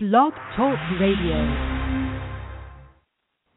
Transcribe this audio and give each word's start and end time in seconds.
Blog 0.00 0.32
Talk 0.54 0.78
Radio. 1.00 1.42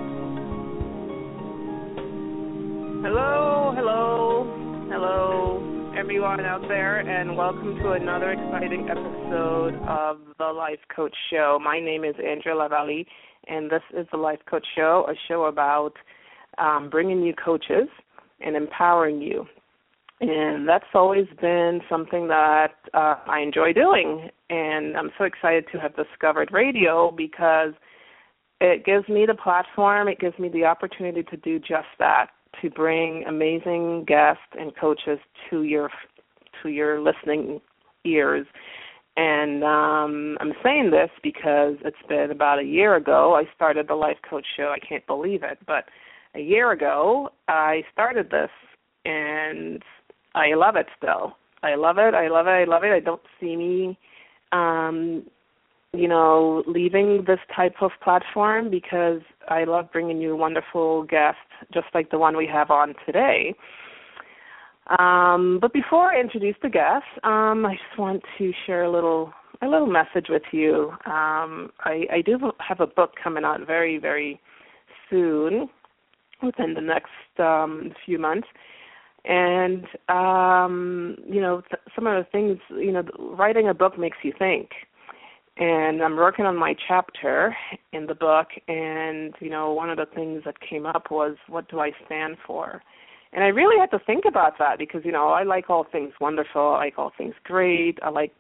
Out 6.59 6.69
there, 6.69 6.99
and 6.99 7.37
welcome 7.37 7.77
to 7.77 7.93
another 7.93 8.33
exciting 8.33 8.89
episode 8.91 9.75
of 9.87 10.19
the 10.39 10.45
Life 10.45 10.79
Coach 10.95 11.15
Show. 11.31 11.59
My 11.63 11.79
name 11.79 12.05
is 12.05 12.15
Andrea 12.17 12.55
Lavalley, 12.55 13.07
and 13.47 13.71
this 13.71 13.83
is 13.97 14.07
the 14.11 14.17
Life 14.17 14.41
Coach 14.49 14.67
Show, 14.75 15.07
a 15.09 15.15
show 15.29 15.45
about 15.45 15.93
um, 16.59 16.89
bringing 16.91 17.23
you 17.23 17.35
coaches 17.35 17.89
and 18.41 18.57
empowering 18.57 19.21
you. 19.21 19.47
And 20.21 20.69
that's 20.69 20.85
always 20.95 21.27
been 21.41 21.81
something 21.89 22.27
that 22.29 22.75
uh, 22.93 23.17
I 23.27 23.41
enjoy 23.41 23.73
doing, 23.73 24.29
and 24.51 24.97
I'm 24.97 25.11
so 25.17 25.25
excited 25.25 25.67
to 25.73 25.79
have 25.79 25.95
discovered 25.95 26.51
radio 26.53 27.13
because 27.17 27.73
it 28.61 28.85
gives 28.85 29.09
me 29.09 29.27
the 29.27 29.35
platform, 29.35 30.09
it 30.09 30.19
gives 30.19 30.39
me 30.39 30.49
the 30.49 30.65
opportunity 30.65 31.23
to 31.23 31.37
do 31.37 31.61
just 31.61 31.89
that 32.01 32.29
to 32.63 32.71
bring 32.71 33.25
amazing 33.29 34.05
guests 34.09 34.43
and 34.59 34.73
coaches 34.77 35.21
to 35.51 35.63
your 35.63 35.91
to 36.63 36.69
your 36.69 37.01
listening 37.01 37.61
ears. 38.05 38.47
And 39.17 39.65
um, 39.65 40.39
I'm 40.41 40.53
saying 40.63 40.93
this 40.93 41.11
because 41.23 41.75
it's 41.85 41.97
been 42.09 42.31
about 42.31 42.61
a 42.61 42.65
year 42.65 42.95
ago 42.95 43.35
I 43.35 43.53
started 43.55 43.89
the 43.89 43.95
Life 43.95 44.19
Coach 44.29 44.47
Show. 44.57 44.73
I 44.75 44.79
can't 44.79 45.07
believe 45.09 45.43
it, 45.43 45.59
but 45.67 45.87
a 46.37 46.41
year 46.41 46.71
ago 46.71 47.31
I 47.49 47.83
started 47.93 48.31
this, 48.31 48.51
and 49.05 49.83
I 50.35 50.55
love 50.55 50.77
it 50.77 50.87
still. 50.97 51.37
I 51.65 51.75
love 51.75 51.99
it. 51.99 52.15
I 52.15 52.29
love 52.29 52.47
it. 52.47 52.51
I 52.51 52.65
love 52.65 52.85
it. 52.85 52.93
I 52.93 53.01
don't 53.01 53.21
see 53.41 53.57
me, 53.57 53.99
um, 54.53 55.25
you 55.93 56.07
know, 56.07 56.63
leaving 56.69 57.25
this 57.27 57.41
type 57.57 57.75
of 57.81 57.91
platform 58.03 58.71
because 58.71 59.21
I 59.49 59.65
love 59.65 59.91
bringing 59.93 60.21
you 60.21 60.37
wonderful 60.37 61.03
guests, 61.05 61.41
just 61.75 61.87
like 61.93 62.11
the 62.11 62.19
one 62.19 62.37
we 62.37 62.47
have 62.47 62.71
on 62.71 62.95
today. 63.05 63.57
Um, 64.99 65.59
but 65.61 65.73
before 65.73 66.13
I 66.13 66.21
introduce 66.21 66.57
the 66.63 66.71
guests, 66.71 67.09
um, 67.23 67.67
I 67.67 67.75
just 67.75 67.99
want 67.99 68.23
to 68.39 68.53
share 68.67 68.85
a 68.85 68.91
little 68.91 69.33
a 69.61 69.67
little 69.67 69.89
message 69.89 70.27
with 70.29 70.43
you. 70.53 70.91
Um, 71.05 71.71
I, 71.81 72.07
I 72.13 72.23
do 72.25 72.39
have 72.59 72.81
a 72.81 72.87
book 72.87 73.13
coming 73.23 73.45
out 73.45 73.67
very 73.67 73.99
very 73.99 74.41
soon, 75.11 75.69
within 76.43 76.75
the 76.75 76.81
next 76.81 77.11
um, 77.39 77.93
few 78.05 78.19
months, 78.19 78.49
and 79.25 79.85
um, 80.09 81.17
you 81.29 81.41
know 81.41 81.63
th- 81.63 81.83
some 81.95 82.07
of 82.07 82.25
the 82.25 82.31
things 82.31 82.59
you 82.71 82.93
know 82.93 83.05
writing 83.19 83.69
a 83.69 83.75
book 83.75 83.99
makes 83.99 84.19
you 84.23 84.33
think. 84.39 84.71
And 85.61 86.01
I'm 86.05 86.15
working 86.15 86.47
on 86.47 86.55
my 86.57 86.77
chapter 86.87 87.55
in 87.93 88.07
the 88.07 88.15
book, 88.15 88.47
and 88.69 89.35
you 89.41 89.51
know 89.51 89.73
one 89.73 89.91
of 89.91 89.99
the 89.99 90.07
things 90.15 90.43
that 90.45 90.55
came 90.61 90.87
up 90.87 91.11
was 91.11 91.37
what 91.49 91.69
do 91.69 91.81
I 91.81 91.91
stand 92.07 92.37
for? 92.47 92.83
And 93.33 93.45
I 93.45 93.49
really 93.49 93.79
had 93.79 93.91
to 93.97 94.05
think 94.05 94.25
about 94.27 94.59
that 94.59 94.79
because, 94.79 95.03
you 95.05 95.13
know, 95.13 95.29
I 95.29 95.43
like 95.43 95.69
all 95.69 95.87
things 95.91 96.13
wonderful, 96.21 96.75
I 96.75 96.87
like 96.87 96.99
all 96.99 97.13
things 97.17 97.35
great, 97.45 97.99
I 98.03 98.09
like 98.09 98.33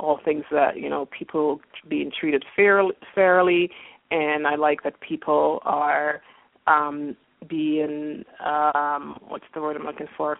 all 0.00 0.18
things 0.24 0.44
that, 0.50 0.76
you 0.76 0.90
know, 0.90 1.06
people 1.16 1.60
being 1.88 2.10
treated 2.18 2.44
fair, 2.56 2.82
fairly 3.14 3.70
and 4.10 4.46
I 4.46 4.56
like 4.56 4.82
that 4.82 5.00
people 5.00 5.60
are 5.64 6.22
um 6.66 7.16
being 7.48 8.24
um 8.44 9.18
what's 9.28 9.44
the 9.54 9.60
word 9.60 9.76
I'm 9.76 9.84
looking 9.84 10.08
for? 10.16 10.38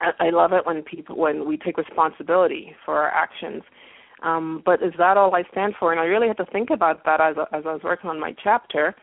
I, 0.00 0.26
I 0.26 0.30
love 0.30 0.52
it 0.52 0.66
when 0.66 0.82
people 0.82 1.16
when 1.16 1.46
we 1.46 1.56
take 1.56 1.78
responsibility 1.78 2.74
for 2.84 2.96
our 2.96 3.10
actions. 3.10 3.62
Um, 4.22 4.62
but 4.66 4.82
is 4.82 4.92
that 4.98 5.16
all 5.16 5.34
I 5.34 5.44
stand 5.52 5.74
for? 5.78 5.92
And 5.92 6.00
I 6.00 6.04
really 6.04 6.26
had 6.26 6.36
to 6.38 6.46
think 6.46 6.70
about 6.70 7.04
that 7.04 7.20
as 7.20 7.36
as 7.52 7.64
I 7.66 7.72
was 7.72 7.82
working 7.82 8.10
on 8.10 8.20
my 8.20 8.34
chapter 8.42 8.94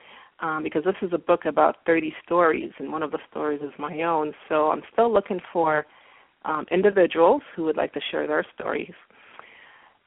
um, 0.45 0.63
because 0.63 0.83
this 0.83 0.95
is 1.01 1.11
a 1.11 1.17
book 1.17 1.45
about 1.45 1.77
30 1.85 2.13
stories, 2.23 2.71
and 2.77 2.91
one 2.91 3.01
of 3.01 3.11
the 3.11 3.19
stories 3.29 3.61
is 3.61 3.71
my 3.79 4.03
own. 4.03 4.33
So 4.47 4.69
I'm 4.69 4.83
still 4.93 5.11
looking 5.11 5.39
for 5.51 5.85
um, 6.43 6.65
individuals 6.71 7.41
who 7.55 7.63
would 7.63 7.77
like 7.77 7.93
to 7.93 7.99
share 8.11 8.27
their 8.27 8.45
stories. 8.53 8.93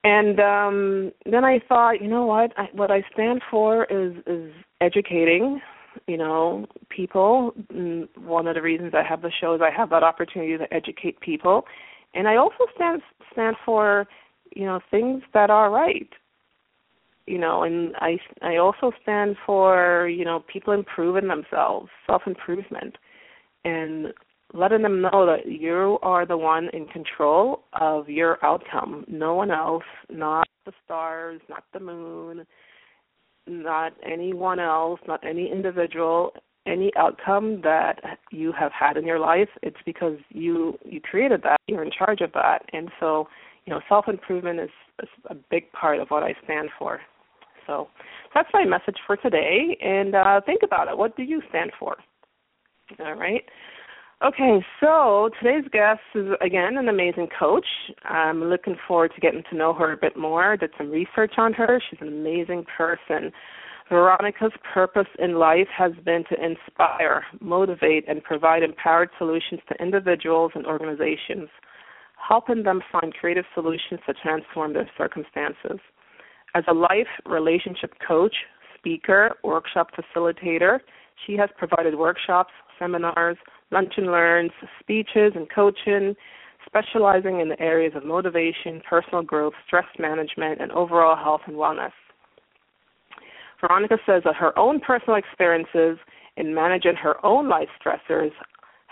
And 0.04 0.38
um, 0.38 1.12
then 1.26 1.44
I 1.44 1.60
thought, 1.68 2.00
you 2.00 2.08
know 2.08 2.24
what? 2.24 2.52
I, 2.56 2.68
what 2.72 2.90
I 2.90 3.02
stand 3.12 3.42
for 3.50 3.84
is 3.86 4.12
is 4.26 4.52
educating, 4.80 5.60
you 6.06 6.16
know, 6.16 6.66
people. 6.88 7.52
And 7.70 8.08
one 8.16 8.46
of 8.46 8.54
the 8.54 8.62
reasons 8.62 8.92
I 8.94 9.02
have 9.02 9.22
the 9.22 9.32
show 9.40 9.56
is 9.56 9.60
I 9.60 9.76
have 9.76 9.90
that 9.90 10.04
opportunity 10.04 10.56
to 10.56 10.72
educate 10.72 11.18
people, 11.20 11.64
and 12.14 12.28
I 12.28 12.36
also 12.36 12.66
stand 12.76 13.02
stand 13.32 13.56
for, 13.64 14.06
you 14.54 14.66
know, 14.66 14.78
things 14.88 15.22
that 15.34 15.50
are 15.50 15.68
right 15.68 16.08
you 17.28 17.38
know 17.38 17.62
and 17.62 17.94
i 17.96 18.16
i 18.42 18.56
also 18.56 18.90
stand 19.02 19.36
for 19.44 20.08
you 20.08 20.24
know 20.24 20.42
people 20.52 20.72
improving 20.72 21.28
themselves 21.28 21.88
self 22.06 22.22
improvement 22.26 22.96
and 23.64 24.12
letting 24.54 24.82
them 24.82 25.00
know 25.00 25.26
that 25.26 25.46
you 25.46 25.98
are 26.02 26.24
the 26.24 26.36
one 26.36 26.70
in 26.72 26.86
control 26.86 27.64
of 27.74 28.08
your 28.08 28.42
outcome. 28.42 29.04
No 29.06 29.34
one 29.34 29.50
else 29.50 29.84
not 30.10 30.48
the 30.64 30.72
stars 30.84 31.40
not 31.48 31.64
the 31.72 31.80
moon 31.80 32.46
not 33.46 33.92
anyone 34.04 34.58
else 34.58 35.00
not 35.06 35.24
any 35.26 35.50
individual 35.50 36.32
any 36.66 36.90
outcome 36.96 37.60
that 37.62 38.18
you 38.30 38.52
have 38.52 38.72
had 38.72 38.98
in 38.98 39.06
your 39.06 39.18
life. 39.18 39.48
It's 39.62 39.78
because 39.86 40.18
you 40.30 40.78
you 40.84 41.00
created 41.00 41.42
that 41.42 41.60
you're 41.66 41.84
in 41.84 41.90
charge 41.90 42.20
of 42.20 42.32
that. 42.32 42.60
And 42.72 42.90
so 43.00 43.28
you 43.66 43.72
know 43.72 43.80
self 43.88 44.08
improvement 44.08 44.60
is, 44.60 44.70
is 45.02 45.08
a 45.30 45.34
big 45.50 45.70
part 45.72 46.00
of 46.00 46.08
what 46.08 46.22
i 46.22 46.34
stand 46.44 46.70
for 46.78 47.00
so 47.68 47.88
that's 48.34 48.48
my 48.52 48.64
message 48.64 48.96
for 49.06 49.16
today. 49.16 49.78
And 49.80 50.16
uh, 50.16 50.40
think 50.44 50.62
about 50.64 50.88
it. 50.88 50.98
What 50.98 51.16
do 51.16 51.22
you 51.22 51.40
stand 51.50 51.70
for? 51.78 51.96
All 52.98 53.14
right. 53.14 53.44
Okay, 54.26 54.58
so 54.80 55.30
today's 55.40 55.70
guest 55.70 56.00
is 56.16 56.26
again 56.40 56.76
an 56.76 56.88
amazing 56.88 57.28
coach. 57.38 57.66
I'm 58.04 58.42
looking 58.42 58.74
forward 58.88 59.12
to 59.14 59.20
getting 59.20 59.44
to 59.48 59.56
know 59.56 59.72
her 59.74 59.92
a 59.92 59.96
bit 59.96 60.16
more. 60.16 60.56
Did 60.56 60.70
some 60.76 60.90
research 60.90 61.34
on 61.36 61.52
her. 61.52 61.80
She's 61.88 62.00
an 62.00 62.08
amazing 62.08 62.64
person. 62.76 63.30
Veronica's 63.88 64.52
purpose 64.74 65.06
in 65.20 65.36
life 65.36 65.68
has 65.76 65.92
been 66.04 66.24
to 66.30 66.44
inspire, 66.44 67.24
motivate, 67.40 68.04
and 68.08 68.22
provide 68.22 68.64
empowered 68.64 69.10
solutions 69.18 69.60
to 69.68 69.80
individuals 69.80 70.50
and 70.56 70.66
organizations, 70.66 71.48
helping 72.16 72.64
them 72.64 72.82
find 72.90 73.14
creative 73.14 73.44
solutions 73.54 74.00
to 74.06 74.14
transform 74.14 74.72
their 74.72 74.90
circumstances. 74.98 75.78
As 76.54 76.64
a 76.68 76.72
life 76.72 77.08
relationship 77.26 77.92
coach, 78.06 78.34
speaker, 78.76 79.36
workshop 79.44 79.90
facilitator, 79.92 80.80
she 81.26 81.36
has 81.36 81.50
provided 81.58 81.96
workshops, 81.96 82.52
seminars, 82.78 83.36
lunch 83.70 83.94
and 83.96 84.06
learns, 84.06 84.52
speeches, 84.80 85.32
and 85.34 85.48
coaching, 85.50 86.14
specializing 86.64 87.40
in 87.40 87.48
the 87.48 87.60
areas 87.60 87.92
of 87.96 88.04
motivation, 88.04 88.80
personal 88.88 89.22
growth, 89.22 89.54
stress 89.66 89.86
management, 89.98 90.60
and 90.60 90.70
overall 90.72 91.16
health 91.16 91.42
and 91.46 91.56
wellness. 91.56 91.92
Veronica 93.60 93.98
says 94.06 94.22
that 94.24 94.36
her 94.36 94.56
own 94.58 94.80
personal 94.80 95.16
experiences 95.16 95.98
in 96.36 96.54
managing 96.54 96.94
her 96.94 97.24
own 97.26 97.48
life 97.48 97.68
stressors 97.84 98.30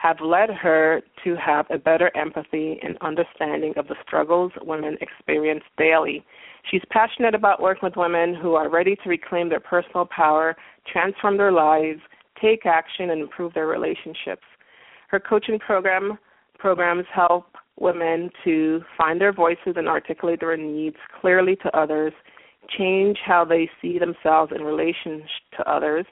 have 0.06 0.20
led 0.20 0.50
her 0.50 1.00
to 1.25 1.35
have 1.37 1.67
a 1.70 1.79
better 1.79 2.11
empathy 2.17 2.79
and 2.82 2.97
understanding 3.00 3.73
of 3.76 3.88
the 3.88 3.97
struggles 4.06 4.53
women 4.62 4.97
experience 5.00 5.64
daily 5.76 6.25
She's 6.70 6.82
passionate 6.91 7.35
about 7.35 7.62
working 7.62 7.87
with 7.87 7.97
women 7.97 8.35
who 8.35 8.55
are 8.55 8.69
ready 8.69 8.97
to 8.97 9.08
reclaim 9.08 9.49
their 9.49 9.61
personal 9.61 10.05
power, 10.05 10.56
transform 10.91 11.37
their 11.37 11.53
lives, 11.53 12.00
take 12.41 12.67
action, 12.67 13.11
and 13.11 13.20
improve 13.20 13.55
their 13.55 13.69
relationships. 13.69 14.43
Her 15.08 15.20
coaching 15.20 15.58
program 15.58 16.19
programs 16.59 17.05
help 17.14 17.47
women 17.79 18.31
to 18.43 18.81
find 18.99 19.20
their 19.20 19.32
voices 19.32 19.75
and 19.76 19.87
articulate 19.87 20.41
their 20.41 20.56
needs 20.56 20.97
clearly 21.20 21.55
to 21.56 21.76
others, 21.76 22.12
change 22.76 23.19
how 23.25 23.44
they 23.44 23.70
see 23.81 23.99
themselves 23.99 24.50
in 24.55 24.62
relation 24.62 25.23
to 25.56 25.70
others, 25.70 26.05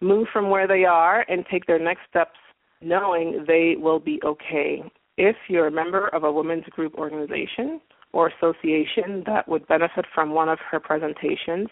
move 0.00 0.26
from 0.32 0.50
where 0.50 0.66
they 0.66 0.84
are, 0.84 1.24
and 1.28 1.44
take 1.50 1.66
their 1.66 1.78
next 1.78 2.00
steps 2.10 2.38
knowing 2.80 3.44
they 3.46 3.74
will 3.78 3.98
be 3.98 4.20
okay. 4.24 4.82
If 5.16 5.36
you're 5.48 5.68
a 5.68 5.72
member 5.72 6.08
of 6.08 6.24
a 6.24 6.32
women's 6.32 6.64
group 6.66 6.94
organization 6.94 7.80
or 8.12 8.28
association 8.28 9.22
that 9.26 9.48
would 9.48 9.66
benefit 9.66 10.04
from 10.14 10.30
one 10.30 10.48
of 10.48 10.58
her 10.70 10.80
presentations, 10.80 11.68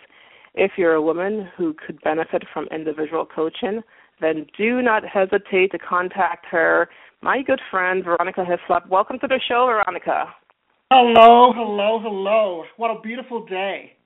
if 0.55 0.73
you're 0.77 0.95
a 0.95 1.03
woman 1.03 1.49
who 1.56 1.75
could 1.75 2.01
benefit 2.03 2.45
from 2.53 2.67
individual 2.71 3.27
coaching, 3.27 3.83
then 4.21 4.47
do 4.56 4.81
not 4.81 5.03
hesitate 5.05 5.73
to 5.73 5.79
contact 5.79 6.47
her. 6.47 6.89
My 7.23 7.43
good 7.43 7.61
friend 7.71 8.05
Veronica 8.05 8.45
Hislop. 8.45 8.89
Welcome 8.89 9.19
to 9.21 9.27
the 9.27 9.41
show, 9.49 9.67
Veronica. 9.67 10.27
Hello, 10.93 11.53
hello, 11.55 11.99
hello. 12.00 12.65
What 12.77 12.97
a 12.97 13.00
beautiful 13.00 13.45
day. 13.47 13.97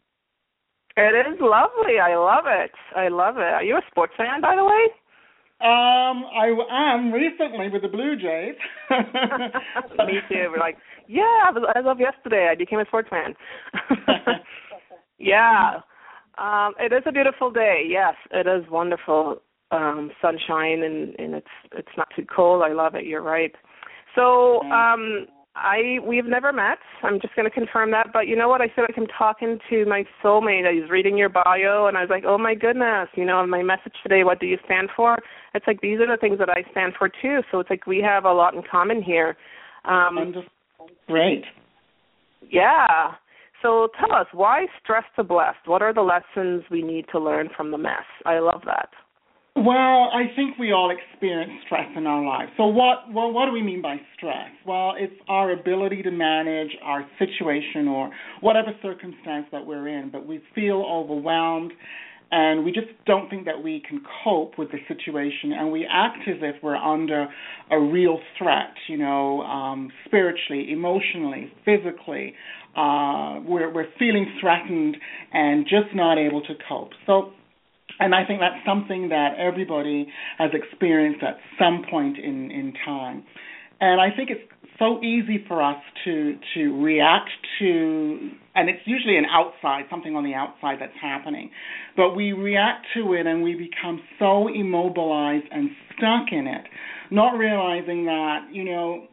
It 0.96 1.26
is 1.26 1.38
lovely. 1.40 2.00
I 2.02 2.16
love 2.16 2.44
it. 2.46 2.72
I 2.96 3.08
love 3.08 3.36
it. 3.36 3.40
Are 3.40 3.62
you 3.62 3.76
a 3.76 3.82
sports 3.90 4.14
fan, 4.16 4.40
by 4.40 4.56
the 4.56 4.64
way? 4.64 4.86
Um, 5.60 6.24
I 6.24 6.54
am 6.70 7.12
recently 7.12 7.68
with 7.68 7.82
the 7.82 7.88
Blue 7.88 8.14
Jays. 8.14 8.54
Me 10.06 10.20
too. 10.28 10.50
We're 10.52 10.58
like, 10.58 10.76
yeah, 11.08 11.22
I 11.22 11.50
was, 11.50 11.64
as 11.74 11.84
of 11.84 11.98
yesterday, 11.98 12.48
I 12.48 12.54
became 12.54 12.78
a 12.78 12.84
sports 12.84 13.08
fan. 13.10 13.34
yeah. 15.18 15.80
Um, 16.38 16.74
it 16.78 16.92
is 16.92 17.02
a 17.06 17.12
beautiful 17.12 17.50
day. 17.50 17.82
Yes, 17.88 18.14
it 18.30 18.46
is 18.46 18.70
wonderful. 18.70 19.42
Um, 19.70 20.12
sunshine 20.22 20.82
and 20.82 21.14
and 21.18 21.34
it's 21.34 21.46
it's 21.72 21.94
not 21.98 22.08
too 22.16 22.24
cold. 22.24 22.62
I 22.62 22.72
love 22.72 22.94
it. 22.94 23.04
You're 23.04 23.20
right. 23.20 23.52
So 24.14 24.62
um, 24.62 25.26
I 25.58 25.98
we've 26.06 26.24
never 26.24 26.52
met. 26.52 26.78
I'm 27.02 27.20
just 27.20 27.34
going 27.34 27.48
to 27.48 27.54
confirm 27.54 27.90
that. 27.90 28.08
But 28.12 28.26
you 28.26 28.36
know 28.36 28.48
what? 28.48 28.60
I 28.60 28.66
feel 28.74 28.84
like 28.84 28.96
I'm 28.96 29.06
talking 29.06 29.58
to 29.70 29.84
my 29.86 30.04
soulmate. 30.22 30.66
I 30.66 30.80
was 30.80 30.90
reading 30.90 31.16
your 31.16 31.28
bio, 31.28 31.86
and 31.86 31.96
I 31.96 32.00
was 32.00 32.10
like, 32.10 32.24
oh 32.26 32.38
my 32.38 32.54
goodness. 32.54 33.08
You 33.14 33.24
know, 33.24 33.44
my 33.46 33.62
message 33.62 33.94
today. 34.02 34.24
What 34.24 34.40
do 34.40 34.46
you 34.46 34.58
stand 34.64 34.90
for? 34.96 35.18
It's 35.54 35.66
like 35.66 35.80
these 35.80 35.98
are 36.00 36.06
the 36.06 36.20
things 36.20 36.38
that 36.38 36.48
I 36.48 36.62
stand 36.70 36.94
for 36.98 37.08
too. 37.08 37.40
So 37.50 37.60
it's 37.60 37.70
like 37.70 37.86
we 37.86 38.00
have 38.00 38.24
a 38.24 38.32
lot 38.32 38.54
in 38.54 38.62
common 38.70 39.02
here. 39.02 39.36
Um, 39.84 40.34
Great. 41.06 41.44
Yeah. 42.50 43.12
So 43.62 43.88
tell 43.98 44.12
us, 44.12 44.26
why 44.32 44.66
stress 44.82 45.04
to 45.16 45.24
blessed? 45.24 45.66
What 45.66 45.82
are 45.82 45.92
the 45.92 46.02
lessons 46.02 46.62
we 46.70 46.82
need 46.82 47.06
to 47.12 47.18
learn 47.18 47.48
from 47.56 47.70
the 47.70 47.78
mess? 47.78 48.06
I 48.24 48.38
love 48.38 48.62
that. 48.66 48.90
Well, 49.64 50.10
I 50.14 50.30
think 50.36 50.56
we 50.56 50.70
all 50.72 50.90
experience 50.90 51.50
stress 51.66 51.88
in 51.96 52.06
our 52.06 52.24
lives. 52.24 52.52
So 52.56 52.66
what 52.66 53.12
well 53.12 53.32
what 53.32 53.46
do 53.46 53.52
we 53.52 53.62
mean 53.62 53.82
by 53.82 53.96
stress? 54.16 54.50
Well, 54.64 54.94
it's 54.96 55.14
our 55.28 55.50
ability 55.50 56.02
to 56.02 56.12
manage 56.12 56.70
our 56.82 57.04
situation 57.18 57.88
or 57.88 58.10
whatever 58.40 58.68
circumstance 58.82 59.46
that 59.50 59.66
we're 59.66 59.88
in, 59.88 60.10
but 60.10 60.26
we 60.26 60.40
feel 60.54 60.84
overwhelmed 60.88 61.72
and 62.30 62.64
we 62.64 62.70
just 62.70 62.86
don't 63.06 63.28
think 63.30 63.46
that 63.46 63.60
we 63.60 63.82
can 63.88 64.00
cope 64.22 64.58
with 64.58 64.68
the 64.70 64.78
situation 64.86 65.52
and 65.52 65.72
we 65.72 65.86
act 65.90 66.18
as 66.28 66.36
if 66.40 66.62
we're 66.62 66.76
under 66.76 67.26
a 67.70 67.80
real 67.80 68.18
threat 68.36 68.74
you 68.86 68.98
know 68.98 69.40
um 69.42 69.90
spiritually 70.04 70.70
emotionally 70.70 71.50
physically 71.64 72.34
uh 72.76 73.40
we're 73.46 73.72
we're 73.72 73.88
feeling 73.98 74.26
threatened 74.40 74.96
and 75.32 75.64
just 75.64 75.94
not 75.94 76.18
able 76.18 76.42
to 76.42 76.52
cope 76.68 76.90
so 77.06 77.32
and 78.00 78.14
I 78.14 78.24
think 78.24 78.40
that's 78.40 78.64
something 78.66 79.08
that 79.08 79.34
everybody 79.38 80.06
has 80.38 80.50
experienced 80.54 81.22
at 81.22 81.38
some 81.58 81.84
point 81.90 82.18
in, 82.18 82.50
in 82.50 82.72
time. 82.84 83.24
And 83.80 84.00
I 84.00 84.14
think 84.14 84.30
it's 84.30 84.42
so 84.78 85.02
easy 85.02 85.44
for 85.48 85.62
us 85.62 85.80
to 86.04 86.38
to 86.54 86.82
react 86.82 87.30
to 87.58 88.30
and 88.54 88.68
it's 88.68 88.80
usually 88.86 89.16
an 89.16 89.24
outside 89.30 89.82
something 89.90 90.14
on 90.14 90.24
the 90.24 90.34
outside 90.34 90.76
that's 90.80 90.96
happening 91.00 91.50
but 91.96 92.14
we 92.14 92.32
react 92.32 92.86
to 92.94 93.12
it 93.14 93.26
and 93.26 93.42
we 93.42 93.54
become 93.54 94.00
so 94.18 94.48
immobilized 94.48 95.46
and 95.50 95.70
stuck 95.96 96.32
in 96.32 96.46
it 96.46 96.64
not 97.10 97.30
realizing 97.30 98.04
that 98.04 98.46
you 98.52 98.64
know 98.64 99.06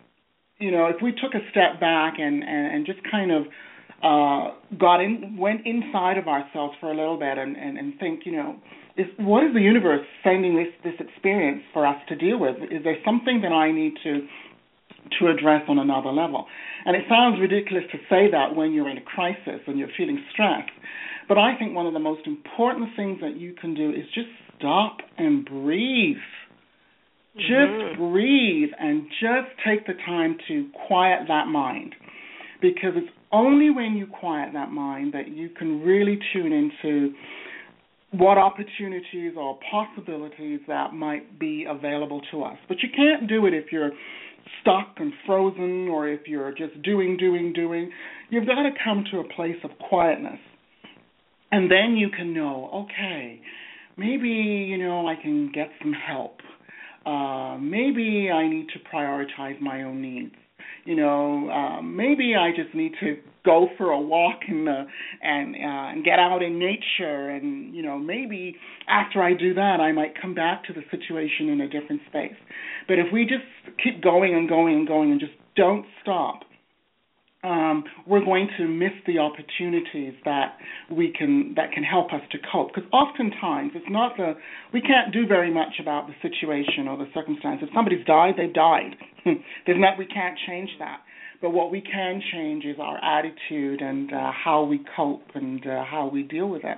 you 0.59 0.69
know 0.69 0.85
if 0.85 0.97
we 1.01 1.11
took 1.11 1.33
a 1.33 1.41
step 1.49 1.79
back 1.79 2.15
and 2.19 2.43
and, 2.43 2.75
and 2.75 2.85
just 2.85 2.99
kind 3.09 3.31
of 3.31 3.43
uh 4.03 4.51
got 4.77 5.01
in 5.01 5.37
went 5.37 5.65
inside 5.65 6.17
of 6.17 6.27
ourselves 6.27 6.75
for 6.79 6.91
a 6.91 6.95
little 6.95 7.17
bit 7.17 7.37
and 7.37 7.55
and, 7.55 7.77
and 7.77 7.99
think 7.99 8.21
you 8.25 8.31
know 8.31 8.55
is 8.97 9.07
what 9.17 9.43
is 9.43 9.53
the 9.53 9.61
universe 9.61 10.05
sending 10.23 10.55
this 10.55 10.73
this 10.83 10.99
experience 10.99 11.61
for 11.73 11.85
us 11.85 11.97
to 12.07 12.15
deal 12.15 12.39
with? 12.39 12.55
Is 12.71 12.83
there 12.83 12.97
something 13.03 13.41
that 13.41 13.51
i 13.51 13.71
need 13.71 13.93
to 14.03 14.27
to 15.19 15.27
address 15.27 15.63
on 15.67 15.77
another 15.79 16.09
level? 16.11 16.47
And 16.85 16.95
it 16.95 17.03
sounds 17.09 17.39
ridiculous 17.39 17.83
to 17.91 17.97
say 18.09 18.29
that 18.31 18.55
when 18.55 18.73
you're 18.73 18.89
in 18.89 18.97
a 18.97 19.01
crisis 19.01 19.61
and 19.67 19.77
you're 19.77 19.93
feeling 19.97 20.23
stressed 20.31 20.71
but 21.27 21.37
i 21.37 21.57
think 21.57 21.75
one 21.75 21.87
of 21.87 21.93
the 21.93 21.99
most 21.99 22.25
important 22.27 22.89
things 22.95 23.19
that 23.21 23.35
you 23.37 23.53
can 23.53 23.73
do 23.73 23.89
is 23.89 24.05
just 24.13 24.29
stop 24.57 24.97
and 25.17 25.45
breathe. 25.45 26.17
Just 27.35 27.51
mm-hmm. 27.51 28.11
breathe 28.11 28.69
and 28.79 29.07
just 29.19 29.49
take 29.67 29.85
the 29.85 29.93
time 30.05 30.37
to 30.47 30.69
quiet 30.87 31.27
that 31.27 31.47
mind 31.47 31.93
because 32.61 32.91
it's 32.95 33.11
only 33.31 33.69
when 33.69 33.95
you 33.95 34.07
quiet 34.07 34.53
that 34.53 34.71
mind 34.71 35.13
that 35.13 35.27
you 35.29 35.49
can 35.49 35.81
really 35.81 36.19
tune 36.33 36.51
into 36.51 37.13
what 38.11 38.37
opportunities 38.37 39.33
or 39.37 39.59
possibilities 39.71 40.59
that 40.67 40.93
might 40.93 41.39
be 41.39 41.65
available 41.67 42.21
to 42.31 42.43
us. 42.43 42.57
But 42.67 42.77
you 42.81 42.89
can't 42.95 43.27
do 43.27 43.45
it 43.45 43.53
if 43.53 43.71
you're 43.71 43.91
stuck 44.61 44.95
and 44.97 45.11
frozen 45.25 45.87
or 45.89 46.07
if 46.07 46.21
you're 46.27 46.51
just 46.51 46.81
doing, 46.83 47.17
doing, 47.17 47.51
doing. 47.53 47.91
You've 48.29 48.45
got 48.45 48.63
to 48.63 48.69
come 48.83 49.03
to 49.11 49.19
a 49.19 49.33
place 49.35 49.57
of 49.63 49.71
quietness. 49.89 50.39
And 51.51 51.69
then 51.69 51.95
you 51.97 52.09
can 52.09 52.33
know, 52.33 52.85
okay, 52.85 53.41
maybe, 53.97 54.27
you 54.29 54.77
know, 54.77 55.07
I 55.07 55.15
can 55.21 55.51
get 55.53 55.69
some 55.81 55.93
help. 55.93 56.37
Uh, 57.05 57.57
maybe 57.57 58.29
I 58.33 58.47
need 58.47 58.67
to 58.73 58.79
prioritize 58.93 59.61
my 59.61 59.83
own 59.83 60.01
needs 60.01 60.35
you 60.85 60.95
know, 60.95 61.49
uh, 61.49 61.81
maybe 61.81 62.35
I 62.35 62.51
just 62.55 62.73
need 62.75 62.93
to 63.01 63.17
go 63.43 63.67
for 63.77 63.91
a 63.91 63.99
walk 63.99 64.39
in 64.47 64.65
the 64.65 64.85
and 65.21 65.55
uh, 65.55 65.91
and 65.91 66.05
get 66.05 66.19
out 66.19 66.41
in 66.41 66.59
nature, 66.59 67.29
and 67.29 67.75
you 67.75 67.81
know, 67.81 67.97
maybe 67.97 68.55
after 68.87 69.21
I 69.21 69.33
do 69.33 69.53
that, 69.55 69.79
I 69.79 69.91
might 69.91 70.19
come 70.19 70.33
back 70.33 70.63
to 70.65 70.73
the 70.73 70.81
situation 70.91 71.49
in 71.49 71.61
a 71.61 71.69
different 71.69 72.01
space. 72.07 72.35
But 72.87 72.99
if 72.99 73.07
we 73.11 73.23
just 73.23 73.43
keep 73.83 74.01
going 74.01 74.35
and 74.35 74.47
going 74.47 74.75
and 74.75 74.87
going 74.87 75.11
and 75.11 75.19
just 75.19 75.33
don't 75.55 75.85
stop, 76.01 76.41
um, 77.45 77.83
we're 78.07 78.25
going 78.25 78.49
to 78.57 78.67
miss 78.67 78.91
the 79.05 79.19
opportunities 79.19 80.13
that 80.25 80.57
we 80.91 81.13
can 81.15 81.53
that 81.55 81.71
can 81.71 81.83
help 81.83 82.11
us 82.11 82.21
to 82.31 82.37
cope. 82.51 82.73
Because 82.73 82.89
oftentimes 82.91 83.71
it's 83.75 83.85
not 83.89 84.17
the 84.17 84.33
we 84.73 84.81
can't 84.81 85.13
do 85.13 85.27
very 85.27 85.53
much 85.53 85.79
about 85.79 86.07
the 86.07 86.13
situation 86.21 86.87
or 86.87 86.97
the 86.97 87.07
circumstance. 87.13 87.59
If 87.61 87.69
somebody's 87.73 88.05
died, 88.05 88.33
they've 88.37 88.53
died. 88.53 88.95
There's 89.25 89.79
not 89.79 89.97
we 89.97 90.07
can't 90.07 90.37
change 90.47 90.69
that. 90.79 91.01
But 91.41 91.51
what 91.51 91.69
we 91.69 91.81
can 91.81 92.21
change 92.33 92.65
is 92.65 92.77
our 92.79 92.97
attitude 93.03 93.81
and 93.81 94.11
uh, 94.11 94.31
how 94.31 94.63
we 94.63 94.83
cope 94.95 95.35
and 95.35 95.65
uh, 95.67 95.83
how 95.85 96.09
we 96.11 96.23
deal 96.23 96.47
with 96.47 96.63
it. 96.63 96.77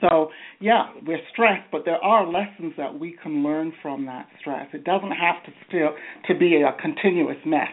So 0.00 0.30
yeah, 0.60 0.86
we're 1.06 1.20
stressed, 1.32 1.70
but 1.70 1.84
there 1.84 2.02
are 2.02 2.26
lessons 2.26 2.74
that 2.76 2.98
we 2.98 3.16
can 3.22 3.44
learn 3.44 3.72
from 3.80 4.06
that 4.06 4.26
stress. 4.40 4.66
It 4.72 4.84
doesn't 4.84 5.12
have 5.12 5.44
to 5.44 5.52
still 5.68 5.90
to 6.26 6.38
be 6.38 6.62
a 6.62 6.72
continuous 6.82 7.38
mess, 7.46 7.72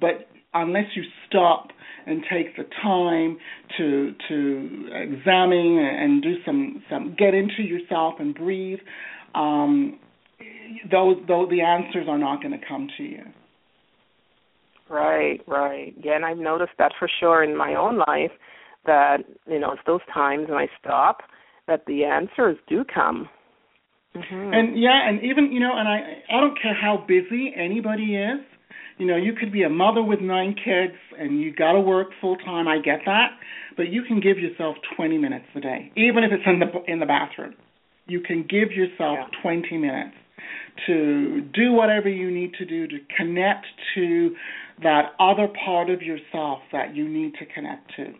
but 0.00 0.28
unless 0.54 0.86
you 0.94 1.02
stop 1.26 1.68
and 2.06 2.22
take 2.30 2.56
the 2.56 2.64
time 2.82 3.38
to 3.76 4.14
to 4.28 4.88
examine 4.92 5.78
and 5.78 6.22
do 6.22 6.34
some 6.44 6.82
some 6.90 7.14
get 7.18 7.34
into 7.34 7.62
yourself 7.62 8.14
and 8.18 8.34
breathe, 8.34 8.78
um, 9.34 9.98
those 10.90 11.16
those 11.26 11.48
the 11.50 11.60
answers 11.60 12.06
are 12.08 12.18
not 12.18 12.42
going 12.42 12.58
to 12.58 12.66
come 12.66 12.88
to 12.96 13.02
you. 13.02 13.22
Right, 14.90 15.40
right. 15.46 15.94
Yeah, 16.02 16.16
and 16.16 16.26
I've 16.26 16.38
noticed 16.38 16.72
that 16.78 16.92
for 16.98 17.08
sure 17.20 17.42
in 17.42 17.56
my 17.56 17.74
own 17.74 17.98
life 17.98 18.32
that 18.86 19.18
you 19.46 19.58
know 19.58 19.72
it's 19.72 19.82
those 19.86 20.04
times 20.12 20.48
when 20.48 20.58
I 20.58 20.66
stop 20.78 21.22
that 21.66 21.84
the 21.86 22.04
answers 22.04 22.58
do 22.68 22.84
come. 22.84 23.28
Mm-hmm. 24.14 24.54
And 24.54 24.80
yeah, 24.80 25.08
and 25.08 25.22
even 25.24 25.50
you 25.50 25.58
know, 25.58 25.72
and 25.74 25.88
I 25.88 26.22
I 26.30 26.40
don't 26.40 26.60
care 26.60 26.74
how 26.74 27.04
busy 27.08 27.52
anybody 27.56 28.16
is 28.16 28.40
you 28.98 29.06
know, 29.06 29.16
you 29.16 29.32
could 29.32 29.52
be 29.52 29.62
a 29.62 29.68
mother 29.68 30.02
with 30.02 30.20
nine 30.20 30.54
kids 30.54 30.94
and 31.18 31.40
you 31.40 31.54
got 31.54 31.72
to 31.72 31.80
work 31.80 32.08
full 32.20 32.36
time. 32.36 32.68
I 32.68 32.78
get 32.78 33.00
that, 33.06 33.30
but 33.76 33.88
you 33.88 34.02
can 34.04 34.20
give 34.20 34.38
yourself 34.38 34.76
20 34.96 35.18
minutes 35.18 35.46
a 35.56 35.60
day, 35.60 35.92
even 35.96 36.22
if 36.22 36.30
it's 36.32 36.44
in 36.46 36.60
the 36.60 36.92
in 36.92 37.00
the 37.00 37.06
bathroom. 37.06 37.54
You 38.06 38.20
can 38.20 38.42
give 38.42 38.70
yourself 38.70 39.18
yeah. 39.32 39.42
20 39.42 39.78
minutes 39.78 40.16
to 40.86 41.40
do 41.54 41.72
whatever 41.72 42.08
you 42.08 42.30
need 42.30 42.52
to 42.54 42.64
do 42.64 42.86
to 42.86 42.98
connect 43.16 43.66
to 43.94 44.34
that 44.82 45.12
other 45.18 45.48
part 45.64 45.88
of 45.88 46.02
yourself 46.02 46.58
that 46.72 46.94
you 46.94 47.08
need 47.08 47.34
to 47.34 47.46
connect 47.46 47.94
to. 47.96 48.12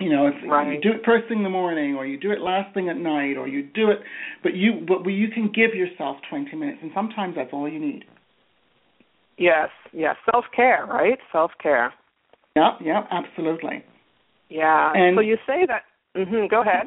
You 0.00 0.10
know, 0.10 0.26
if 0.26 0.34
right. 0.48 0.74
you 0.74 0.80
do 0.80 0.90
it 0.90 1.02
first 1.04 1.28
thing 1.28 1.38
in 1.38 1.44
the 1.44 1.50
morning, 1.50 1.94
or 1.94 2.04
you 2.04 2.18
do 2.18 2.32
it 2.32 2.40
last 2.40 2.74
thing 2.74 2.88
at 2.88 2.96
night, 2.96 3.36
or 3.36 3.46
you 3.46 3.62
do 3.62 3.90
it, 3.90 4.00
but 4.42 4.54
you 4.54 4.84
but 4.86 5.08
you 5.08 5.28
can 5.28 5.52
give 5.54 5.74
yourself 5.74 6.16
20 6.28 6.56
minutes, 6.56 6.78
and 6.82 6.90
sometimes 6.94 7.36
that's 7.36 7.50
all 7.52 7.68
you 7.68 7.78
need. 7.78 8.04
Yes, 9.36 9.68
yes, 9.92 10.16
self 10.30 10.44
care, 10.54 10.86
right? 10.86 11.18
Self 11.32 11.52
care. 11.62 11.92
Yep, 12.56 12.78
yep, 12.82 13.08
absolutely. 13.10 13.84
Yeah. 14.48 14.92
And 14.94 15.16
so 15.16 15.20
you 15.20 15.36
say 15.46 15.66
that. 15.66 15.82
hmm 16.14 16.46
go 16.48 16.62
ahead. 16.62 16.86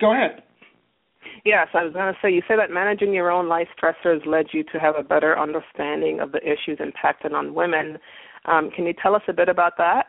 Go 0.00 0.12
ahead. 0.12 0.42
Yes, 1.44 1.68
I 1.74 1.84
was 1.84 1.92
going 1.92 2.12
to 2.12 2.18
say 2.22 2.30
you 2.32 2.42
say 2.48 2.56
that 2.56 2.70
managing 2.70 3.12
your 3.12 3.30
own 3.30 3.48
life 3.48 3.68
stressors 3.76 4.24
led 4.26 4.46
you 4.52 4.62
to 4.72 4.78
have 4.78 4.94
a 4.98 5.02
better 5.02 5.38
understanding 5.38 6.20
of 6.20 6.32
the 6.32 6.38
issues 6.38 6.78
impacting 6.78 7.32
on 7.34 7.54
women. 7.54 7.98
Um, 8.46 8.70
can 8.74 8.86
you 8.86 8.94
tell 9.02 9.14
us 9.14 9.22
a 9.28 9.32
bit 9.32 9.48
about 9.48 9.76
that? 9.78 10.06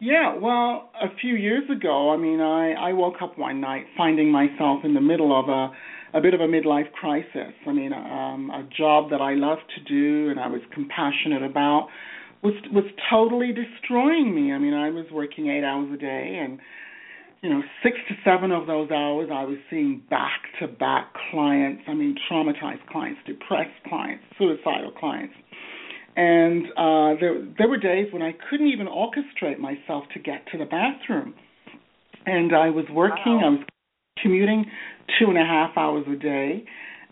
Yeah, 0.00 0.36
well, 0.36 0.90
a 1.00 1.08
few 1.20 1.34
years 1.34 1.68
ago, 1.70 2.10
I 2.12 2.16
mean, 2.16 2.40
I 2.40 2.72
I 2.72 2.92
woke 2.92 3.16
up 3.20 3.36
one 3.36 3.60
night 3.60 3.86
finding 3.96 4.30
myself 4.30 4.84
in 4.84 4.94
the 4.94 5.00
middle 5.00 5.36
of 5.38 5.48
a 5.48 5.70
a 6.14 6.20
bit 6.20 6.34
of 6.34 6.40
a 6.40 6.46
midlife 6.46 6.90
crisis. 6.92 7.52
I 7.66 7.72
mean, 7.72 7.92
um 7.92 8.50
a 8.50 8.68
job 8.76 9.10
that 9.10 9.20
I 9.20 9.34
loved 9.34 9.66
to 9.76 9.84
do 9.84 10.30
and 10.30 10.40
I 10.40 10.48
was 10.48 10.60
compassionate 10.72 11.42
about 11.42 11.88
was 12.42 12.54
was 12.72 12.84
totally 13.10 13.52
destroying 13.52 14.34
me. 14.34 14.52
I 14.52 14.58
mean, 14.58 14.74
I 14.74 14.90
was 14.90 15.06
working 15.12 15.48
8 15.48 15.64
hours 15.64 15.90
a 15.92 15.98
day 15.98 16.40
and 16.42 16.58
you 17.42 17.50
know, 17.50 17.62
6 17.84 17.96
to 18.08 18.14
7 18.24 18.50
of 18.50 18.66
those 18.66 18.90
hours 18.90 19.28
I 19.32 19.44
was 19.44 19.58
seeing 19.70 20.02
back 20.10 20.40
to 20.58 20.66
back 20.66 21.14
clients, 21.30 21.82
I 21.86 21.94
mean, 21.94 22.16
traumatized 22.28 22.84
clients, 22.90 23.20
depressed 23.26 23.78
clients, 23.86 24.24
suicidal 24.36 24.90
clients 24.98 25.34
and 26.18 26.66
uh, 26.76 27.20
there 27.20 27.46
there 27.56 27.68
were 27.68 27.78
days 27.78 28.12
when 28.12 28.22
I 28.22 28.32
couldn't 28.50 28.66
even 28.66 28.88
orchestrate 28.88 29.60
myself 29.60 30.04
to 30.14 30.18
get 30.18 30.44
to 30.50 30.58
the 30.58 30.64
bathroom, 30.64 31.32
and 32.26 32.52
I 32.52 32.70
was 32.70 32.86
working. 32.90 33.38
Wow. 33.40 33.46
I 33.46 33.48
was 33.50 33.60
commuting 34.22 34.66
two 35.18 35.26
and 35.28 35.38
a 35.38 35.44
half 35.44 35.76
hours 35.76 36.04
a 36.10 36.16
day, 36.16 36.64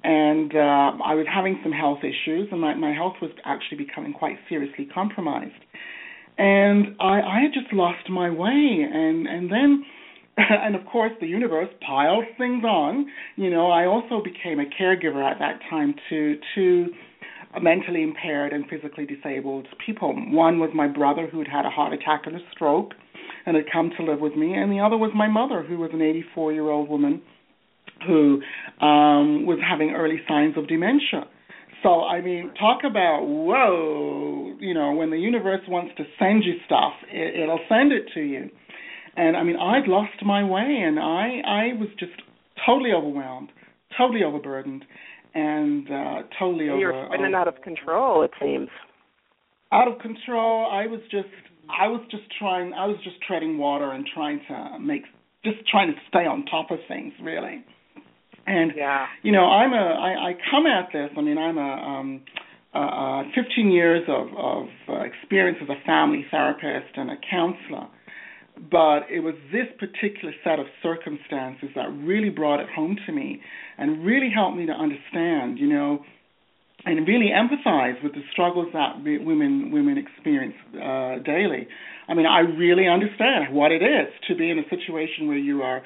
and 0.04 0.54
uh, 0.54 1.02
I 1.04 1.14
was 1.14 1.26
having 1.32 1.58
some 1.62 1.72
health 1.72 2.00
issues, 2.00 2.48
and 2.50 2.60
my 2.60 2.74
my 2.74 2.92
health 2.92 3.14
was 3.20 3.30
actually 3.44 3.78
becoming 3.78 4.12
quite 4.12 4.36
seriously 4.48 4.88
compromised, 4.92 5.62
and 6.38 6.96
I 7.00 7.20
I 7.20 7.40
had 7.42 7.52
just 7.52 7.72
lost 7.72 8.08
my 8.08 8.30
way, 8.30 8.86
and 8.92 9.26
and 9.26 9.50
then. 9.50 9.84
And 10.38 10.76
of 10.76 10.84
course, 10.84 11.12
the 11.18 11.26
universe 11.26 11.70
piled 11.80 12.24
things 12.36 12.62
on. 12.62 13.06
You 13.36 13.48
know, 13.48 13.70
I 13.70 13.86
also 13.86 14.22
became 14.22 14.60
a 14.60 14.66
caregiver 14.66 15.24
at 15.24 15.38
that 15.38 15.60
time 15.70 15.94
to 16.10 16.38
to 16.54 16.88
mentally 17.62 18.02
impaired 18.02 18.52
and 18.52 18.66
physically 18.68 19.06
disabled 19.06 19.66
people. 19.84 20.14
One 20.14 20.58
was 20.58 20.70
my 20.74 20.88
brother 20.88 21.26
who 21.26 21.38
had 21.38 21.48
had 21.48 21.64
a 21.64 21.70
heart 21.70 21.92
attack 21.92 22.22
and 22.26 22.36
a 22.36 22.40
stroke 22.52 22.92
and 23.46 23.56
had 23.56 23.66
come 23.72 23.90
to 23.96 24.02
live 24.04 24.20
with 24.20 24.34
me, 24.34 24.54
and 24.54 24.70
the 24.70 24.80
other 24.80 24.96
was 24.96 25.12
my 25.14 25.28
mother 25.28 25.62
who 25.62 25.78
was 25.78 25.90
an 25.92 26.02
84 26.02 26.52
year 26.52 26.68
old 26.68 26.88
woman 26.88 27.22
who 28.06 28.42
um, 28.84 29.46
was 29.46 29.58
having 29.66 29.90
early 29.90 30.20
signs 30.28 30.56
of 30.58 30.68
dementia. 30.68 31.24
So, 31.82 32.02
I 32.02 32.20
mean, 32.20 32.52
talk 32.58 32.80
about, 32.88 33.22
whoa, 33.22 34.56
you 34.60 34.74
know, 34.74 34.92
when 34.92 35.10
the 35.10 35.18
universe 35.18 35.60
wants 35.68 35.94
to 35.96 36.04
send 36.18 36.42
you 36.44 36.54
stuff, 36.66 36.92
it, 37.08 37.40
it'll 37.40 37.60
send 37.68 37.92
it 37.92 38.04
to 38.14 38.20
you. 38.20 38.50
And 39.16 39.36
I 39.36 39.42
mean, 39.42 39.56
I'd 39.56 39.86
lost 39.86 40.24
my 40.24 40.42
way, 40.44 40.82
and 40.84 40.98
I, 40.98 41.40
I 41.46 41.78
was 41.78 41.88
just 41.98 42.12
totally 42.66 42.92
overwhelmed, 42.92 43.50
totally 43.96 44.24
overburdened 44.24 44.84
and 45.34 45.86
uh, 45.90 46.22
totally 46.38 46.64
You're 46.64 46.94
over. 46.94 47.08
spinning 47.14 47.34
out 47.34 47.46
of 47.46 47.60
control. 47.62 48.22
It 48.24 48.30
seems. 48.40 48.68
Out 49.70 49.86
of 49.86 49.98
control. 50.00 50.68
I 50.70 50.86
was 50.86 51.00
just, 51.10 51.28
I 51.70 51.88
was 51.88 52.00
just 52.10 52.24
trying. 52.38 52.72
I 52.72 52.86
was 52.86 52.96
just 53.04 53.16
treading 53.26 53.58
water 53.58 53.92
and 53.92 54.06
trying 54.12 54.40
to 54.48 54.78
make, 54.78 55.02
just 55.44 55.66
trying 55.68 55.88
to 55.88 55.98
stay 56.08 56.26
on 56.26 56.44
top 56.46 56.70
of 56.70 56.78
things, 56.88 57.12
really. 57.22 57.64
And 58.46 58.72
yeah. 58.76 59.06
you 59.22 59.32
know, 59.32 59.44
I'm 59.44 59.72
a, 59.72 59.76
I, 59.76 60.30
I 60.30 60.32
come 60.50 60.66
at 60.66 60.88
this. 60.92 61.10
I 61.16 61.20
mean, 61.20 61.38
I'm 61.38 61.58
a, 61.58 61.60
um, 61.60 62.22
uh, 62.74 63.22
15 63.34 63.70
years 63.70 64.02
of, 64.06 64.28
of 64.36 64.66
uh, 64.88 65.00
experience 65.00 65.58
as 65.62 65.68
a 65.68 65.84
family 65.86 66.26
therapist 66.30 66.96
and 66.96 67.10
a 67.10 67.16
counselor 67.28 67.88
but 68.70 69.00
it 69.10 69.20
was 69.20 69.34
this 69.52 69.66
particular 69.78 70.34
set 70.42 70.58
of 70.58 70.66
circumstances 70.82 71.68
that 71.74 71.88
really 71.92 72.30
brought 72.30 72.60
it 72.60 72.68
home 72.74 72.96
to 73.06 73.12
me 73.12 73.40
and 73.78 74.04
really 74.04 74.30
helped 74.34 74.56
me 74.56 74.66
to 74.66 74.72
understand, 74.72 75.58
you 75.58 75.68
know, 75.68 76.04
and 76.86 77.06
really 77.06 77.30
empathize 77.34 78.00
with 78.02 78.12
the 78.12 78.22
struggles 78.32 78.68
that 78.72 79.02
women 79.02 79.70
women 79.72 79.98
experience 79.98 80.54
uh, 80.74 81.22
daily. 81.24 81.66
I 82.08 82.14
mean, 82.14 82.26
I 82.26 82.40
really 82.40 82.86
understand 82.86 83.52
what 83.52 83.72
it 83.72 83.82
is 83.82 84.08
to 84.28 84.36
be 84.36 84.50
in 84.50 84.58
a 84.60 84.62
situation 84.70 85.26
where 85.26 85.36
you 85.36 85.62
are 85.62 85.82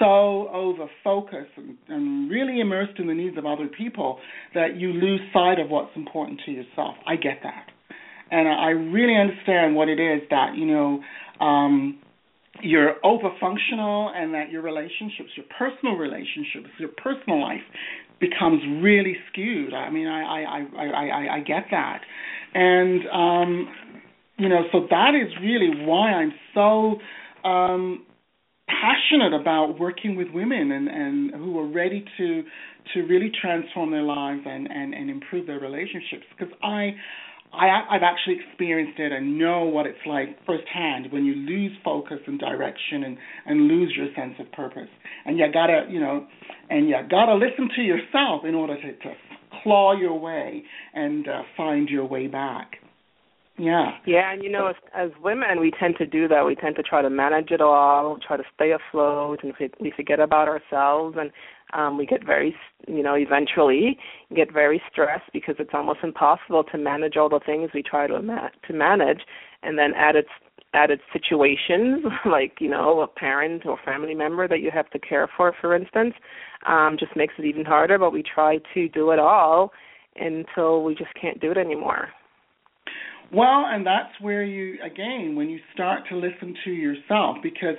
so 0.00 0.48
over 0.48 0.86
focused 1.04 1.52
and, 1.56 1.78
and 1.88 2.28
really 2.28 2.60
immersed 2.60 2.98
in 2.98 3.06
the 3.06 3.14
needs 3.14 3.38
of 3.38 3.46
other 3.46 3.68
people 3.68 4.18
that 4.54 4.76
you 4.76 4.92
lose 4.92 5.20
sight 5.32 5.60
of 5.60 5.70
what's 5.70 5.94
important 5.94 6.40
to 6.44 6.50
yourself. 6.50 6.96
I 7.06 7.14
get 7.14 7.38
that, 7.44 7.70
and 8.32 8.48
I 8.48 8.70
really 8.70 9.16
understand 9.16 9.76
what 9.76 9.88
it 9.88 10.00
is 10.00 10.22
that 10.30 10.56
you 10.56 10.66
know. 10.66 11.00
Um, 11.40 11.98
you're 12.62 12.94
over 13.04 13.30
functional 13.40 14.12
and 14.14 14.34
that 14.34 14.50
your 14.50 14.62
relationships, 14.62 15.30
your 15.36 15.46
personal 15.58 15.96
relationships, 15.96 16.68
your 16.78 16.90
personal 17.02 17.40
life 17.40 17.62
becomes 18.20 18.62
really 18.80 19.16
skewed. 19.30 19.74
I 19.74 19.90
mean, 19.90 20.06
I 20.06 20.22
I 20.22 20.66
I 20.78 20.86
I, 20.86 21.36
I 21.36 21.40
get 21.40 21.66
that, 21.70 22.00
and 22.54 23.02
um, 23.12 23.68
you 24.38 24.48
know, 24.48 24.62
so 24.70 24.86
that 24.90 25.12
is 25.14 25.32
really 25.42 25.84
why 25.84 26.12
I'm 26.12 26.32
so 26.54 27.48
um, 27.48 28.06
passionate 28.68 29.38
about 29.38 29.78
working 29.78 30.16
with 30.16 30.28
women 30.32 30.70
and 30.70 30.88
and 30.88 31.34
who 31.34 31.58
are 31.58 31.68
ready 31.68 32.04
to 32.18 32.42
to 32.94 33.00
really 33.02 33.30
transform 33.40 33.90
their 33.90 34.02
lives 34.02 34.42
and 34.46 34.70
and 34.70 34.94
and 34.94 35.10
improve 35.10 35.46
their 35.46 35.60
relationships 35.60 36.24
because 36.38 36.52
I 36.62 36.94
I, 37.52 37.82
I've 37.90 38.02
actually 38.02 38.36
experienced 38.48 38.98
it 38.98 39.12
and 39.12 39.38
know 39.38 39.64
what 39.64 39.86
it's 39.86 39.98
like 40.06 40.38
firsthand 40.46 41.12
when 41.12 41.24
you 41.24 41.34
lose 41.34 41.72
focus 41.84 42.18
and 42.26 42.38
direction 42.38 43.04
and 43.04 43.16
and 43.46 43.68
lose 43.68 43.92
your 43.96 44.08
sense 44.16 44.34
of 44.40 44.50
purpose. 44.52 44.88
And 45.26 45.38
you 45.38 45.46
gotta, 45.52 45.86
you 45.90 46.00
know, 46.00 46.26
and 46.70 46.88
you 46.88 46.96
gotta 47.10 47.34
listen 47.34 47.68
to 47.76 47.82
yourself 47.82 48.44
in 48.46 48.54
order 48.54 48.76
to, 48.80 48.92
to 48.92 49.14
claw 49.62 49.94
your 49.94 50.18
way 50.18 50.62
and 50.94 51.28
uh, 51.28 51.42
find 51.56 51.88
your 51.88 52.06
way 52.06 52.26
back. 52.26 52.76
Yeah. 53.58 53.90
Yeah, 54.06 54.32
and 54.32 54.42
you 54.42 54.50
know, 54.50 54.68
as, 54.68 54.76
as 54.94 55.10
women, 55.22 55.60
we 55.60 55.72
tend 55.78 55.96
to 55.98 56.06
do 56.06 56.26
that. 56.28 56.46
We 56.46 56.54
tend 56.54 56.76
to 56.76 56.82
try 56.82 57.02
to 57.02 57.10
manage 57.10 57.50
it 57.50 57.60
all, 57.60 58.18
try 58.26 58.38
to 58.38 58.42
stay 58.54 58.72
afloat, 58.72 59.40
and 59.42 59.52
we 59.78 59.92
forget 59.94 60.20
about 60.20 60.48
ourselves. 60.48 61.16
And 61.20 61.30
um, 61.72 61.96
we 61.96 62.06
get 62.06 62.24
very, 62.24 62.54
you 62.86 63.02
know, 63.02 63.14
eventually 63.14 63.98
get 64.34 64.52
very 64.52 64.82
stressed 64.90 65.30
because 65.32 65.54
it's 65.58 65.70
almost 65.72 66.00
impossible 66.02 66.64
to 66.64 66.78
manage 66.78 67.16
all 67.16 67.28
the 67.28 67.40
things 67.44 67.70
we 67.74 67.82
try 67.82 68.06
to 68.06 68.20
ma- 68.20 68.48
to 68.66 68.72
manage, 68.72 69.20
and 69.62 69.78
then 69.78 69.92
added 69.96 70.26
added 70.74 71.00
situations 71.12 72.04
like 72.24 72.54
you 72.60 72.68
know 72.68 73.00
a 73.00 73.06
parent 73.06 73.66
or 73.66 73.78
family 73.84 74.14
member 74.14 74.48
that 74.48 74.60
you 74.60 74.70
have 74.72 74.88
to 74.90 74.98
care 74.98 75.28
for, 75.36 75.52
for 75.60 75.74
instance, 75.74 76.14
um, 76.66 76.96
just 76.98 77.16
makes 77.16 77.34
it 77.38 77.44
even 77.44 77.64
harder. 77.64 77.98
But 77.98 78.12
we 78.12 78.22
try 78.22 78.58
to 78.74 78.88
do 78.88 79.10
it 79.10 79.18
all 79.18 79.72
until 80.16 80.84
we 80.84 80.94
just 80.94 81.14
can't 81.20 81.40
do 81.40 81.50
it 81.50 81.58
anymore. 81.58 82.08
Well, 83.32 83.64
and 83.66 83.86
that's 83.86 84.12
where 84.20 84.44
you, 84.44 84.76
again, 84.84 85.34
when 85.36 85.48
you 85.48 85.58
start 85.72 86.02
to 86.10 86.16
listen 86.16 86.54
to 86.64 86.70
yourself, 86.70 87.38
because 87.42 87.76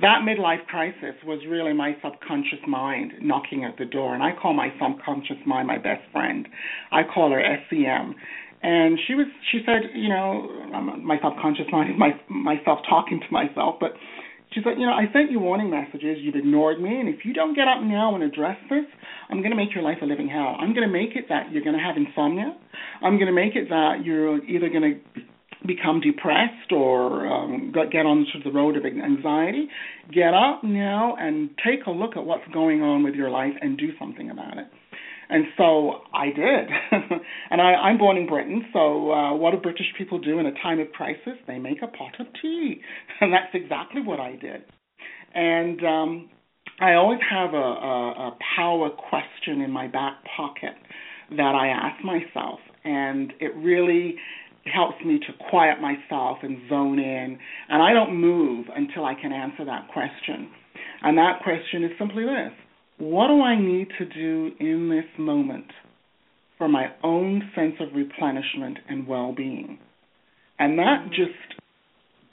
that 0.00 0.22
midlife 0.26 0.66
crisis 0.66 1.14
was 1.24 1.38
really 1.48 1.72
my 1.72 1.92
subconscious 2.02 2.58
mind 2.66 3.12
knocking 3.22 3.62
at 3.64 3.78
the 3.78 3.84
door. 3.84 4.14
And 4.14 4.22
I 4.22 4.30
call 4.32 4.52
my 4.52 4.70
subconscious 4.80 5.36
mind 5.46 5.68
my 5.68 5.78
best 5.78 6.02
friend. 6.10 6.48
I 6.90 7.02
call 7.04 7.30
her 7.30 7.40
SEM. 7.70 8.16
And 8.62 8.98
she 9.06 9.14
was, 9.14 9.26
she 9.52 9.60
said, 9.64 9.90
you 9.94 10.08
know, 10.08 10.48
my 11.00 11.18
subconscious 11.22 11.66
mind 11.70 11.90
is 11.90 11.96
my 11.96 12.10
myself 12.28 12.80
talking 12.88 13.20
to 13.20 13.32
myself, 13.32 13.76
but 13.78 13.92
she 14.52 14.60
said, 14.62 14.78
you 14.78 14.86
know, 14.86 14.92
I 14.92 15.12
sent 15.12 15.30
you 15.30 15.40
warning 15.40 15.70
messages. 15.70 16.18
You've 16.20 16.36
ignored 16.36 16.80
me, 16.80 17.00
and 17.00 17.08
if 17.08 17.24
you 17.24 17.34
don't 17.34 17.54
get 17.54 17.68
up 17.68 17.82
now 17.82 18.14
and 18.14 18.24
address 18.24 18.56
this, 18.70 18.84
I'm 19.28 19.38
going 19.38 19.50
to 19.50 19.56
make 19.56 19.74
your 19.74 19.82
life 19.82 19.98
a 20.02 20.06
living 20.06 20.28
hell. 20.28 20.56
I'm 20.58 20.72
going 20.72 20.86
to 20.86 20.92
make 20.92 21.16
it 21.16 21.26
that 21.28 21.52
you're 21.52 21.64
going 21.64 21.76
to 21.76 21.82
have 21.82 21.96
insomnia. 21.96 22.56
I'm 23.02 23.16
going 23.16 23.26
to 23.26 23.32
make 23.32 23.56
it 23.56 23.68
that 23.68 24.04
you're 24.04 24.42
either 24.44 24.68
going 24.68 25.00
to 25.14 25.22
become 25.66 26.00
depressed 26.00 26.70
or 26.70 27.26
um, 27.26 27.72
get 27.90 28.06
onto 28.06 28.42
the 28.44 28.50
road 28.50 28.76
of 28.76 28.84
anxiety. 28.84 29.68
Get 30.12 30.32
up 30.32 30.62
now 30.62 31.16
and 31.18 31.50
take 31.64 31.86
a 31.86 31.90
look 31.90 32.16
at 32.16 32.24
what's 32.24 32.46
going 32.52 32.82
on 32.82 33.02
with 33.02 33.14
your 33.14 33.30
life 33.30 33.54
and 33.60 33.76
do 33.76 33.88
something 33.98 34.30
about 34.30 34.58
it. 34.58 34.66
And 35.28 35.44
so 35.56 36.02
I 36.14 36.26
did. 36.26 36.68
and 37.50 37.60
I, 37.60 37.74
I'm 37.74 37.98
born 37.98 38.16
in 38.16 38.26
Britain, 38.26 38.64
so 38.72 39.10
uh, 39.10 39.34
what 39.34 39.50
do 39.52 39.58
British 39.58 39.86
people 39.98 40.18
do 40.18 40.38
in 40.38 40.46
a 40.46 40.52
time 40.62 40.78
of 40.78 40.90
crisis? 40.92 41.34
They 41.46 41.58
make 41.58 41.78
a 41.82 41.88
pot 41.88 42.20
of 42.20 42.26
tea. 42.40 42.80
And 43.20 43.32
that's 43.32 43.54
exactly 43.54 44.02
what 44.02 44.20
I 44.20 44.32
did. 44.32 44.62
And 45.34 45.84
um, 45.84 46.30
I 46.80 46.94
always 46.94 47.20
have 47.30 47.54
a, 47.54 47.56
a, 47.56 48.28
a 48.28 48.38
power 48.56 48.90
question 48.90 49.62
in 49.62 49.70
my 49.70 49.88
back 49.88 50.18
pocket 50.36 50.74
that 51.30 51.54
I 51.54 51.68
ask 51.68 52.04
myself. 52.04 52.60
And 52.84 53.32
it 53.40 53.54
really 53.56 54.16
helps 54.72 54.96
me 55.04 55.18
to 55.18 55.50
quiet 55.50 55.78
myself 55.80 56.38
and 56.42 56.68
zone 56.68 56.98
in. 56.98 57.38
And 57.68 57.82
I 57.82 57.92
don't 57.92 58.20
move 58.20 58.66
until 58.74 59.04
I 59.04 59.14
can 59.14 59.32
answer 59.32 59.64
that 59.64 59.88
question. 59.92 60.50
And 61.02 61.16
that 61.18 61.40
question 61.42 61.84
is 61.84 61.90
simply 61.98 62.24
this 62.24 62.52
what 62.98 63.28
do 63.28 63.42
I 63.42 63.60
need 63.60 63.88
to 63.98 64.04
do 64.04 64.52
in 64.58 64.88
this 64.88 65.04
moment 65.18 65.66
for 66.58 66.68
my 66.68 66.86
own 67.02 67.50
sense 67.54 67.74
of 67.80 67.94
replenishment 67.94 68.78
and 68.88 69.06
well 69.06 69.34
being? 69.34 69.78
And 70.58 70.78
that 70.78 71.08
just 71.10 71.60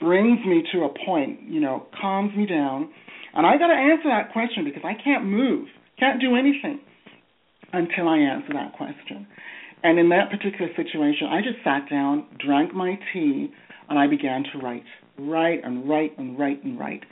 brings 0.00 0.44
me 0.46 0.62
to 0.72 0.84
a 0.84 0.88
point, 1.06 1.40
you 1.48 1.60
know, 1.60 1.86
calms 2.00 2.34
me 2.36 2.46
down. 2.46 2.90
And 3.34 3.46
I 3.46 3.58
got 3.58 3.68
to 3.68 3.74
answer 3.74 4.08
that 4.08 4.32
question 4.32 4.64
because 4.64 4.82
I 4.84 4.94
can't 5.02 5.24
move, 5.24 5.68
can't 5.98 6.20
do 6.20 6.36
anything 6.36 6.80
until 7.72 8.08
I 8.08 8.18
answer 8.18 8.52
that 8.54 8.72
question. 8.76 9.26
And 9.82 9.98
in 9.98 10.08
that 10.10 10.30
particular 10.30 10.70
situation, 10.76 11.26
I 11.26 11.40
just 11.42 11.62
sat 11.62 11.90
down, 11.90 12.26
drank 12.44 12.74
my 12.74 12.98
tea, 13.12 13.52
and 13.88 13.98
I 13.98 14.06
began 14.06 14.44
to 14.52 14.58
write, 14.58 14.84
write 15.18 15.62
and 15.62 15.88
write 15.88 16.16
and 16.16 16.38
write 16.38 16.64
and 16.64 16.78
write. 16.78 17.02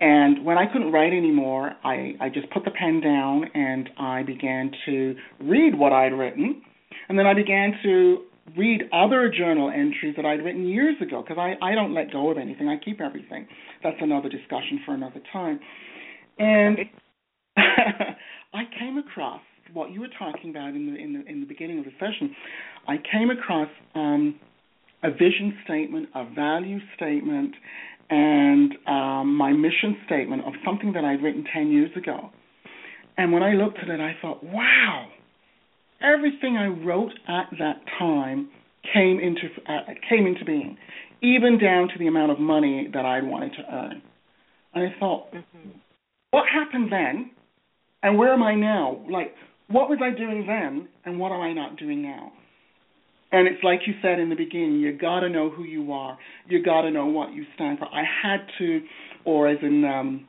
And 0.00 0.44
when 0.44 0.58
I 0.58 0.66
couldn't 0.66 0.92
write 0.92 1.12
anymore, 1.12 1.72
I, 1.84 2.14
I 2.20 2.28
just 2.28 2.50
put 2.50 2.64
the 2.64 2.70
pen 2.70 3.00
down 3.00 3.44
and 3.54 3.88
I 3.98 4.22
began 4.22 4.72
to 4.86 5.14
read 5.40 5.78
what 5.78 5.92
I'd 5.92 6.12
written. 6.12 6.62
And 7.08 7.18
then 7.18 7.26
I 7.26 7.34
began 7.34 7.72
to 7.84 8.22
read 8.56 8.82
other 8.92 9.30
journal 9.30 9.70
entries 9.70 10.14
that 10.16 10.26
I'd 10.26 10.44
written 10.44 10.66
years 10.66 10.96
ago 11.00 11.22
because 11.22 11.38
I, 11.38 11.54
I 11.64 11.74
don't 11.74 11.94
let 11.94 12.12
go 12.12 12.30
of 12.30 12.38
anything. 12.38 12.68
I 12.68 12.76
keep 12.82 13.00
everything. 13.00 13.46
That's 13.82 13.96
another 14.00 14.28
discussion 14.28 14.80
for 14.84 14.94
another 14.94 15.20
time. 15.32 15.60
And 16.38 16.78
I 17.56 18.62
came 18.78 18.98
across 18.98 19.40
what 19.72 19.90
you 19.90 20.00
were 20.00 20.08
talking 20.18 20.50
about 20.50 20.74
in 20.74 20.92
the 20.92 21.00
in 21.00 21.12
the 21.12 21.30
in 21.30 21.40
the 21.40 21.46
beginning 21.46 21.78
of 21.78 21.84
the 21.84 21.92
session, 21.92 22.34
I 22.86 22.96
came 22.96 23.30
across 23.30 23.68
um, 23.94 24.38
a 25.02 25.10
vision 25.10 25.56
statement, 25.64 26.08
a 26.14 26.24
value 26.34 26.78
statement, 26.96 27.54
and 28.10 28.72
um, 28.86 29.36
my 29.36 29.52
mission 29.52 29.96
statement 30.06 30.44
of 30.46 30.52
something 30.64 30.92
that 30.92 31.04
I'd 31.04 31.22
written 31.22 31.44
ten 31.52 31.70
years 31.70 31.90
ago. 31.96 32.30
And 33.16 33.32
when 33.32 33.42
I 33.42 33.52
looked 33.52 33.78
at 33.78 33.88
it, 33.88 34.00
I 34.00 34.16
thought, 34.20 34.42
wow, 34.42 35.06
everything 36.00 36.56
I 36.56 36.66
wrote 36.66 37.12
at 37.28 37.50
that 37.58 37.82
time 37.98 38.48
came 38.92 39.20
into 39.20 39.48
uh, 39.68 39.92
came 40.08 40.26
into 40.26 40.44
being, 40.44 40.76
even 41.22 41.58
down 41.58 41.88
to 41.88 41.98
the 41.98 42.06
amount 42.06 42.32
of 42.32 42.40
money 42.40 42.88
that 42.92 43.04
I 43.04 43.20
wanted 43.22 43.52
to 43.52 43.62
earn. 43.72 44.02
And 44.74 44.88
I 44.88 44.98
thought, 44.98 45.32
mm-hmm. 45.32 45.70
what 46.30 46.44
happened 46.52 46.90
then, 46.90 47.30
and 48.02 48.18
where 48.18 48.32
am 48.32 48.42
I 48.42 48.54
now? 48.54 49.04
Like, 49.10 49.34
what 49.68 49.88
was 49.88 49.98
I 50.02 50.10
doing 50.16 50.46
then 50.46 50.88
and 51.04 51.18
what 51.18 51.32
am 51.32 51.40
I 51.40 51.52
not 51.52 51.78
doing 51.78 52.02
now? 52.02 52.32
And 53.32 53.48
it's 53.48 53.64
like 53.64 53.80
you 53.86 53.94
said 54.02 54.18
in 54.18 54.28
the 54.28 54.36
beginning, 54.36 54.80
you 54.80 54.96
got 54.96 55.20
to 55.20 55.30
know 55.30 55.50
who 55.50 55.64
you 55.64 55.90
are. 55.92 56.18
You 56.48 56.62
got 56.62 56.82
to 56.82 56.90
know 56.90 57.06
what 57.06 57.32
you 57.32 57.44
stand 57.54 57.78
for. 57.78 57.86
I 57.86 58.02
had 58.22 58.46
to, 58.58 58.80
or 59.24 59.48
as 59.48 59.58
in 59.62 59.84
um, 59.84 60.28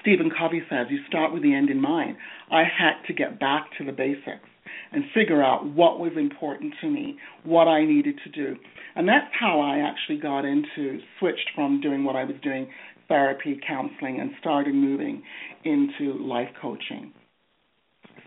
Stephen 0.00 0.30
Covey 0.30 0.62
says, 0.70 0.86
you 0.88 0.98
start 1.08 1.32
with 1.32 1.42
the 1.42 1.52
end 1.52 1.68
in 1.68 1.80
mind. 1.80 2.16
I 2.50 2.62
had 2.62 3.02
to 3.08 3.12
get 3.12 3.40
back 3.40 3.66
to 3.78 3.84
the 3.84 3.92
basics 3.92 4.48
and 4.92 5.04
figure 5.12 5.42
out 5.42 5.66
what 5.66 5.98
was 5.98 6.12
important 6.16 6.74
to 6.80 6.88
me, 6.88 7.16
what 7.44 7.66
I 7.66 7.84
needed 7.84 8.20
to 8.24 8.30
do. 8.30 8.56
And 8.94 9.08
that's 9.08 9.32
how 9.38 9.60
I 9.60 9.78
actually 9.78 10.18
got 10.18 10.44
into, 10.44 11.00
switched 11.18 11.50
from 11.54 11.80
doing 11.80 12.04
what 12.04 12.16
I 12.16 12.24
was 12.24 12.36
doing, 12.42 12.68
therapy, 13.08 13.58
counseling, 13.66 14.20
and 14.20 14.30
started 14.40 14.74
moving 14.74 15.22
into 15.64 16.14
life 16.22 16.48
coaching. 16.60 17.12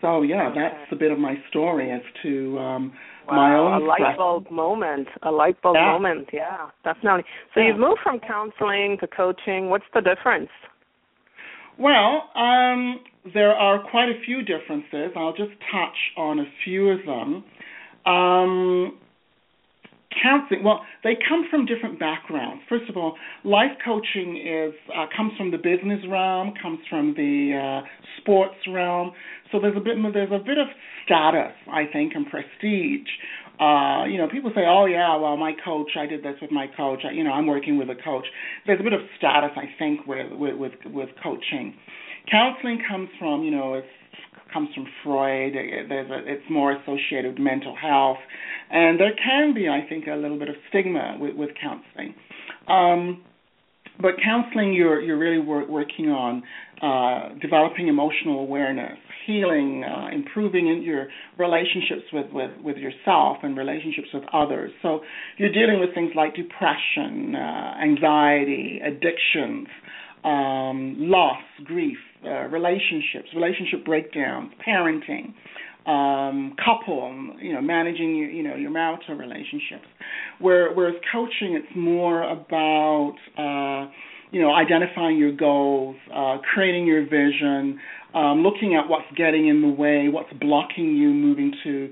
So 0.02 0.24
yeah, 0.24 0.50
okay. 0.50 0.60
that's 0.60 0.92
a 0.92 0.96
bit 0.96 1.12
of 1.12 1.20
my 1.20 1.36
story 1.50 1.92
as 1.92 2.02
to 2.24 2.58
um 2.58 2.94
wow, 3.28 3.36
my 3.36 3.56
own 3.56 3.82
a 3.82 3.86
light 3.86 4.18
bulb 4.18 4.50
moment, 4.52 5.08
a 5.24 5.32
light 5.32 5.62
bulb 5.62 5.76
yeah. 5.76 5.92
moment. 5.92 6.30
Yeah, 6.32 6.70
definitely. 6.84 7.24
So 7.54 7.60
yeah. 7.60 7.68
you've 7.68 7.80
moved 7.80 8.02
from 8.04 8.20
counseling 8.20 8.98
to 9.00 9.08
coaching. 9.08 9.70
What's 9.70 9.86
the 9.94 10.02
difference? 10.02 10.50
Well, 11.78 12.30
um, 12.36 13.00
there 13.34 13.54
are 13.54 13.82
quite 13.90 14.10
a 14.10 14.20
few 14.26 14.44
differences. 14.44 15.12
I'll 15.16 15.36
just 15.36 15.52
touch 15.72 15.98
on 16.18 16.40
a 16.40 16.46
few 16.64 16.90
of 16.90 17.00
them. 17.06 17.44
Um, 18.06 18.98
counseling 20.22 20.64
well 20.64 20.82
they 21.04 21.18
come 21.28 21.46
from 21.50 21.66
different 21.66 22.00
backgrounds. 22.00 22.64
First 22.68 22.90
of 22.90 22.98
all 22.98 23.18
life 23.44 23.72
coaching 23.84 24.38
is 24.38 24.74
uh, 24.96 25.06
comes 25.16 25.34
from 25.38 25.52
the 25.52 25.58
business 25.58 26.00
realm 26.10 26.54
comes 26.62 26.80
from 26.90 27.14
the 27.16 27.56
uh, 27.84 27.88
sports 28.20 28.56
realm. 28.68 29.12
So 29.52 29.60
there's 29.60 29.78
a 29.78 29.80
bit 29.80 29.98
there's 30.14 30.32
a 30.32 30.44
bit 30.44 30.58
of 30.58 30.68
status 31.06 31.54
i 31.72 31.84
think 31.92 32.14
and 32.16 32.26
prestige. 32.28 33.10
Uh 33.60 34.06
you 34.06 34.18
know 34.18 34.28
people 34.32 34.52
say 34.56 34.62
oh 34.68 34.86
yeah 34.86 35.16
well 35.18 35.38
my 35.38 35.54
coach 35.64 35.92
i 35.98 36.06
did 36.06 36.24
this 36.24 36.36
with 36.42 36.52
my 36.52 36.68
coach. 36.76 37.02
I, 37.08 37.12
you 37.12 37.24
know 37.24 37.32
i'm 37.32 37.48
working 37.48 37.78
with 37.78 37.90
a 37.90 38.02
coach. 38.04 38.26
There's 38.66 38.80
a 38.80 38.84
bit 38.84 38.94
of 38.94 39.02
status 39.18 39.52
i 39.56 39.66
think 39.78 40.08
with 40.08 40.32
with 40.32 40.56
with, 40.58 40.74
with 40.86 41.10
coaching. 41.24 41.76
Counseling 42.30 42.82
comes 42.88 43.10
from 43.20 43.44
you 43.44 43.52
know 43.52 43.76
it's 43.76 43.88
comes 44.54 44.70
from 44.74 44.86
Freud. 45.04 45.54
There's 45.54 46.10
a, 46.10 46.20
it's 46.26 46.44
more 46.50 46.74
associated 46.74 47.34
with 47.34 47.40
mental 47.40 47.76
health, 47.76 48.18
and 48.70 49.00
there 49.00 49.14
can 49.24 49.54
be, 49.54 49.68
I 49.68 49.88
think, 49.88 50.08
a 50.08 50.16
little 50.16 50.40
bit 50.40 50.50
of 50.50 50.56
stigma 50.70 51.18
with, 51.20 51.36
with 51.36 51.50
counseling. 51.62 52.16
Um, 52.68 53.24
but 54.00 54.12
counseling, 54.24 54.74
you're 54.74 55.02
you're 55.02 55.18
really 55.18 55.40
wor- 55.40 55.70
working 55.70 56.10
on 56.10 56.44
uh, 56.82 57.38
developing 57.40 57.88
emotional 57.88 58.40
awareness, 58.40 58.98
healing, 59.28 59.84
uh, 59.84 60.08
improving 60.14 60.68
in 60.68 60.82
your 60.82 61.08
relationships 61.38 62.04
with, 62.12 62.26
with, 62.32 62.50
with 62.64 62.78
yourself 62.78 63.38
and 63.44 63.56
relationships 63.56 64.08
with 64.14 64.24
others. 64.34 64.72
So 64.82 65.02
you're 65.38 65.52
dealing 65.52 65.80
with 65.80 65.94
things 65.94 66.12
like 66.16 66.34
depression, 66.36 67.36
uh, 67.36 67.74
anxiety, 67.84 68.82
addictions, 68.84 69.68
um, 70.24 70.96
loss, 70.98 71.44
grief, 71.64 71.98
uh, 72.26 72.48
relationships, 72.48 73.30
relationship 73.36 73.86
breakdowns, 73.86 74.52
parenting, 74.68 75.34
um, 75.88 76.56
couple, 76.64 77.36
you 77.42 77.54
know, 77.54 77.62
managing 77.62 78.16
your, 78.16 78.30
you 78.30 78.44
know, 78.44 78.56
your 78.56 78.72
marital 78.72 79.16
relationships. 79.16 79.88
Where, 80.40 80.74
whereas 80.74 80.96
coaching, 81.12 81.56
it's 81.56 81.76
more 81.76 82.24
about, 82.24 83.16
uh, 83.38 83.92
you 84.32 84.42
know, 84.42 84.54
identifying 84.54 85.18
your 85.18 85.32
goals, 85.32 85.96
uh, 86.14 86.38
creating 86.54 86.86
your 86.86 87.04
vision, 87.04 87.80
um, 88.14 88.44
looking 88.44 88.76
at 88.76 88.90
what's 88.90 89.12
getting 89.16 89.48
in 89.48 89.62
the 89.62 89.70
way, 89.70 90.08
what's 90.10 90.32
blocking 90.40 90.96
you 90.96 91.10
moving 91.10 91.54
to 91.64 91.90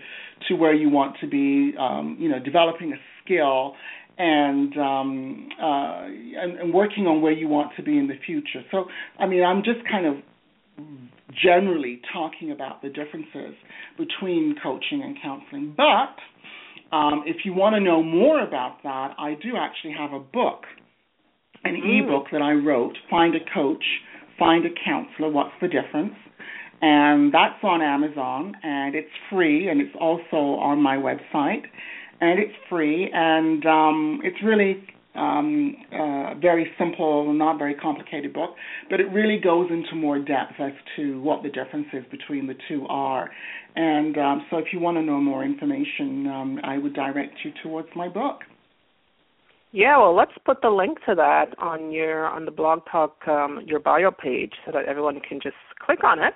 to 0.48 0.54
where 0.54 0.74
you 0.74 0.90
want 0.90 1.18
to 1.20 1.28
be, 1.28 1.74
um, 1.78 2.16
you 2.20 2.30
know, 2.30 2.40
developing 2.40 2.94
a 2.94 2.96
skill 3.24 3.76
and 4.20 4.78
um, 4.78 5.50
uh, 5.60 6.04
and, 6.04 6.60
and 6.60 6.74
working 6.74 7.08
on 7.08 7.22
where 7.22 7.32
you 7.32 7.48
want 7.48 7.72
to 7.78 7.84
be 7.84 7.98
in 7.98 8.08
the 8.08 8.20
future. 8.26 8.62
So, 8.70 8.86
I 9.18 9.26
mean, 9.26 9.44
I'm 9.44 9.64
just 9.64 9.80
kind 9.90 10.06
of 10.06 10.16
generally 11.42 12.02
talking 12.14 12.52
about 12.52 12.82
the 12.82 12.90
differences 12.90 13.56
between 13.98 14.56
coaching 14.62 15.02
and 15.04 15.16
counseling. 15.24 15.74
But 15.76 16.96
um, 16.96 17.24
if 17.26 17.38
you 17.46 17.54
want 17.54 17.76
to 17.76 17.80
know 17.80 18.04
more 18.04 18.46
about 18.46 18.84
that, 18.84 19.16
I 19.18 19.36
do 19.42 19.56
actually 19.58 19.94
have 19.98 20.12
a 20.12 20.20
book, 20.20 20.64
an 21.64 21.76
mm. 21.76 22.04
ebook 22.04 22.26
that 22.34 22.42
I 22.42 22.52
wrote, 22.52 22.98
Find 23.10 23.34
a 23.36 23.54
Coach, 23.54 23.84
Find 24.38 24.66
a 24.66 24.70
Counselor, 24.86 25.32
What's 25.32 25.54
the 25.62 25.68
Difference? 25.68 26.16
And 26.82 27.34
that's 27.34 27.62
on 27.64 27.82
Amazon, 27.82 28.56
and 28.64 28.96
it's 28.96 29.10
free, 29.30 29.70
and 29.70 29.82
it's 29.82 29.96
also 30.00 30.60
on 30.60 30.82
my 30.82 30.96
website 30.96 31.64
and 32.22 32.40
it's 32.40 32.54
free, 32.70 33.10
and 33.14 33.66
um, 33.66 34.22
it's 34.24 34.42
really 34.44 34.84
um, 35.16 35.76
uh, 35.92 36.36
very 36.36 36.72
simple, 36.78 37.34
not 37.34 37.58
very 37.58 37.76
complicated 37.76 38.34
book, 38.34 38.52
but 38.90 39.00
it 39.00 39.06
really 39.12 39.40
goes 39.40 39.68
into 39.70 39.96
more 39.96 40.20
depth 40.20 40.54
as 40.60 40.72
to 40.96 41.22
what 41.22 41.44
the 41.44 41.50
differences 41.50 42.04
between 42.12 42.48
the 42.48 42.56
two 42.68 42.86
are. 42.90 43.30
And 43.76 44.18
um, 44.18 44.46
so, 44.50 44.58
if 44.58 44.66
you 44.74 44.80
want 44.80 44.98
to 44.98 45.02
know 45.02 45.20
more 45.20 45.44
information, 45.44 46.28
um, 46.28 46.60
I 46.64 46.78
would 46.78 46.94
direct 46.94 47.36
you 47.44 47.52
towards 47.64 47.90
my 47.96 48.08
book. 48.08 48.40
Yeah, 49.72 50.00
well, 50.00 50.16
let's 50.16 50.32
put 50.46 50.62
the 50.62 50.70
link 50.70 50.98
to 51.08 51.14
that 51.16 51.54
on 51.60 51.92
your 51.92 52.26
on 52.26 52.46
the 52.46 52.52
blog 52.52 52.80
talk 52.92 53.16
um, 53.28 53.62
your 53.66 53.80
bio 53.80 54.10
page 54.10 54.54
so 54.66 54.72
that 54.72 54.86
everyone 54.86 55.20
can 55.20 55.40
just 55.42 55.56
click 55.86 56.04
on 56.04 56.20
it 56.20 56.34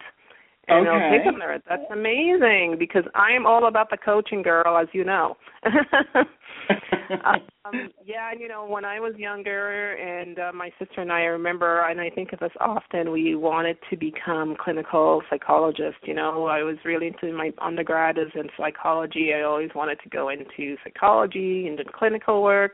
and 0.67 0.88
okay. 0.88 0.95
it'll 0.95 1.12
take 1.12 1.23
them 1.26 1.39
there. 1.39 1.62
That's 1.67 1.84
amazing 1.91 2.78
because 2.80 3.04
I 3.15 3.32
am 3.32 3.45
all 3.45 3.67
about 3.67 3.89
the 3.89 3.97
coaching 3.97 4.41
girl, 4.41 4.78
as 4.78 4.88
you 4.93 5.04
know. 5.04 5.36
um, 5.65 7.89
yeah, 8.06 8.32
and 8.32 8.39
you 8.39 8.47
know, 8.47 8.65
when 8.65 8.86
I 8.86 8.99
was 8.99 9.13
younger, 9.17 9.93
and 9.93 10.39
uh, 10.39 10.52
my 10.54 10.71
sister 10.80 11.02
and 11.02 11.12
I, 11.12 11.21
I 11.21 11.26
remember, 11.26 11.88
and 11.89 11.99
I 11.99 12.10
think 12.10 12.34
of 12.34 12.41
us 12.41 12.52
often, 12.60 13.12
we 13.12 13.36
wanted 13.36 13.78
to 13.89 13.97
become 13.97 14.56
clinical 14.60 15.21
psychologists. 15.30 16.02
You 16.04 16.13
know, 16.13 16.47
I 16.47 16.63
was 16.63 16.78
really 16.86 17.08
into 17.08 17.36
my 17.36 17.52
undergrad 17.62 18.17
is 18.17 18.32
in 18.36 18.49
psychology. 18.58 19.34
I 19.34 19.43
always 19.43 19.69
wanted 19.76 19.99
to 20.04 20.10
go 20.10 20.30
into 20.30 20.78
psychology 20.84 21.67
and 21.67 21.78
do 21.78 21.84
clinical 21.93 22.43
work 22.43 22.73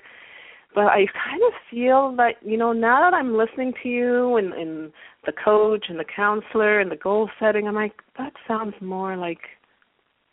but 0.76 0.86
I 0.86 1.06
kind 1.26 1.42
of 1.48 1.54
feel 1.70 2.14
that 2.18 2.36
you 2.42 2.58
know 2.58 2.74
now 2.74 3.10
that 3.10 3.16
I'm 3.16 3.36
listening 3.36 3.74
to 3.84 3.90
you 3.90 4.38
and, 4.38 4.54
and 4.54 4.92
the 5.26 5.32
coach 5.32 5.86
and 5.90 6.00
the 6.00 6.06
counselor 6.06 6.80
and 6.80 6.92
the 6.92 6.96
goal 6.96 7.30
setting, 7.40 7.68
I'm 7.68 7.76
like 7.76 8.02
that 8.18 8.34
sounds 8.48 8.76
more 8.82 9.18
like 9.18 9.40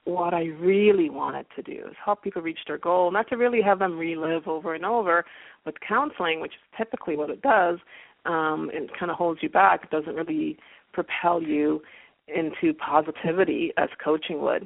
what 0.05 0.33
I 0.33 0.44
really 0.61 1.11
wanted 1.11 1.46
to 1.57 1.62
do 1.62 1.72
is 1.88 1.96
help 2.03 2.22
people 2.22 2.40
reach 2.40 2.61
their 2.68 2.79
goal, 2.79 3.11
not 3.11 3.29
to 3.29 3.37
really 3.37 3.61
have 3.61 3.81
them 3.81 3.99
relive 3.99 4.46
over 4.46 4.75
and 4.75 4.85
over. 4.85 5.25
With 5.64 5.75
counseling, 5.87 6.40
which 6.40 6.53
is 6.53 6.79
typically 6.79 7.16
what 7.16 7.29
it 7.29 7.42
does, 7.42 7.79
um, 8.25 8.70
it 8.72 8.88
kind 8.99 9.11
of 9.11 9.16
holds 9.16 9.40
you 9.42 9.49
back. 9.49 9.83
It 9.83 9.90
doesn't 9.90 10.14
really 10.14 10.59
propel 10.92 11.42
you 11.42 11.83
into 12.29 12.72
positivity 12.75 13.72
as 13.77 13.88
coaching 14.03 14.40
would. 14.42 14.62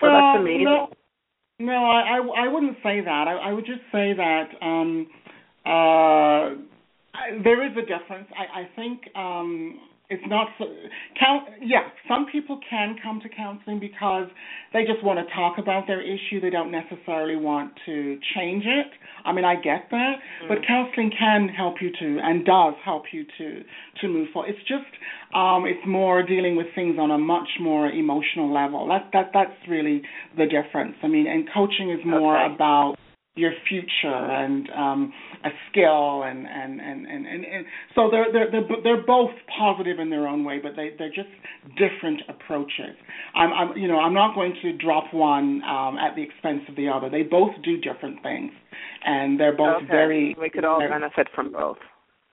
So 0.00 0.06
well, 0.06 0.12
that's 0.12 0.40
amazing. 0.40 0.64
No, 0.64 0.90
no, 1.58 1.72
I, 1.72 2.18
I, 2.18 2.44
I 2.44 2.48
wouldn't 2.48 2.76
say 2.82 3.00
that. 3.00 3.24
I, 3.28 3.50
I 3.50 3.52
would 3.52 3.66
just 3.66 3.80
say 3.92 4.12
that 4.14 4.48
um, 4.62 5.06
uh, 5.66 6.54
there 7.42 7.66
is 7.66 7.76
a 7.76 7.82
difference. 7.82 8.28
I, 8.36 8.60
I 8.60 8.68
think 8.76 9.00
um, 9.16 9.80
it's 10.10 10.22
not 10.26 10.48
so, 10.58 10.64
count. 11.20 11.48
Yeah, 11.60 11.88
some 12.08 12.26
people 12.32 12.58
can 12.68 12.96
come 13.02 13.20
to 13.20 13.28
counseling 13.28 13.78
because 13.78 14.28
they 14.72 14.84
just 14.84 15.04
want 15.04 15.18
to 15.18 15.34
talk 15.34 15.58
about 15.58 15.86
their 15.86 16.00
issue. 16.00 16.40
They 16.40 16.48
don't 16.48 16.70
necessarily 16.70 17.36
want 17.36 17.72
to 17.84 18.18
change 18.34 18.64
it. 18.64 18.86
I 19.26 19.32
mean, 19.32 19.44
I 19.44 19.56
get 19.56 19.88
that, 19.90 20.14
mm. 20.44 20.48
but 20.48 20.58
counseling 20.66 21.10
can 21.18 21.48
help 21.48 21.76
you 21.82 21.90
to 21.90 22.20
and 22.22 22.44
does 22.46 22.74
help 22.84 23.04
you 23.12 23.24
to 23.36 23.62
to 24.00 24.08
move 24.08 24.28
forward. 24.32 24.48
It's 24.48 24.66
just 24.66 24.88
um, 25.34 25.64
it's 25.66 25.86
more 25.86 26.22
dealing 26.22 26.56
with 26.56 26.68
things 26.74 26.96
on 26.98 27.10
a 27.10 27.18
much 27.18 27.48
more 27.60 27.90
emotional 27.90 28.52
level. 28.52 28.88
That 28.88 29.10
that 29.12 29.30
that's 29.34 29.68
really 29.68 30.00
the 30.38 30.46
difference. 30.46 30.94
I 31.02 31.08
mean, 31.08 31.26
and 31.26 31.46
coaching 31.52 31.90
is 31.90 32.00
more 32.06 32.42
okay. 32.42 32.54
about 32.54 32.96
your 33.38 33.52
future 33.68 34.08
and 34.08 34.68
um, 34.70 35.12
a 35.44 35.50
skill 35.70 36.24
and 36.24 36.46
and, 36.46 36.80
and, 36.80 37.06
and, 37.06 37.26
and, 37.26 37.44
and 37.44 37.66
so 37.94 38.10
they're, 38.10 38.32
they're 38.32 38.50
they're 38.50 38.82
they're 38.82 39.06
both 39.06 39.30
positive 39.58 39.98
in 39.98 40.10
their 40.10 40.26
own 40.26 40.44
way, 40.44 40.58
but 40.62 40.72
they 40.76 40.90
they're 40.98 41.08
just 41.14 41.30
different 41.76 42.20
approaches. 42.28 42.96
I'm, 43.34 43.52
I'm 43.52 43.76
you 43.76 43.88
know 43.88 43.98
I'm 43.98 44.14
not 44.14 44.34
going 44.34 44.54
to 44.62 44.76
drop 44.76 45.14
one 45.14 45.62
um, 45.62 45.96
at 45.98 46.16
the 46.16 46.22
expense 46.22 46.62
of 46.68 46.76
the 46.76 46.88
other. 46.88 47.08
They 47.08 47.22
both 47.22 47.52
do 47.62 47.76
different 47.78 48.22
things, 48.22 48.52
and 49.04 49.38
they're 49.38 49.56
both 49.56 49.76
okay. 49.78 49.86
very. 49.86 50.36
We 50.40 50.50
could 50.50 50.64
all 50.64 50.80
benefit 50.80 51.28
from 51.34 51.52
both. 51.52 51.78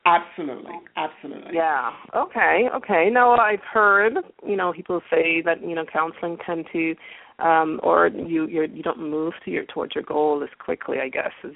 Absolutely, 0.05 0.75
absolutely. 0.95 1.51
Yeah. 1.53 1.91
Okay. 2.15 2.67
Okay. 2.75 3.09
Now 3.11 3.35
I've 3.37 3.63
heard 3.73 4.13
you 4.47 4.55
know 4.55 4.71
people 4.71 5.01
say 5.09 5.41
that 5.43 5.61
you 5.61 5.73
know 5.73 5.85
counseling 5.91 6.37
tend 6.45 6.65
to 6.73 6.95
um, 7.39 7.79
or 7.83 8.07
you 8.07 8.47
you're, 8.47 8.65
you 8.65 8.83
don't 8.83 8.99
move 8.99 9.33
to 9.43 9.51
your 9.51 9.65
towards 9.65 9.95
your 9.95 10.03
goal 10.03 10.41
as 10.43 10.49
quickly. 10.63 10.97
I 10.99 11.09
guess 11.09 11.31
is 11.43 11.55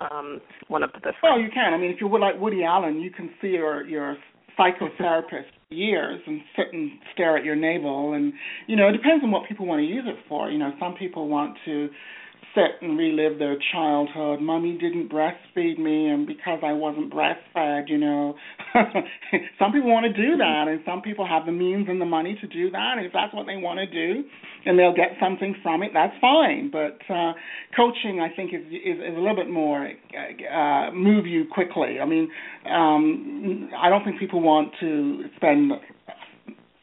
um, 0.00 0.40
one 0.68 0.82
of 0.82 0.90
the 0.92 0.98
differences. 0.98 1.20
Well, 1.22 1.40
you 1.40 1.48
can. 1.52 1.74
I 1.74 1.78
mean, 1.78 1.90
if 1.90 2.00
you're 2.00 2.18
like 2.18 2.40
Woody 2.40 2.64
Allen, 2.64 3.00
you 3.00 3.10
can 3.10 3.30
see 3.40 3.48
your 3.48 3.84
your 3.86 4.16
psychotherapist 4.58 5.50
years 5.70 6.20
and 6.26 6.40
sit 6.56 6.66
and 6.72 6.90
stare 7.12 7.36
at 7.36 7.44
your 7.44 7.56
navel, 7.56 8.12
and 8.12 8.32
you 8.66 8.76
know 8.76 8.88
it 8.88 8.92
depends 8.92 9.24
on 9.24 9.30
what 9.30 9.48
people 9.48 9.66
want 9.66 9.80
to 9.80 9.86
use 9.86 10.04
it 10.06 10.16
for. 10.28 10.50
You 10.50 10.58
know, 10.58 10.70
some 10.78 10.94
people 10.94 11.28
want 11.28 11.56
to 11.64 11.88
sit 12.54 12.82
and 12.82 12.98
relive 12.98 13.38
their 13.38 13.56
childhood. 13.72 14.40
Mommy 14.40 14.78
didn't 14.78 15.08
breastfeed 15.08 15.78
me, 15.78 16.08
and 16.08 16.26
because 16.26 16.60
I 16.64 16.72
wasn't 16.72 17.12
breastfed, 17.12 17.88
you 17.88 17.98
know, 17.98 18.34
some 19.58 19.72
people 19.72 19.90
want 19.90 20.06
to 20.06 20.12
do 20.12 20.36
that, 20.36 20.64
and 20.68 20.80
some 20.84 21.02
people 21.02 21.26
have 21.26 21.46
the 21.46 21.52
means 21.52 21.86
and 21.88 22.00
the 22.00 22.06
money 22.06 22.36
to 22.40 22.46
do 22.46 22.70
that. 22.70 22.94
And 22.96 23.06
if 23.06 23.12
that's 23.12 23.32
what 23.34 23.46
they 23.46 23.56
want 23.56 23.78
to 23.78 23.86
do, 23.86 24.24
and 24.66 24.78
they'll 24.78 24.94
get 24.94 25.16
something 25.20 25.54
from 25.62 25.82
it, 25.82 25.90
that's 25.94 26.14
fine. 26.20 26.70
But 26.70 26.98
uh, 27.12 27.32
coaching, 27.76 28.20
I 28.20 28.34
think, 28.34 28.52
is, 28.52 28.66
is 28.66 28.98
is 28.98 29.16
a 29.16 29.20
little 29.20 29.36
bit 29.36 29.50
more 29.50 29.86
uh, 29.86 30.90
move 30.92 31.26
you 31.26 31.44
quickly. 31.50 31.98
I 32.00 32.04
mean, 32.04 32.30
um, 32.70 33.70
I 33.78 33.88
don't 33.88 34.04
think 34.04 34.18
people 34.18 34.42
want 34.42 34.72
to 34.80 35.24
spend 35.36 35.72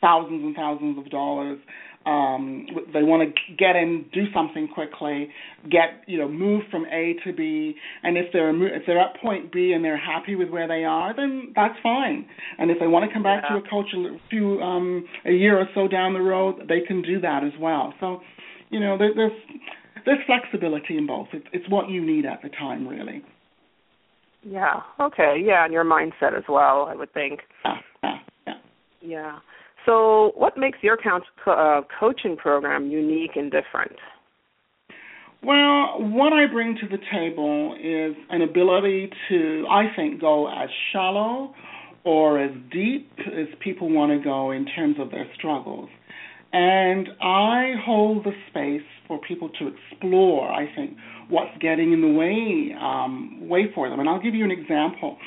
thousands 0.02 0.44
and 0.44 0.56
thousands 0.56 0.98
of 0.98 1.10
dollars 1.10 1.60
um, 2.08 2.66
they 2.94 3.04
want 3.04 3.28
to 3.28 3.56
get 3.56 3.76
in, 3.76 4.06
do 4.14 4.24
something 4.34 4.70
quickly, 4.74 5.30
get 5.70 6.04
you 6.08 6.18
know, 6.18 6.30
move 6.30 6.64
from 6.72 6.86
A 6.86 7.16
to 7.26 7.34
B, 7.34 7.76
and 8.04 8.18
if 8.18 8.32
they're 8.32 8.50
if 8.74 8.84
they're 8.88 9.00
at 9.00 9.20
point 9.22 9.52
B 9.52 9.74
and 9.74 9.84
they're 9.84 9.98
happy 10.00 10.36
with 10.36 10.50
where 10.50 10.68
they 10.68 10.86
are, 10.86 11.14
then 11.14 11.52
that's 11.56 11.76
fine. 11.84 12.26
And 12.58 12.72
if 12.72 12.80
they 12.80 12.88
want 12.88 13.08
to 13.08 13.14
come 13.14 13.24
back 13.24 13.44
yeah. 13.50 13.58
to 13.58 13.66
a 13.66 13.70
coach 13.70 13.88
a 13.94 14.18
few 14.30 14.60
um, 14.62 15.06
a 15.26 15.32
year 15.32 15.60
or 15.60 15.68
so 15.76 15.88
down 15.88 16.14
the 16.14 16.22
road, 16.22 16.62
they 16.70 16.82
can 16.88 17.02
do 17.02 17.20
that 17.20 17.44
as 17.44 17.54
well. 17.60 17.94
So, 18.00 18.22
you 18.70 18.80
know, 18.80 18.98
there, 18.98 19.14
there's 19.14 19.40
there's 20.06 20.20
flexibility 20.26 20.98
in 20.98 21.08
both. 21.08 21.28
It's, 21.34 21.46
it's 21.52 21.70
what 21.70 21.90
you 21.90 22.06
need 22.06 22.26
at 22.26 22.42
the 22.42 22.50
time, 22.50 22.88
really. 22.88 23.22
Yeah. 24.44 24.82
Okay. 25.00 25.42
Yeah, 25.44 25.66
and 25.66 25.74
your 25.74 25.84
mindset 25.84 26.38
as 26.38 26.46
well. 26.48 26.88
I 26.90 26.96
would 26.96 27.14
think. 27.14 27.42
Yeah. 27.66 27.76
Yeah. 28.04 28.18
Yeah. 28.48 28.54
yeah. 29.02 29.40
So, 29.88 30.34
what 30.36 30.58
makes 30.58 30.80
your 30.82 30.98
uh, 31.46 31.82
coaching 31.98 32.36
program 32.36 32.92
unique 32.92 33.32
and 33.38 33.50
different? 33.50 33.96
Well, 35.42 36.00
what 36.00 36.34
I 36.34 36.46
bring 36.52 36.76
to 36.82 36.88
the 36.90 37.02
table 37.10 37.74
is 37.82 38.14
an 38.30 38.42
ability 38.42 39.10
to, 39.30 39.66
I 39.72 39.86
think, 39.96 40.20
go 40.20 40.48
as 40.48 40.68
shallow 40.92 41.54
or 42.04 42.44
as 42.44 42.52
deep 42.70 43.10
as 43.28 43.48
people 43.62 43.90
want 43.90 44.12
to 44.12 44.22
go 44.22 44.52
in 44.52 44.66
terms 44.66 44.98
of 45.00 45.10
their 45.10 45.26
struggles. 45.38 45.90
And 46.52 47.08
I 47.22 47.76
hold 47.86 48.26
the 48.26 48.32
space 48.50 48.88
for 49.08 49.22
people 49.26 49.50
to 49.60 49.70
explore, 49.70 50.52
I 50.52 50.66
think, 50.76 50.98
what's 51.30 51.58
getting 51.62 51.94
in 51.94 52.02
the 52.02 52.08
way 52.08 52.76
um, 52.82 53.48
way 53.48 53.72
for 53.74 53.90
them. 53.90 54.02
And 54.02 54.10
I'll 54.10 54.22
give 54.22 54.36
you 54.36 54.44
an 54.44 54.52
example. 54.52 55.18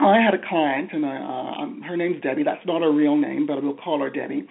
I 0.00 0.20
had 0.20 0.34
a 0.34 0.48
client, 0.48 0.90
and 0.92 1.04
uh, 1.04 1.08
um, 1.08 1.82
her 1.82 1.96
name's 1.96 2.22
Debbie. 2.22 2.42
That's 2.42 2.64
not 2.66 2.82
her 2.82 2.92
real 2.92 3.16
name, 3.16 3.46
but 3.46 3.62
we'll 3.62 3.76
call 3.76 4.00
her 4.00 4.10
Debbie. 4.10 4.46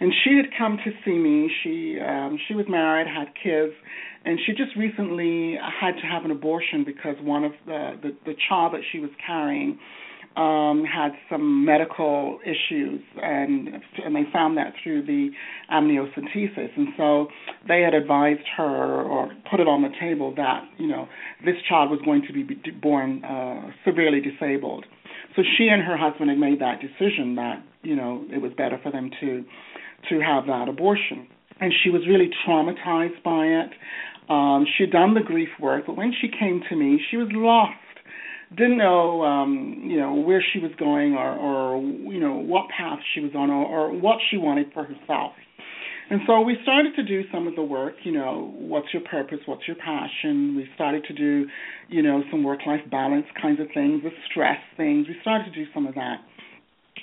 And 0.00 0.12
she 0.24 0.36
had 0.36 0.46
come 0.56 0.78
to 0.84 0.90
see 1.04 1.16
me. 1.16 1.50
She 1.62 1.98
um, 2.00 2.38
she 2.46 2.54
was 2.54 2.66
married, 2.68 3.06
had 3.06 3.28
kids, 3.42 3.72
and 4.24 4.38
she 4.44 4.52
just 4.52 4.76
recently 4.76 5.56
had 5.58 5.92
to 6.00 6.06
have 6.06 6.24
an 6.24 6.30
abortion 6.30 6.84
because 6.84 7.16
one 7.20 7.44
of 7.44 7.52
the 7.66 7.98
the, 8.02 8.10
the 8.26 8.34
child 8.48 8.74
that 8.74 8.82
she 8.90 8.98
was 8.98 9.10
carrying 9.24 9.78
um, 10.38 10.84
had 10.84 11.10
some 11.28 11.64
medical 11.64 12.38
issues, 12.44 13.00
and 13.20 13.68
and 14.04 14.14
they 14.14 14.22
found 14.32 14.56
that 14.56 14.72
through 14.82 15.04
the 15.04 15.30
amniocentesis, 15.72 16.70
and 16.76 16.88
so 16.96 17.26
they 17.66 17.80
had 17.80 17.92
advised 17.92 18.46
her 18.56 19.02
or 19.02 19.32
put 19.50 19.58
it 19.58 19.66
on 19.66 19.82
the 19.82 19.88
table 20.00 20.32
that 20.36 20.62
you 20.78 20.86
know 20.86 21.08
this 21.44 21.56
child 21.68 21.90
was 21.90 22.00
going 22.04 22.22
to 22.22 22.32
be 22.32 22.44
born 22.70 23.24
uh, 23.24 23.70
severely 23.84 24.20
disabled. 24.20 24.86
So 25.34 25.42
she 25.56 25.68
and 25.68 25.82
her 25.82 25.96
husband 25.96 26.30
had 26.30 26.38
made 26.38 26.60
that 26.60 26.80
decision 26.80 27.34
that 27.34 27.60
you 27.82 27.96
know 27.96 28.24
it 28.32 28.40
was 28.40 28.52
better 28.56 28.78
for 28.80 28.92
them 28.92 29.10
to 29.20 29.44
to 30.08 30.20
have 30.20 30.46
that 30.46 30.68
abortion, 30.68 31.26
and 31.60 31.72
she 31.82 31.90
was 31.90 32.02
really 32.06 32.30
traumatized 32.46 33.20
by 33.24 33.44
it. 33.44 33.70
Um, 34.30 34.66
she'd 34.76 34.92
done 34.92 35.14
the 35.14 35.20
grief 35.20 35.48
work, 35.58 35.86
but 35.86 35.96
when 35.96 36.12
she 36.20 36.28
came 36.28 36.62
to 36.68 36.76
me, 36.76 37.00
she 37.10 37.16
was 37.16 37.28
lost 37.32 37.72
didn't 38.56 38.78
know 38.78 39.22
um 39.22 39.82
you 39.84 39.98
know 39.98 40.14
where 40.14 40.42
she 40.52 40.58
was 40.58 40.70
going 40.78 41.14
or 41.14 41.32
or 41.36 41.82
you 41.82 42.20
know 42.20 42.34
what 42.34 42.66
path 42.76 42.98
she 43.14 43.20
was 43.20 43.32
on 43.34 43.50
or, 43.50 43.66
or 43.66 43.92
what 43.92 44.18
she 44.30 44.36
wanted 44.36 44.72
for 44.72 44.84
herself. 44.84 45.32
And 46.10 46.22
so 46.26 46.40
we 46.40 46.56
started 46.62 46.96
to 46.96 47.02
do 47.02 47.24
some 47.30 47.46
of 47.46 47.54
the 47.54 47.62
work 47.62 47.94
you 48.04 48.12
know 48.12 48.54
what's 48.56 48.88
your 48.92 49.02
purpose 49.02 49.38
what's 49.46 49.66
your 49.66 49.76
passion? 49.76 50.56
We 50.56 50.66
started 50.74 51.04
to 51.04 51.12
do 51.12 51.46
you 51.88 52.02
know 52.02 52.22
some 52.30 52.42
work 52.42 52.60
life 52.66 52.80
balance 52.90 53.26
kinds 53.40 53.60
of 53.60 53.66
things 53.74 54.02
the 54.02 54.10
stress 54.30 54.58
things. 54.76 55.06
We 55.08 55.16
started 55.20 55.52
to 55.52 55.64
do 55.64 55.70
some 55.74 55.86
of 55.86 55.94
that. 55.94 56.16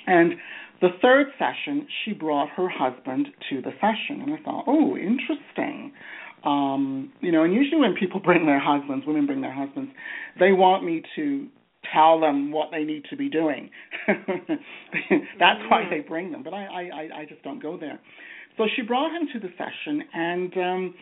And 0.08 0.34
the 0.80 0.90
third 1.00 1.28
session 1.38 1.86
she 2.04 2.12
brought 2.12 2.48
her 2.50 2.68
husband 2.68 3.28
to 3.50 3.62
the 3.62 3.70
session. 3.80 4.22
And 4.22 4.34
i 4.34 4.42
thought 4.42 4.64
oh 4.66 4.96
interesting 4.96 5.75
um, 6.46 7.12
you 7.20 7.32
know, 7.32 7.42
and 7.44 7.52
usually 7.52 7.80
when 7.80 7.94
people 7.94 8.20
bring 8.24 8.46
their 8.46 8.60
husbands, 8.60 9.04
women 9.06 9.26
bring 9.26 9.40
their 9.40 9.54
husbands, 9.54 9.90
they 10.38 10.52
want 10.52 10.84
me 10.84 11.02
to 11.16 11.48
tell 11.92 12.20
them 12.20 12.50
what 12.50 12.68
they 12.70 12.84
need 12.84 13.04
to 13.10 13.16
be 13.16 13.28
doing. 13.28 13.70
That's 14.06 15.60
why 15.68 15.84
they 15.90 16.00
bring 16.00 16.32
them, 16.32 16.42
but 16.42 16.54
I, 16.54 16.64
I, 16.64 17.20
I 17.20 17.24
just 17.28 17.42
don't 17.42 17.62
go 17.62 17.76
there. 17.78 18.00
So 18.56 18.64
she 18.74 18.82
brought 18.82 19.10
him 19.12 19.28
to 19.34 19.38
the 19.40 19.52
session 19.58 20.02
and 20.14 20.56
um, 20.56 20.94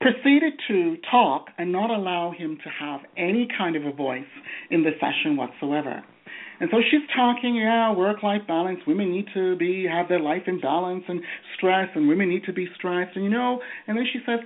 proceeded 0.00 0.54
to 0.68 0.96
talk 1.10 1.46
and 1.58 1.70
not 1.70 1.90
allow 1.90 2.32
him 2.36 2.58
to 2.64 2.70
have 2.80 3.00
any 3.16 3.46
kind 3.56 3.76
of 3.76 3.84
a 3.84 3.92
voice 3.92 4.24
in 4.70 4.82
the 4.82 4.92
session 5.00 5.36
whatsoever. 5.36 6.02
And 6.58 6.70
so 6.72 6.78
she's 6.90 7.06
talking, 7.14 7.56
yeah, 7.56 7.92
work 7.94 8.22
life 8.22 8.42
balance. 8.48 8.80
Women 8.86 9.12
need 9.12 9.26
to 9.34 9.56
be 9.56 9.86
have 9.90 10.08
their 10.08 10.20
life 10.20 10.42
in 10.46 10.58
balance 10.60 11.04
and 11.06 11.20
stress 11.56 11.88
and 11.94 12.08
women 12.08 12.30
need 12.30 12.44
to 12.44 12.52
be 12.52 12.66
stressed 12.76 13.14
and 13.14 13.24
you 13.24 13.30
know 13.30 13.60
and 13.86 13.96
then 13.96 14.06
she 14.10 14.20
says, 14.24 14.40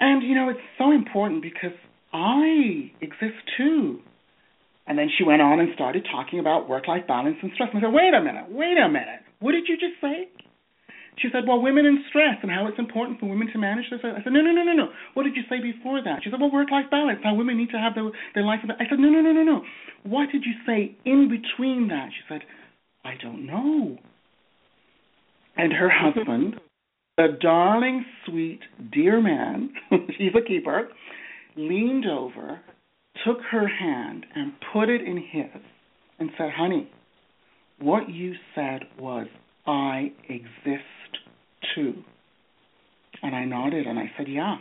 and, 0.00 0.22
you 0.22 0.34
know, 0.34 0.48
it's 0.48 0.60
so 0.78 0.92
important 0.92 1.42
because 1.42 1.76
I 2.12 2.90
exist 3.00 3.38
too. 3.56 4.00
And 4.86 4.98
then 4.98 5.08
she 5.16 5.24
went 5.24 5.40
on 5.40 5.60
and 5.60 5.70
started 5.74 6.06
talking 6.10 6.38
about 6.38 6.68
work 6.68 6.86
life 6.86 7.06
balance 7.08 7.36
and 7.42 7.50
stress. 7.54 7.70
And 7.72 7.78
I 7.78 7.88
said, 7.88 7.94
wait 7.94 8.12
a 8.12 8.20
minute, 8.20 8.46
wait 8.50 8.76
a 8.76 8.88
minute. 8.88 9.24
What 9.40 9.52
did 9.52 9.64
you 9.66 9.76
just 9.76 10.00
say? 10.00 10.28
She 11.18 11.28
said, 11.32 11.46
well, 11.46 11.62
women 11.62 11.86
in 11.86 12.04
stress 12.08 12.36
and 12.42 12.50
how 12.50 12.66
it's 12.66 12.78
important 12.78 13.20
for 13.20 13.26
women 13.26 13.48
to 13.52 13.58
manage 13.58 13.86
this. 13.88 14.00
I 14.02 14.22
said, 14.22 14.32
no, 14.32 14.40
no, 14.40 14.50
no, 14.50 14.62
no, 14.62 14.72
no. 14.72 14.88
What 15.14 15.22
did 15.22 15.36
you 15.36 15.42
say 15.48 15.62
before 15.62 16.02
that? 16.02 16.20
She 16.24 16.30
said, 16.30 16.40
well, 16.40 16.50
work 16.50 16.70
life 16.70 16.90
balance, 16.90 17.20
how 17.22 17.34
women 17.34 17.56
need 17.56 17.70
to 17.70 17.78
have 17.78 17.94
their, 17.94 18.10
their 18.34 18.42
life. 18.42 18.60
I 18.64 18.84
said, 18.90 18.98
no, 18.98 19.08
no, 19.08 19.20
no, 19.20 19.32
no, 19.32 19.42
no. 19.42 19.62
What 20.02 20.30
did 20.32 20.42
you 20.44 20.52
say 20.66 20.96
in 21.04 21.30
between 21.30 21.88
that? 21.88 22.10
She 22.10 22.22
said, 22.28 22.42
I 23.04 23.14
don't 23.22 23.46
know. 23.46 23.96
And 25.56 25.72
her 25.72 25.88
husband 25.88 26.56
the 27.16 27.38
darling, 27.40 28.04
sweet, 28.26 28.60
dear 28.92 29.20
man, 29.20 29.72
he's 30.18 30.32
a 30.36 30.46
keeper, 30.46 30.88
leaned 31.56 32.06
over, 32.06 32.60
took 33.24 33.38
her 33.50 33.68
hand, 33.68 34.26
and 34.34 34.52
put 34.72 34.88
it 34.88 35.00
in 35.00 35.16
his 35.16 35.62
and 36.18 36.30
said, 36.36 36.50
Honey, 36.56 36.90
what 37.78 38.08
you 38.08 38.34
said 38.54 38.82
was, 38.98 39.26
I 39.66 40.12
exist 40.28 40.84
too. 41.74 41.94
And 43.22 43.34
I 43.34 43.44
nodded 43.44 43.86
and 43.86 43.98
I 43.98 44.10
said, 44.16 44.26
Yeah. 44.28 44.56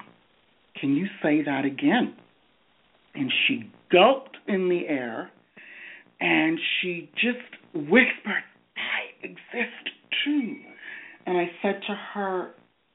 Can 0.79 0.95
you 0.95 1.05
say 1.21 1.43
that 1.43 1.65
again? 1.65 2.15
And 3.13 3.31
she 3.47 3.71
gulped 3.91 4.37
in 4.47 4.69
the 4.69 4.87
air 4.87 5.29
and 6.19 6.57
she 6.81 7.09
just 7.15 7.37
whispered, 7.73 8.43
I 8.75 9.25
exist 9.25 9.89
too. 10.25 10.55
And 11.25 11.37
I 11.37 11.45
said 11.61 11.81
to 11.87 11.95
her, 12.13 12.51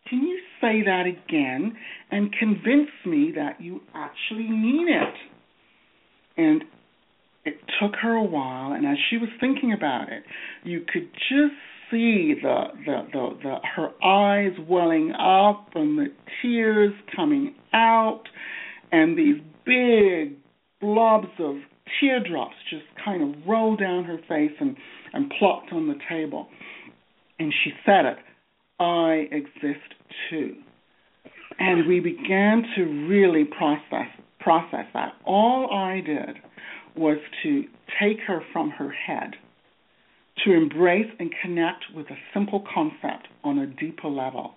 Can 0.09 0.23
you 0.23 0.39
say 0.61 0.83
that 0.85 1.05
again 1.07 1.77
and 2.11 2.33
convince 2.39 2.91
me 3.07 3.33
that 3.37 3.61
you 3.61 3.81
actually 3.95 4.49
mean 4.49 4.89
it? 4.89 5.15
And 6.37 6.63
it 7.45 7.59
took 7.81 7.95
her 8.03 8.15
a 8.15 8.25
while, 8.25 8.73
and 8.73 8.87
as 8.87 8.97
she 9.09 9.17
was 9.17 9.29
thinking 9.41 9.73
about 9.73 10.13
it, 10.13 10.23
you 10.65 10.81
could 10.81 11.09
just 11.13 11.55
see 11.91 12.35
the 12.43 12.65
the 12.85 13.07
the, 13.13 13.29
the 13.43 13.57
her 13.77 13.91
eyes 14.05 14.53
welling 14.69 15.13
up 15.13 15.71
and 15.75 15.99
the 15.99 16.09
tears 16.43 16.93
coming 17.17 17.55
out, 17.73 18.25
and 18.93 19.17
these 19.17 19.41
big 19.65 20.37
blobs 20.81 21.29
of 21.39 21.57
teardrops 22.01 22.55
just 22.71 22.85
kind 23.03 23.23
of 23.23 23.47
rolled 23.47 23.81
down 23.81 24.05
her 24.05 24.19
face 24.29 24.53
and 24.61 24.77
and 25.13 25.33
plopped 25.39 25.73
on 25.73 25.89
the 25.89 25.97
table. 26.09 26.49
And 27.39 27.53
she 27.65 27.73
said 27.85 28.05
it, 28.05 28.19
I 28.81 29.29
exist 29.33 29.95
too. 30.31 30.57
And 31.59 31.87
we 31.87 32.01
began 32.01 32.65
to 32.77 32.85
really 33.09 33.45
process 33.45 34.09
process 34.41 34.87
that. 34.95 35.13
All 35.25 35.71
I 35.73 36.01
did 36.01 36.37
was 36.97 37.19
to 37.43 37.65
take 38.01 38.19
her 38.27 38.41
from 38.53 38.71
her 38.71 38.91
head 38.91 39.35
to 40.45 40.53
embrace 40.53 41.11
and 41.19 41.31
connect 41.43 41.85
with 41.95 42.07
a 42.11 42.17
simple 42.33 42.65
concept 42.73 43.29
on 43.43 43.59
a 43.59 43.67
deeper 43.67 44.09
level 44.09 44.55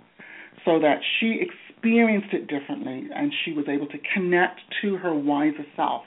so 0.64 0.80
that 0.80 1.00
she 1.20 1.42
experienced 1.42 2.34
it 2.34 2.48
differently 2.48 3.10
and 3.16 3.34
she 3.44 3.54
was 3.54 3.66
able 3.68 3.88
to 3.88 3.98
connect 4.14 4.60
to 4.82 4.96
her 4.98 5.14
wiser 5.14 5.66
self 5.76 6.04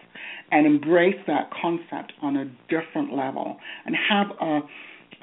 and 0.52 0.66
embrace 0.66 1.18
that 1.26 1.50
concept 1.60 2.12
on 2.22 2.36
a 2.36 2.44
different 2.68 3.12
level 3.12 3.56
and 3.84 3.96
have 4.08 4.28
a 4.40 4.60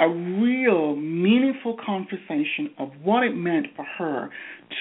a 0.02 0.10
real 0.10 0.96
meaningful 0.96 1.78
conversation 1.86 2.72
of 2.80 2.90
what 3.04 3.24
it 3.24 3.36
meant 3.36 3.68
for 3.76 3.86
her 4.00 4.30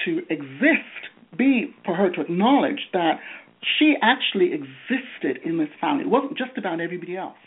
to 0.03 0.17
exist, 0.29 1.13
be 1.37 1.73
for 1.85 1.95
her 1.95 2.09
to 2.11 2.21
acknowledge 2.21 2.89
that 2.91 3.19
she 3.77 3.93
actually 4.01 4.51
existed 4.51 5.37
in 5.45 5.59
this 5.59 5.69
family. 5.79 6.05
It 6.05 6.09
wasn't 6.09 6.37
just 6.37 6.57
about 6.57 6.81
everybody 6.81 7.15
else, 7.15 7.37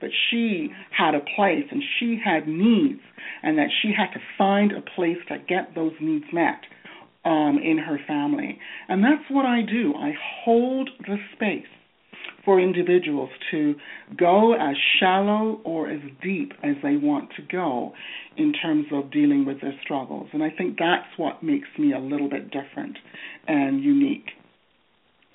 but 0.00 0.08
she 0.30 0.70
had 0.90 1.14
a 1.14 1.20
place 1.36 1.64
and 1.70 1.82
she 2.00 2.18
had 2.24 2.48
needs, 2.48 3.00
and 3.42 3.58
that 3.58 3.68
she 3.82 3.92
had 3.96 4.10
to 4.14 4.20
find 4.38 4.72
a 4.72 4.80
place 4.96 5.18
to 5.28 5.36
get 5.38 5.74
those 5.74 5.92
needs 6.00 6.24
met 6.32 6.62
um, 7.26 7.58
in 7.62 7.76
her 7.76 7.98
family. 8.06 8.58
And 8.88 9.04
that's 9.04 9.28
what 9.30 9.44
I 9.44 9.60
do. 9.60 9.92
I 9.94 10.12
hold 10.44 10.88
the 11.00 11.18
space 11.34 11.68
for 12.48 12.58
individuals 12.58 13.28
to 13.50 13.74
go 14.16 14.54
as 14.54 14.74
shallow 14.98 15.60
or 15.64 15.86
as 15.90 16.00
deep 16.22 16.52
as 16.62 16.76
they 16.82 16.96
want 16.96 17.28
to 17.36 17.42
go 17.42 17.92
in 18.38 18.54
terms 18.54 18.86
of 18.90 19.12
dealing 19.12 19.44
with 19.44 19.60
their 19.60 19.74
struggles. 19.84 20.28
And 20.32 20.42
I 20.42 20.48
think 20.48 20.78
that's 20.78 21.04
what 21.18 21.42
makes 21.42 21.68
me 21.78 21.92
a 21.92 21.98
little 21.98 22.30
bit 22.30 22.50
different 22.50 22.96
and 23.46 23.84
unique. 23.84 24.30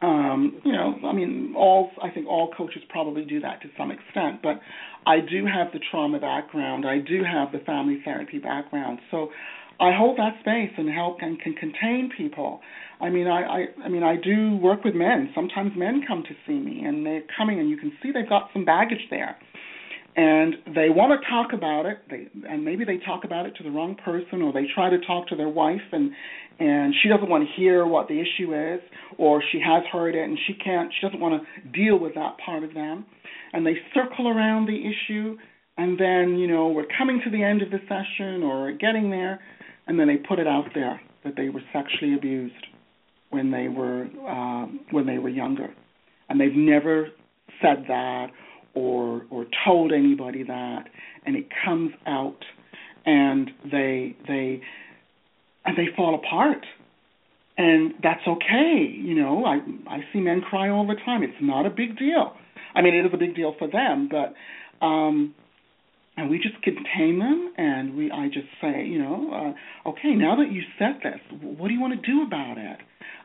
Um, 0.02 0.60
you 0.66 0.72
know, 0.72 0.96
I 1.06 1.14
mean, 1.14 1.54
all 1.56 1.92
I 2.02 2.10
think 2.10 2.26
all 2.26 2.52
coaches 2.58 2.82
probably 2.90 3.26
do 3.26 3.40
that 3.42 3.62
to 3.62 3.68
some 3.78 3.92
extent, 3.92 4.42
but 4.42 4.60
I 5.06 5.20
do 5.20 5.46
have 5.46 5.72
the 5.72 5.82
trauma 5.92 6.20
background. 6.20 6.84
I 6.88 6.98
do 6.98 7.22
have 7.24 7.52
the 7.52 7.64
family 7.64 8.02
therapy 8.04 8.40
background, 8.40 8.98
so 9.12 9.30
I 9.80 9.92
hold 9.98 10.18
that 10.18 10.40
space 10.42 10.72
and 10.78 10.90
help 10.90 11.18
and 11.22 11.40
can 11.40 11.54
contain 11.54 12.12
people. 12.16 12.62
I 13.02 13.10
mean, 13.10 13.28
I, 13.28 13.42
I, 13.42 13.66
I 13.86 13.90
mean, 13.90 14.04
I 14.04 14.16
do 14.16 14.58
work 14.58 14.84
with 14.84 14.96
men. 14.96 15.32
Sometimes 15.36 15.72
men 15.76 16.04
come 16.08 16.24
to 16.24 16.36
see 16.48 16.60
me, 16.60 16.84
and 16.86 17.06
they're 17.06 17.24
coming, 17.38 17.60
and 17.60 17.70
you 17.70 17.78
can 17.78 17.92
see 18.02 18.12
they've 18.12 18.30
got 18.30 18.50
some 18.54 18.66
baggage 18.66 19.08
there 19.10 19.38
and 20.16 20.56
they 20.76 20.90
want 20.90 21.20
to 21.20 21.30
talk 21.30 21.54
about 21.54 21.86
it 21.86 22.00
they 22.10 22.28
and 22.48 22.64
maybe 22.64 22.86
they 22.86 22.98
talk 22.98 23.24
about 23.24 23.46
it 23.46 23.56
to 23.56 23.64
the 23.64 23.70
wrong 23.70 23.96
person 24.06 24.42
or 24.42 24.54
they 24.54 24.66
try 24.74 24.90
to 24.90 25.00
talk 25.06 25.28
to 25.28 25.36
their 25.36 25.50
wife 25.50 25.82
and 25.92 26.12
and 26.60 26.94
she 27.02 27.10
doesn't 27.10 27.30
want 27.30 27.44
to 27.48 27.62
hear 27.62 27.86
what 27.86 28.08
the 28.08 28.20
issue 28.20 28.54
is 28.54 28.80
or 29.18 29.42
she 29.52 29.60
has 29.60 29.84
heard 29.92 30.16
it 30.16 30.24
and 30.24 30.38
she 30.46 30.54
can't 30.54 30.92
she 30.94 31.06
doesn't 31.06 31.20
want 31.20 31.42
to 31.42 31.70
deal 31.72 31.98
with 31.98 32.14
that 32.14 32.38
part 32.46 32.64
of 32.64 32.74
them 32.74 33.06
and 33.54 33.66
they 33.66 33.76
circle 33.94 34.28
around 34.28 34.68
the 34.68 34.78
issue 34.78 35.36
and 35.78 36.00
then 36.00 36.38
you 36.38 36.48
know 36.48 36.68
we're 36.68 36.86
coming 36.96 37.20
to 37.24 37.32
the 37.32 37.44
end 37.44 37.62
of 37.62 37.72
the 37.72 37.80
session 37.90 38.44
or 38.44 38.72
getting 38.72 39.10
there 39.10 39.40
and 39.88 40.00
then 40.00 40.08
they 40.08 40.18
put 40.18 40.40
it 40.40 40.48
out 40.48 40.66
there 40.74 41.02
that 41.24 41.36
they 41.36 41.50
were 41.50 41.62
sexually 41.72 42.16
abused 42.16 42.68
when 43.30 43.52
they 43.52 43.68
were 43.68 44.08
uh, 44.28 44.68
when 44.92 45.06
they 45.06 45.18
were 45.18 45.30
younger. 45.30 45.74
And 46.30 46.40
they've 46.40 46.56
never 46.56 47.10
said 47.62 47.86
that 47.88 48.28
or 48.74 49.24
or 49.30 49.46
told 49.66 49.92
anybody 49.92 50.44
that. 50.44 50.84
And 51.26 51.36
it 51.36 51.48
comes 51.66 51.92
out 52.06 52.40
and 53.06 53.50
they 53.72 54.16
they 54.28 54.62
and 55.66 55.78
they 55.78 55.88
fall 55.96 56.16
apart. 56.16 56.66
And 57.58 57.94
that's 58.02 58.26
okay 58.28 58.94
you 58.96 59.16
know. 59.16 59.46
I 59.46 59.58
i 59.90 60.00
see 60.12 60.20
men 60.20 60.42
cry 60.42 60.70
all 60.70 60.88
the 60.88 60.96
time. 61.06 61.24
It's 61.24 61.34
not 61.42 61.66
a 61.66 61.70
big 61.70 61.98
deal. 61.98 62.34
I 62.76 62.82
mean 62.82 62.94
it 62.94 63.06
is 63.06 63.12
a 63.14 63.18
big 63.18 63.36
deal 63.36 63.56
for 63.58 63.68
them 63.68 64.10
but 64.10 64.34
um 64.86 65.34
and 66.18 66.30
we 66.30 66.38
just 66.38 66.62
contain 66.62 67.20
them 67.20 67.54
and 67.58 67.96
we 67.96 68.12
i 68.12 68.28
just 68.28 68.48
say 68.62 68.86
you 68.86 69.00
know 69.00 69.56
uh 69.86 69.90
okay 69.90 70.14
now 70.14 70.36
that 70.36 70.52
you 70.52 70.62
said 70.78 71.00
this 71.04 71.20
what 71.42 71.68
do 71.68 71.74
you 71.74 71.82
want 71.82 71.94
to 71.94 72.12
do 72.12 72.24
about 72.24 72.58
it 72.58 72.80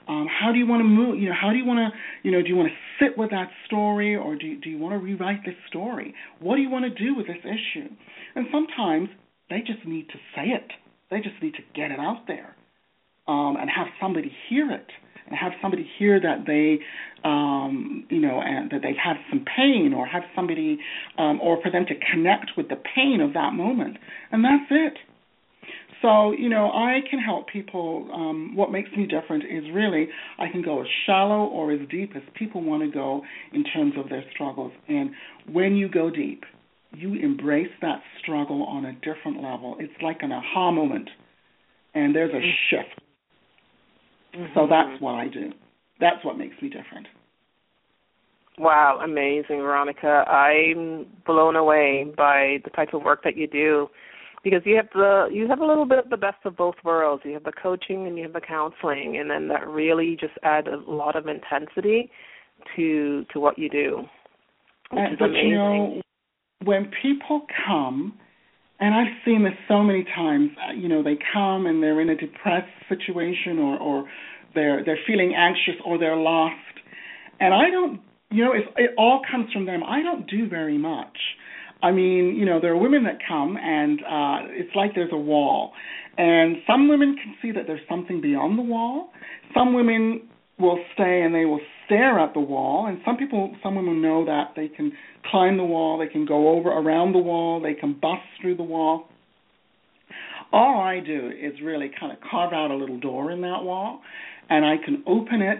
um, 0.09 0.27
how 0.27 0.53
do 0.53 0.59
you 0.59 0.67
want 0.67 0.81
to 0.81 0.89
move? 0.89 1.21
You 1.21 1.29
know, 1.29 1.35
how 1.39 1.51
do 1.51 1.59
you 1.59 1.67
want 1.67 1.93
to, 1.93 1.99
you 2.23 2.33
know, 2.33 2.41
do 2.41 2.49
you 2.49 2.57
want 2.57 2.71
to 2.71 3.05
sit 3.05 3.19
with 3.19 3.31
that 3.31 3.51
story, 3.67 4.17
or 4.17 4.37
do 4.37 4.47
you, 4.47 4.59
do 4.59 4.71
you 4.71 4.79
want 4.79 4.95
to 4.95 4.99
rewrite 4.99 5.45
this 5.45 5.55
story? 5.69 6.15
What 6.41 6.57
do 6.57 6.63
you 6.63 6.71
want 6.71 6.87
to 6.87 7.05
do 7.05 7.15
with 7.15 7.27
this 7.27 7.45
issue? 7.45 7.89
And 8.35 8.47
sometimes 8.51 9.11
they 9.51 9.59
just 9.59 9.87
need 9.87 10.09
to 10.09 10.15
say 10.35 10.49
it. 10.49 10.73
They 11.11 11.19
just 11.21 11.43
need 11.43 11.55
to 11.55 11.63
get 11.75 11.91
it 11.91 12.01
out 12.01 12.27
there, 12.27 12.57
um, 13.27 13.57
and 13.61 13.69
have 13.69 13.89
somebody 14.01 14.33
hear 14.49 14.71
it, 14.73 14.87
and 15.29 15.39
have 15.39 15.53
somebody 15.61 15.89
hear 15.99 16.21
that 16.21 16.45
they, 16.47 16.79
um, 17.25 18.05
you 18.11 18.21
know, 18.21 18.41
and 18.41 18.71
that 18.71 18.81
they've 18.83 18.97
had 19.03 19.17
some 19.31 19.45
pain, 19.45 19.93
or 19.95 20.07
have 20.07 20.23
somebody, 20.35 20.79
um, 21.19 21.41
or 21.41 21.61
for 21.63 21.71
them 21.71 21.85
to 21.87 21.95
connect 22.13 22.53
with 22.57 22.69
the 22.69 22.77
pain 22.95 23.21
of 23.21 23.35
that 23.35 23.53
moment, 23.53 23.97
and 24.33 24.45
that's 24.45 24.71
it. 24.71 24.95
So, 26.01 26.31
you 26.33 26.49
know, 26.49 26.71
I 26.71 27.01
can 27.11 27.19
help 27.19 27.49
people. 27.49 28.09
Um, 28.15 28.55
what 28.55 28.71
makes 28.71 28.91
me 28.97 29.07
different 29.07 29.45
is 29.45 29.65
really 29.73 30.09
I 30.39 30.49
can 30.49 30.63
go 30.63 30.81
as 30.81 30.87
shallow 31.07 31.47
or 31.47 31.73
as 31.73 31.81
deep 31.91 32.13
as 32.15 32.23
people 32.35 32.63
want 32.63 32.85
to 32.85 32.91
go 32.91 33.23
in 33.53 33.65
terms 33.65 33.95
of 33.99 34.09
their 34.09 34.25
struggles. 34.33 34.73
And 34.89 35.11
when 35.51 35.75
you 35.75 35.89
go 35.89 36.09
deep, 36.09 36.45
you 36.95 37.15
embrace 37.15 37.73
that 37.83 38.01
struggle 38.23 38.63
on 38.63 38.85
a 38.85 38.93
different 38.93 39.43
level. 39.43 39.77
It's 39.81 39.93
like 40.03 40.19
an 40.23 40.33
aha 40.33 40.71
moment, 40.71 41.11
and 41.95 42.15
there's 42.15 42.33
a 42.33 42.37
mm-hmm. 42.37 42.77
shift. 42.77 43.01
Mm-hmm. 44.35 44.53
So 44.55 44.67
that's 44.69 45.01
what 45.01 45.15
I 45.15 45.29
do. 45.29 45.53
That's 46.01 46.25
what 46.25 46.39
makes 46.39 46.55
me 46.63 46.69
different. 46.69 47.07
Wow, 48.59 49.01
amazing, 49.05 49.59
Veronica. 49.59 50.25
I'm 50.29 51.07
blown 51.27 51.57
away 51.57 52.13
by 52.17 52.59
the 52.65 52.71
type 52.71 52.93
of 52.93 53.03
work 53.03 53.23
that 53.25 53.37
you 53.37 53.47
do 53.47 53.89
because 54.43 54.63
you 54.65 54.77
have 54.77 54.89
the 54.95 55.29
you 55.33 55.47
have 55.49 55.61
a 55.61 55.65
little 55.65 55.85
bit 55.85 55.99
of 55.99 56.11
the 56.11 56.17
best 56.17 56.39
of 56.45 56.57
both 56.57 56.75
worlds. 56.85 57.23
You 57.25 57.35
have 57.35 57.45
the 57.45 57.53
coaching 57.53 58.07
and 58.07 58.17
you 58.17 58.25
have 58.25 58.33
the 58.33 58.41
counseling, 58.41 59.19
and 59.19 59.31
then 59.31 59.49
that 59.49 59.67
really 59.69 60.17
just 60.21 60.35
adds 60.43 60.67
a 60.67 60.91
lot 60.91 61.17
of 61.17 61.27
intensity 61.29 62.11
to 62.77 63.25
to 63.33 63.41
what 63.41 63.59
you 63.59 63.69
do. 63.69 64.03
Which 64.91 65.13
is 65.13 65.19
but 65.19 65.27
amazing. 65.27 65.49
you 65.49 65.55
know, 65.55 66.03
when 66.65 66.91
people 67.03 67.43
come, 67.67 68.19
and 68.81 68.95
I've 68.95 69.13
seen 69.25 69.45
this 69.45 69.55
so 69.67 69.83
many 69.83 70.05
times. 70.05 70.51
Uh, 70.57 70.73
you 70.73 70.89
know, 70.89 71.03
they 71.03 71.19
come 71.33 71.67
and 71.67 71.83
they're 71.83 72.01
in 72.01 72.11
a 72.11 72.17
depressed 72.17 72.71
situation, 72.89 73.59
or 73.59 73.79
or 73.79 74.09
they're 74.55 74.85
they're 74.85 74.99
feeling 75.07 75.35
anxious, 75.37 75.81
or 75.85 75.99
they're 75.99 76.17
lost, 76.17 76.55
and 77.41 77.53
I 77.55 77.71
don't. 77.71 78.01
You 78.31 78.45
know, 78.45 78.53
it, 78.53 78.65
it 78.77 78.91
all 78.99 79.23
comes 79.31 79.51
from 79.53 79.65
them. 79.65 79.83
I 79.83 80.03
don't 80.03 80.29
do 80.29 80.49
very 80.49 80.77
much. 80.77 81.17
I 81.83 81.93
mean, 81.93 82.35
you 82.37 82.45
know, 82.45 82.61
there 82.61 82.73
are 82.73 82.77
women 82.77 83.05
that 83.05 83.19
come 83.27 83.57
and 83.57 84.01
uh 84.01 84.51
it's 84.51 84.75
like 84.75 84.95
there's 84.95 85.13
a 85.13 85.19
wall. 85.19 85.73
And 86.17 86.57
some 86.67 86.89
women 86.89 87.17
can 87.17 87.37
see 87.41 87.53
that 87.53 87.67
there's 87.67 87.87
something 87.89 88.21
beyond 88.21 88.59
the 88.59 88.63
wall. 88.63 89.11
Some 89.55 89.73
women 89.73 90.29
will 90.59 90.79
stay 90.95 91.23
and 91.23 91.35
they 91.35 91.45
will 91.45 91.61
stare 91.89 92.21
at 92.21 92.35
the 92.35 92.41
wall 92.41 92.87
and 92.87 92.99
some 93.05 93.17
people 93.17 93.55
some 93.63 93.75
women 93.75 94.01
know 94.01 94.25
that 94.27 94.53
they 94.55 94.69
can 94.69 94.93
climb 95.31 95.57
the 95.57 95.65
wall, 95.65 95.99
they 95.99 96.07
can 96.07 96.25
go 96.25 96.51
over 96.51 96.69
around 96.69 97.13
the 97.13 97.19
wall, 97.19 97.61
they 97.61 97.75
can 97.75 97.99
bust 98.01 98.23
through 98.41 98.57
the 98.57 98.63
wall. 98.63 99.09
All 100.53 100.81
I 100.81 101.01
do 101.01 101.31
is 101.31 101.61
really 101.63 101.91
kind 101.99 102.13
of 102.13 102.19
carve 102.31 102.53
out 102.53 102.71
a 102.71 102.77
little 102.77 103.01
door 103.01 103.33
in 103.33 103.41
that 103.41 103.63
wall 103.65 104.01
and 104.49 104.65
I 104.65 104.77
can 104.85 105.03
open 105.07 105.43
it 105.43 105.59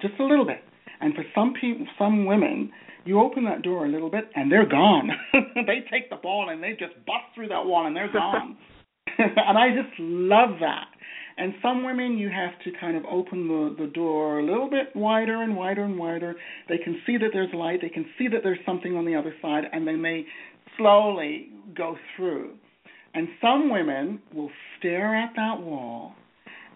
just 0.00 0.14
a 0.20 0.24
little 0.24 0.46
bit. 0.46 0.62
And 1.00 1.14
for 1.14 1.24
some 1.34 1.54
people 1.58 1.86
some 1.98 2.26
women 2.26 2.70
you 3.04 3.18
open 3.20 3.44
that 3.44 3.62
door 3.62 3.86
a 3.86 3.88
little 3.88 4.10
bit 4.10 4.30
and 4.34 4.52
they're 4.52 4.68
gone. 4.68 5.10
they 5.54 5.84
take 5.90 6.10
the 6.10 6.16
ball 6.16 6.50
and 6.50 6.62
they 6.62 6.72
just 6.72 6.94
bust 7.06 7.24
through 7.34 7.48
that 7.48 7.64
wall 7.64 7.86
and 7.86 7.96
they're 7.96 8.12
gone. 8.12 8.56
and 9.18 9.58
I 9.58 9.68
just 9.70 9.98
love 9.98 10.50
that. 10.60 10.86
And 11.40 11.54
some 11.62 11.84
women, 11.84 12.18
you 12.18 12.28
have 12.28 12.52
to 12.64 12.78
kind 12.78 12.98
of 12.98 13.04
open 13.06 13.48
the, 13.48 13.74
the 13.86 13.90
door 13.92 14.40
a 14.40 14.44
little 14.44 14.68
bit 14.68 14.94
wider 14.94 15.42
and 15.42 15.56
wider 15.56 15.84
and 15.84 15.98
wider. 15.98 16.34
They 16.68 16.76
can 16.76 17.00
see 17.06 17.16
that 17.16 17.30
there's 17.32 17.48
light, 17.54 17.80
they 17.80 17.88
can 17.88 18.04
see 18.18 18.28
that 18.28 18.40
there's 18.42 18.58
something 18.66 18.94
on 18.94 19.06
the 19.06 19.14
other 19.14 19.34
side, 19.40 19.64
and 19.72 19.88
then 19.88 20.02
they 20.02 20.26
slowly 20.76 21.48
go 21.74 21.96
through. 22.14 22.52
And 23.14 23.26
some 23.40 23.70
women 23.70 24.20
will 24.34 24.50
stare 24.78 25.16
at 25.16 25.30
that 25.34 25.62
wall 25.62 26.12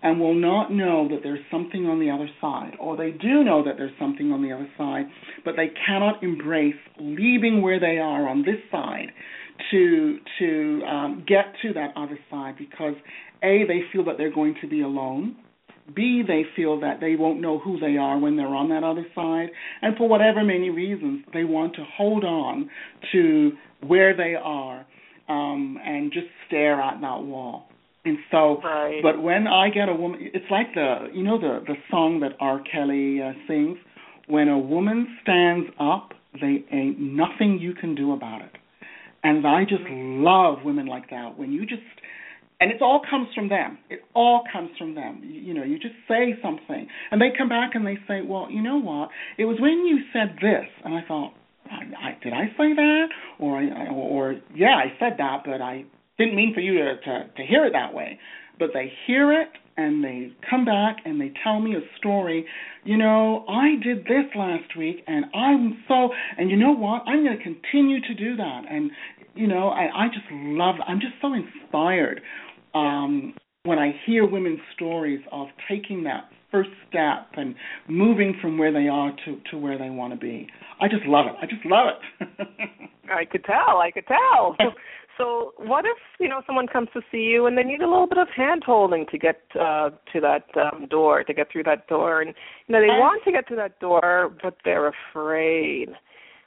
and 0.02 0.18
will 0.18 0.34
not 0.34 0.72
know 0.72 1.08
that 1.10 1.20
there's 1.22 1.44
something 1.50 1.84
on 1.84 2.00
the 2.00 2.10
other 2.10 2.28
side, 2.40 2.72
or 2.80 2.96
they 2.96 3.10
do 3.10 3.44
know 3.44 3.62
that 3.64 3.76
there's 3.76 3.92
something 3.98 4.32
on 4.32 4.42
the 4.42 4.50
other 4.52 4.68
side, 4.78 5.04
but 5.44 5.56
they 5.56 5.72
cannot 5.86 6.22
embrace 6.22 6.74
leaving 6.98 7.60
where 7.60 7.78
they 7.78 7.98
are 7.98 8.26
on 8.28 8.42
this 8.42 8.60
side 8.70 9.08
to 9.70 10.18
to 10.38 10.82
um, 10.84 11.24
get 11.26 11.54
to 11.62 11.72
that 11.72 11.92
other 11.96 12.18
side 12.30 12.56
because 12.58 12.94
a 13.44 13.66
they 13.66 13.82
feel 13.92 14.04
that 14.06 14.16
they're 14.18 14.34
going 14.34 14.56
to 14.62 14.68
be 14.68 14.80
alone. 14.80 15.36
B, 15.94 16.22
they 16.26 16.44
feel 16.56 16.80
that 16.80 17.00
they 17.00 17.14
won't 17.14 17.40
know 17.40 17.58
who 17.58 17.78
they 17.78 17.98
are 17.98 18.18
when 18.18 18.36
they're 18.36 18.46
on 18.46 18.70
that 18.70 18.82
other 18.82 19.06
side. 19.14 19.48
And 19.82 19.96
for 19.96 20.08
whatever 20.08 20.42
many 20.42 20.70
reasons, 20.70 21.24
they 21.34 21.44
want 21.44 21.74
to 21.74 21.84
hold 21.96 22.24
on 22.24 22.70
to 23.12 23.52
where 23.86 24.16
they 24.16 24.34
are 24.34 24.86
um, 25.28 25.78
and 25.84 26.10
just 26.10 26.26
stare 26.46 26.80
at 26.80 27.00
that 27.00 27.22
wall. 27.22 27.68
And 28.06 28.18
so, 28.30 28.60
right. 28.62 29.00
but 29.02 29.22
when 29.22 29.46
I 29.46 29.70
get 29.70 29.88
a 29.88 29.94
woman, 29.94 30.30
it's 30.34 30.44
like 30.50 30.74
the 30.74 31.08
you 31.12 31.22
know 31.22 31.38
the 31.38 31.64
the 31.66 31.74
song 31.90 32.20
that 32.20 32.32
R. 32.38 32.60
Kelly 32.70 33.22
uh, 33.22 33.32
sings. 33.48 33.78
When 34.26 34.48
a 34.48 34.58
woman 34.58 35.18
stands 35.22 35.68
up, 35.80 36.12
they 36.40 36.64
ain't 36.70 36.98
nothing 36.98 37.58
you 37.60 37.74
can 37.74 37.94
do 37.94 38.12
about 38.12 38.42
it. 38.42 38.52
And 39.22 39.46
I 39.46 39.64
just 39.64 39.82
love 39.88 40.58
women 40.64 40.86
like 40.86 41.08
that. 41.10 41.38
When 41.38 41.50
you 41.50 41.64
just 41.64 41.82
and 42.60 42.70
it 42.70 42.80
all 42.80 43.00
comes 43.08 43.28
from 43.34 43.48
them. 43.48 43.78
It 43.90 44.00
all 44.14 44.44
comes 44.52 44.70
from 44.78 44.94
them. 44.94 45.20
You, 45.24 45.40
you 45.40 45.54
know, 45.54 45.64
you 45.64 45.78
just 45.78 45.94
say 46.08 46.38
something, 46.42 46.86
and 47.10 47.20
they 47.20 47.30
come 47.36 47.48
back 47.48 47.74
and 47.74 47.86
they 47.86 47.98
say, 48.08 48.22
"Well, 48.22 48.48
you 48.50 48.62
know 48.62 48.80
what? 48.80 49.10
It 49.38 49.44
was 49.44 49.58
when 49.60 49.84
you 49.86 49.98
said 50.12 50.36
this," 50.40 50.66
and 50.84 50.94
I 50.94 51.02
thought, 51.06 51.34
I, 51.70 52.08
I, 52.08 52.18
"Did 52.22 52.32
I 52.32 52.46
say 52.56 52.74
that?" 52.74 53.06
Or, 53.38 53.62
or, 53.62 53.90
or, 53.90 54.40
"Yeah, 54.54 54.76
I 54.76 54.92
said 54.98 55.14
that, 55.18 55.42
but 55.44 55.60
I 55.60 55.84
didn't 56.18 56.36
mean 56.36 56.54
for 56.54 56.60
you 56.60 56.74
to, 56.74 56.96
to 56.96 57.30
to 57.36 57.42
hear 57.46 57.64
it 57.66 57.72
that 57.72 57.92
way." 57.92 58.18
But 58.58 58.70
they 58.72 58.92
hear 59.06 59.32
it 59.32 59.48
and 59.76 60.04
they 60.04 60.30
come 60.48 60.64
back 60.64 60.98
and 61.04 61.20
they 61.20 61.32
tell 61.42 61.60
me 61.60 61.74
a 61.74 61.80
story. 61.98 62.46
You 62.84 62.96
know, 62.96 63.44
I 63.48 63.76
did 63.82 64.04
this 64.04 64.26
last 64.36 64.76
week 64.76 65.02
and 65.06 65.24
I'm 65.34 65.82
so 65.88 66.10
and 66.38 66.50
you 66.50 66.56
know 66.56 66.72
what? 66.72 67.02
I'm 67.06 67.24
going 67.24 67.36
to 67.36 67.42
continue 67.42 68.00
to 68.00 68.14
do 68.14 68.36
that. 68.36 68.62
And 68.70 68.90
you 69.34 69.46
know, 69.46 69.68
I 69.68 70.04
I 70.04 70.08
just 70.08 70.26
love 70.30 70.76
I'm 70.86 71.00
just 71.00 71.14
so 71.20 71.32
inspired 71.34 72.20
um 72.74 73.34
when 73.64 73.78
I 73.78 73.92
hear 74.06 74.26
women's 74.26 74.60
stories 74.74 75.20
of 75.32 75.48
taking 75.68 76.04
that 76.04 76.30
first 76.50 76.70
step 76.88 77.28
and 77.36 77.54
moving 77.88 78.36
from 78.40 78.58
where 78.58 78.72
they 78.72 78.88
are 78.88 79.12
to 79.24 79.40
to 79.50 79.58
where 79.58 79.78
they 79.78 79.90
want 79.90 80.12
to 80.12 80.18
be. 80.18 80.48
I 80.80 80.88
just 80.88 81.04
love 81.06 81.26
it. 81.26 81.34
I 81.40 81.46
just 81.46 81.64
love 81.64 81.86
it. 81.88 82.48
I 83.10 83.24
could 83.24 83.44
tell. 83.44 83.78
I 83.78 83.90
could 83.90 84.06
tell. 84.06 84.56
So 85.16 85.52
what 85.58 85.84
if 85.84 85.98
you 86.18 86.28
know 86.28 86.42
someone 86.46 86.66
comes 86.66 86.88
to 86.92 87.00
see 87.10 87.18
you 87.18 87.46
and 87.46 87.56
they 87.56 87.62
need 87.62 87.80
a 87.80 87.88
little 87.88 88.06
bit 88.06 88.18
of 88.18 88.28
hand 88.34 88.62
holding 88.64 89.06
to 89.10 89.18
get 89.18 89.42
uh, 89.54 89.90
to 90.12 90.20
that 90.20 90.46
um, 90.56 90.86
door, 90.86 91.22
to 91.22 91.34
get 91.34 91.50
through 91.52 91.64
that 91.64 91.86
door, 91.86 92.20
and 92.20 92.34
you 92.66 92.72
know 92.72 92.80
they 92.80 92.88
want 92.88 93.22
to 93.24 93.32
get 93.32 93.46
to 93.48 93.56
that 93.56 93.78
door, 93.78 94.34
but 94.42 94.56
they're 94.64 94.88
afraid. 95.12 95.90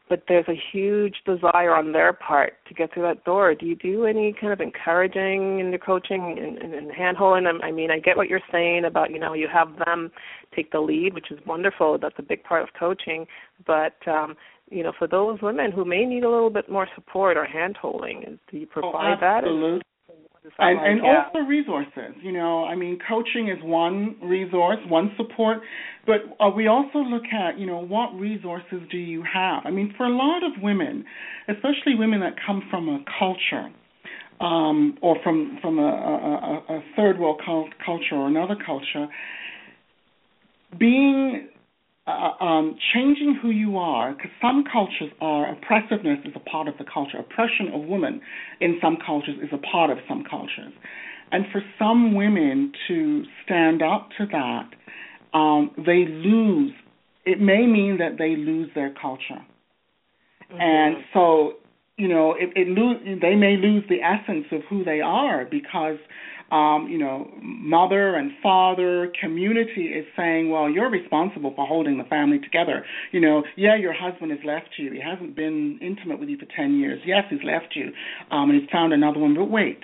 But 0.09 0.23
there's 0.27 0.47
a 0.47 0.59
huge 0.71 1.15
desire 1.25 1.75
on 1.75 1.91
their 1.91 2.13
part 2.13 2.53
to 2.67 2.73
get 2.73 2.93
through 2.93 3.03
that 3.03 3.25
door. 3.25 3.53
Do 3.53 3.65
you 3.65 3.75
do 3.75 4.05
any 4.05 4.33
kind 4.39 4.53
of 4.53 4.61
encouraging 4.61 5.59
in 5.59 5.69
your 5.69 5.79
coaching 5.79 6.37
and, 6.39 6.57
and, 6.57 6.73
and 6.73 6.91
hand 6.91 7.17
holding 7.17 7.43
them? 7.43 7.59
I 7.61 7.71
mean, 7.71 7.91
I 7.91 7.99
get 7.99 8.15
what 8.15 8.29
you're 8.29 8.39
saying 8.51 8.85
about 8.85 9.11
you 9.11 9.19
know 9.19 9.33
you 9.33 9.47
have 9.51 9.69
them 9.85 10.11
take 10.55 10.71
the 10.71 10.79
lead, 10.79 11.13
which 11.13 11.29
is 11.31 11.39
wonderful. 11.45 11.97
That's 12.01 12.15
a 12.17 12.23
big 12.23 12.43
part 12.43 12.63
of 12.63 12.69
coaching. 12.79 13.25
But 13.65 13.95
um, 14.07 14.35
you 14.69 14.83
know, 14.83 14.93
for 14.97 15.07
those 15.07 15.41
women 15.41 15.71
who 15.71 15.85
may 15.85 16.05
need 16.05 16.23
a 16.23 16.29
little 16.29 16.49
bit 16.49 16.69
more 16.69 16.87
support 16.95 17.37
or 17.37 17.45
hand 17.45 17.77
holding, 17.77 18.39
do 18.51 18.57
you 18.57 18.67
provide 18.67 19.17
oh, 19.17 19.21
that? 19.21 19.43
And, 20.59 20.77
like, 20.77 20.87
and 20.87 21.01
also 21.01 21.39
resources. 21.47 22.15
You 22.21 22.31
know, 22.31 22.63
I 22.63 22.75
mean, 22.75 22.99
coaching 23.07 23.49
is 23.49 23.57
one 23.61 24.15
resource, 24.21 24.77
one 24.87 25.11
support, 25.17 25.57
but 26.05 26.17
uh, 26.39 26.49
we 26.49 26.67
also 26.67 26.99
look 26.99 27.23
at, 27.33 27.59
you 27.59 27.65
know, 27.65 27.79
what 27.79 28.13
resources 28.13 28.79
do 28.91 28.97
you 28.97 29.23
have? 29.23 29.63
I 29.65 29.71
mean, 29.71 29.93
for 29.97 30.05
a 30.05 30.15
lot 30.15 30.43
of 30.43 30.61
women, 30.61 31.05
especially 31.47 31.95
women 31.95 32.21
that 32.21 32.33
come 32.45 32.63
from 32.69 32.87
a 32.89 33.03
culture 33.19 33.69
um, 34.39 34.97
or 35.01 35.17
from 35.23 35.57
from 35.61 35.79
a, 35.79 36.63
a, 36.69 36.75
a 36.75 36.83
third 36.95 37.19
world 37.19 37.41
cult- 37.43 37.73
culture 37.83 38.15
or 38.15 38.27
another 38.27 38.55
culture, 38.63 39.07
being 40.77 41.49
uh, 42.07 42.43
um, 42.43 42.77
changing 42.93 43.37
who 43.41 43.49
you 43.49 43.77
are, 43.77 44.13
because 44.13 44.31
some 44.41 44.63
cultures 44.71 45.11
are 45.19 45.51
oppressiveness 45.51 46.19
is 46.25 46.33
a 46.35 46.49
part 46.49 46.67
of 46.67 46.77
the 46.77 46.85
culture. 46.91 47.17
Oppression 47.17 47.67
of 47.73 47.81
women 47.81 48.21
in 48.61 48.77
some 48.81 48.97
cultures 49.05 49.35
is 49.43 49.49
a 49.51 49.57
part 49.57 49.89
of 49.89 49.97
some 50.07 50.23
cultures, 50.29 50.71
and 51.31 51.45
for 51.51 51.61
some 51.77 52.15
women 52.15 52.71
to 52.87 53.23
stand 53.43 53.81
up 53.81 54.09
to 54.17 54.25
that, 54.27 54.69
um, 55.37 55.71
they 55.77 56.05
lose. 56.07 56.71
It 57.25 57.41
may 57.41 57.67
mean 57.67 57.97
that 57.99 58.17
they 58.17 58.37
lose 58.37 58.69
their 58.73 58.93
culture, 58.93 59.43
mm-hmm. 60.49 60.61
and 60.61 61.03
so 61.13 61.55
you 61.97 62.07
know 62.07 62.35
it, 62.39 62.51
it 62.55 62.69
lose. 62.69 63.19
They 63.21 63.35
may 63.35 63.57
lose 63.57 63.83
the 63.89 64.01
essence 64.01 64.45
of 64.53 64.61
who 64.69 64.85
they 64.85 65.01
are 65.01 65.43
because 65.43 65.97
um, 66.51 66.87
you 66.89 66.97
know, 66.97 67.29
mother 67.41 68.15
and 68.15 68.31
father, 68.41 69.11
community 69.19 69.87
is 69.87 70.05
saying, 70.15 70.49
well, 70.49 70.69
you're 70.69 70.89
responsible 70.89 71.53
for 71.55 71.67
holding 71.67 71.97
the 71.97 72.03
family 72.05 72.39
together. 72.39 72.85
You 73.11 73.19
know, 73.19 73.43
yeah, 73.55 73.75
your 73.75 73.93
husband 73.93 74.31
has 74.31 74.39
left 74.45 74.69
you. 74.77 74.91
He 74.91 75.01
hasn't 75.01 75.35
been 75.35 75.79
intimate 75.81 76.19
with 76.19 76.29
you 76.29 76.37
for 76.37 76.47
10 76.55 76.79
years. 76.79 77.01
Yes, 77.05 77.23
he's 77.29 77.43
left 77.43 77.75
you 77.75 77.91
um, 78.31 78.49
and 78.49 78.59
he's 78.59 78.69
found 78.71 78.93
another 78.93 79.19
one, 79.19 79.35
but 79.35 79.49
wait, 79.49 79.79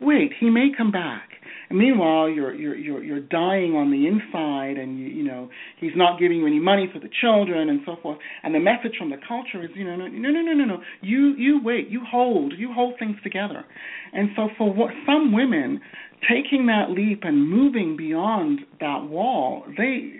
wait, 0.00 0.32
he 0.38 0.50
may 0.50 0.68
come 0.76 0.90
back. 0.90 1.28
And 1.68 1.78
meanwhile, 1.78 2.28
you're 2.28 2.54
you're 2.54 2.76
you're 2.76 3.02
you're 3.02 3.20
dying 3.20 3.74
on 3.74 3.90
the 3.90 4.06
inside, 4.06 4.80
and 4.80 4.98
you 4.98 5.06
you 5.06 5.24
know 5.24 5.50
he's 5.78 5.92
not 5.96 6.18
giving 6.18 6.38
you 6.38 6.46
any 6.46 6.60
money 6.60 6.88
for 6.92 6.98
the 6.98 7.10
children 7.20 7.68
and 7.68 7.80
so 7.84 7.96
forth. 8.02 8.18
And 8.42 8.54
the 8.54 8.60
message 8.60 8.92
from 8.98 9.10
the 9.10 9.18
culture 9.26 9.62
is, 9.64 9.70
you 9.74 9.84
know, 9.84 9.96
no 9.96 10.06
no 10.06 10.30
no 10.30 10.40
no 10.40 10.52
no 10.54 10.64
no. 10.64 10.78
You 11.00 11.34
you 11.36 11.60
wait, 11.62 11.88
you 11.88 12.02
hold, 12.08 12.54
you 12.56 12.72
hold 12.72 12.94
things 12.98 13.16
together. 13.22 13.64
And 14.12 14.30
so 14.34 14.48
for 14.56 14.72
what 14.72 14.90
some 15.06 15.32
women 15.32 15.80
taking 16.22 16.66
that 16.66 16.90
leap 16.90 17.20
and 17.22 17.48
moving 17.48 17.96
beyond 17.96 18.60
that 18.80 19.04
wall, 19.08 19.64
they 19.76 20.12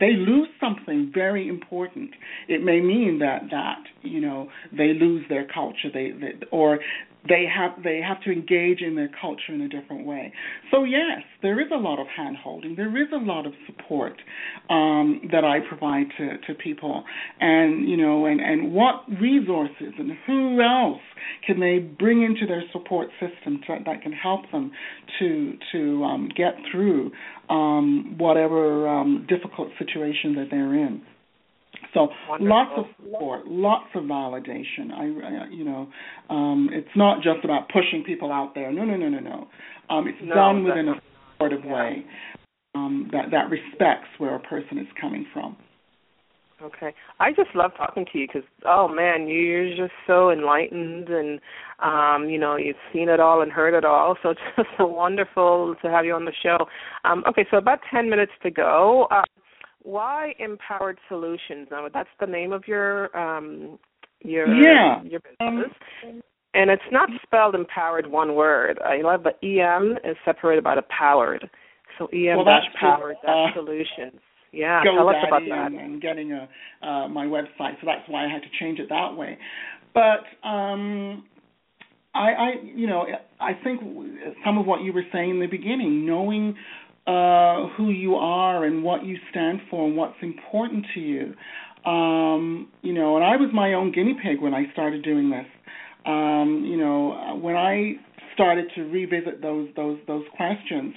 they 0.00 0.12
lose 0.12 0.48
something 0.60 1.10
very 1.14 1.48
important. 1.48 2.10
It 2.48 2.62
may 2.62 2.80
mean 2.80 3.18
that 3.20 3.42
that 3.50 3.82
you 4.02 4.20
know 4.20 4.48
they 4.76 4.94
lose 4.94 5.24
their 5.28 5.46
culture, 5.52 5.90
they, 5.92 6.12
they 6.12 6.46
or 6.50 6.78
they 7.28 7.44
have 7.46 7.82
they 7.82 8.00
have 8.00 8.20
to 8.22 8.32
engage 8.32 8.80
in 8.80 8.96
their 8.96 9.10
culture 9.20 9.54
in 9.54 9.60
a 9.60 9.68
different 9.68 10.06
way. 10.06 10.32
So 10.70 10.84
yes, 10.84 11.22
there 11.40 11.60
is 11.60 11.68
a 11.72 11.78
lot 11.78 12.00
of 12.00 12.06
hand 12.08 12.36
holding. 12.42 12.74
There 12.74 13.00
is 13.00 13.08
a 13.12 13.24
lot 13.24 13.46
of 13.46 13.52
support 13.66 14.14
um, 14.68 15.22
that 15.30 15.44
I 15.44 15.58
provide 15.68 16.06
to, 16.18 16.38
to 16.46 16.54
people, 16.54 17.04
and 17.40 17.88
you 17.88 17.96
know, 17.96 18.26
and 18.26 18.40
and 18.40 18.72
what 18.72 19.04
resources 19.20 19.94
and 19.98 20.12
who 20.26 20.60
else 20.60 21.02
can 21.46 21.60
they 21.60 21.78
bring 21.78 22.22
into 22.22 22.46
their 22.46 22.62
support 22.72 23.08
system 23.20 23.60
to, 23.66 23.78
that 23.84 24.02
can 24.02 24.12
help 24.12 24.50
them 24.50 24.72
to 25.18 25.54
to 25.72 26.04
um, 26.04 26.28
get 26.36 26.54
through 26.70 27.12
um, 27.48 28.16
whatever 28.18 28.88
um, 28.88 29.26
difficult 29.28 29.68
situation 29.78 30.34
that 30.34 30.48
they're 30.50 30.74
in. 30.74 31.02
So 31.94 32.08
Wonderful. 32.28 32.48
lots 32.48 32.70
of 32.76 32.84
support, 32.96 33.46
lots 33.46 33.88
of 33.94 34.04
validation. 34.04 34.92
I, 34.92 35.44
I 35.44 35.48
you 35.50 35.64
know, 35.64 35.88
um, 36.30 36.70
it's 36.72 36.88
not 36.96 37.22
just 37.22 37.44
about 37.44 37.68
pushing 37.68 38.02
people 38.04 38.32
out 38.32 38.54
there. 38.54 38.72
No, 38.72 38.84
no, 38.84 38.96
no, 38.96 39.08
no, 39.08 39.18
no. 39.18 39.48
Um, 39.90 40.08
it's 40.08 40.18
no, 40.22 40.34
done 40.34 40.64
within 40.64 40.88
a 40.88 40.94
supportive 41.34 41.64
yeah. 41.64 41.74
way 41.74 42.06
um, 42.74 43.10
that 43.12 43.30
that 43.30 43.50
respects 43.50 44.08
where 44.18 44.34
a 44.34 44.40
person 44.40 44.78
is 44.78 44.86
coming 45.00 45.26
from. 45.32 45.56
Okay, 46.62 46.94
I 47.18 47.30
just 47.32 47.50
love 47.56 47.72
talking 47.76 48.06
to 48.12 48.18
you 48.18 48.28
because 48.28 48.48
oh 48.64 48.86
man, 48.88 49.26
you're 49.26 49.76
just 49.76 49.92
so 50.06 50.30
enlightened 50.30 51.08
and 51.08 51.40
um, 51.82 52.30
you 52.30 52.38
know 52.38 52.56
you've 52.56 52.76
seen 52.92 53.08
it 53.08 53.18
all 53.20 53.42
and 53.42 53.50
heard 53.50 53.74
it 53.74 53.84
all. 53.84 54.16
So 54.22 54.30
it's 54.30 54.40
just 54.56 54.68
so 54.78 54.86
wonderful 54.86 55.74
to 55.82 55.90
have 55.90 56.04
you 56.04 56.14
on 56.14 56.24
the 56.24 56.32
show. 56.42 56.66
Um, 57.04 57.24
okay, 57.28 57.46
so 57.50 57.56
about 57.56 57.80
ten 57.92 58.08
minutes 58.08 58.32
to 58.44 58.50
go. 58.50 59.08
Uh, 59.10 59.24
why 59.82 60.34
empowered 60.38 60.98
solutions? 61.08 61.68
Now 61.70 61.88
that's 61.92 62.08
the 62.20 62.26
name 62.26 62.52
of 62.52 62.66
your 62.66 63.16
um, 63.16 63.78
your 64.20 64.46
yeah. 64.46 65.02
your 65.02 65.20
business. 65.20 65.72
Um, 66.06 66.22
and 66.54 66.70
it's 66.70 66.82
not 66.92 67.08
spelled 67.22 67.54
empowered 67.54 68.06
one 68.06 68.34
word. 68.34 68.78
I 68.84 69.00
love 69.00 69.22
the 69.24 69.32
EM 69.42 69.96
is 70.04 70.16
separated 70.24 70.62
by 70.62 70.74
the 70.74 70.82
powered. 70.96 71.48
So 71.98 72.06
EM 72.06 72.36
well, 72.36 72.44
dash 72.44 72.64
powered 72.78 73.16
uh, 73.26 73.46
solutions. 73.54 74.20
Yeah, 74.52 74.82
tell 74.84 75.08
us 75.08 75.16
about 75.26 75.42
that. 75.48 75.66
And, 75.66 75.80
and 75.80 76.02
getting 76.02 76.32
a 76.32 76.48
uh, 76.86 77.08
my 77.08 77.24
website, 77.24 77.80
so 77.80 77.86
that's 77.86 78.06
why 78.08 78.26
I 78.26 78.28
had 78.28 78.42
to 78.42 78.48
change 78.60 78.78
it 78.78 78.88
that 78.90 79.16
way. 79.16 79.38
But 79.94 80.24
um, 80.46 81.24
I, 82.14 82.32
I, 82.32 82.50
you 82.62 82.86
know, 82.86 83.06
I 83.40 83.52
think 83.64 83.80
some 84.44 84.58
of 84.58 84.66
what 84.66 84.82
you 84.82 84.92
were 84.92 85.04
saying 85.12 85.30
in 85.30 85.40
the 85.40 85.46
beginning, 85.46 86.06
knowing 86.06 86.54
uh, 87.06 87.68
who 87.76 87.90
you 87.90 88.14
are 88.14 88.64
and 88.64 88.82
what 88.82 89.04
you 89.04 89.16
stand 89.30 89.60
for 89.70 89.86
and 89.86 89.96
what's 89.96 90.16
important 90.22 90.86
to 90.94 91.00
you. 91.00 91.34
Um, 91.84 92.68
you 92.82 92.92
know, 92.92 93.16
and 93.16 93.24
I 93.24 93.36
was 93.36 93.50
my 93.52 93.74
own 93.74 93.90
guinea 93.92 94.16
pig 94.22 94.40
when 94.40 94.54
I 94.54 94.70
started 94.72 95.02
doing 95.02 95.30
this. 95.30 95.46
Um, 96.06 96.64
you 96.68 96.76
know, 96.76 97.38
when 97.40 97.56
I 97.56 97.94
started 98.34 98.66
to 98.76 98.82
revisit 98.82 99.42
those 99.42 99.68
those 99.76 99.98
those 100.06 100.24
questions, 100.36 100.94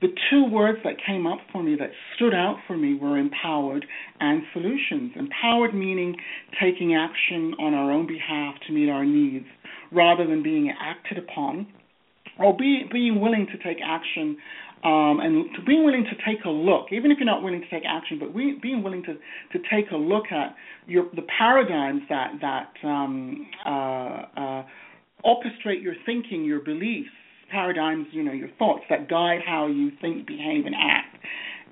the 0.00 0.08
two 0.30 0.44
words 0.50 0.78
that 0.84 0.94
came 1.04 1.26
up 1.26 1.38
for 1.50 1.62
me 1.62 1.76
that 1.78 1.90
stood 2.14 2.34
out 2.34 2.56
for 2.66 2.76
me 2.76 2.94
were 2.94 3.18
empowered 3.18 3.84
and 4.20 4.42
solutions. 4.52 5.12
Empowered 5.16 5.74
meaning 5.74 6.16
taking 6.60 6.94
action 6.94 7.54
on 7.60 7.74
our 7.74 7.90
own 7.90 8.06
behalf 8.06 8.54
to 8.66 8.72
meet 8.72 8.88
our 8.88 9.04
needs 9.04 9.46
rather 9.90 10.26
than 10.26 10.42
being 10.42 10.72
acted 10.80 11.18
upon, 11.18 11.66
or 12.38 12.56
be, 12.56 12.82
being 12.92 13.20
willing 13.20 13.46
to 13.46 13.58
take 13.58 13.78
action 13.84 14.36
um, 14.84 15.18
and 15.20 15.46
to 15.56 15.62
being 15.62 15.84
willing 15.84 16.04
to 16.04 16.16
take 16.24 16.44
a 16.44 16.48
look, 16.50 16.86
even 16.92 17.10
if 17.10 17.18
you're 17.18 17.26
not 17.26 17.42
willing 17.42 17.60
to 17.60 17.68
take 17.68 17.82
action, 17.86 18.18
but 18.18 18.32
we, 18.32 18.58
being 18.62 18.82
willing 18.82 19.02
to, 19.02 19.14
to 19.14 19.64
take 19.70 19.90
a 19.90 19.96
look 19.96 20.26
at 20.30 20.54
your, 20.86 21.06
the 21.16 21.22
paradigms 21.36 22.02
that 22.08 22.34
that 22.40 22.72
um, 22.86 23.46
uh, 23.66 24.40
uh, 24.40 24.62
orchestrate 25.24 25.82
your 25.82 25.94
thinking, 26.06 26.44
your 26.44 26.60
beliefs, 26.60 27.10
paradigms, 27.50 28.06
you 28.12 28.22
know, 28.22 28.32
your 28.32 28.50
thoughts 28.58 28.82
that 28.88 29.08
guide 29.08 29.40
how 29.44 29.66
you 29.66 29.90
think, 30.00 30.26
behave, 30.26 30.64
and 30.66 30.74
act, 30.74 31.16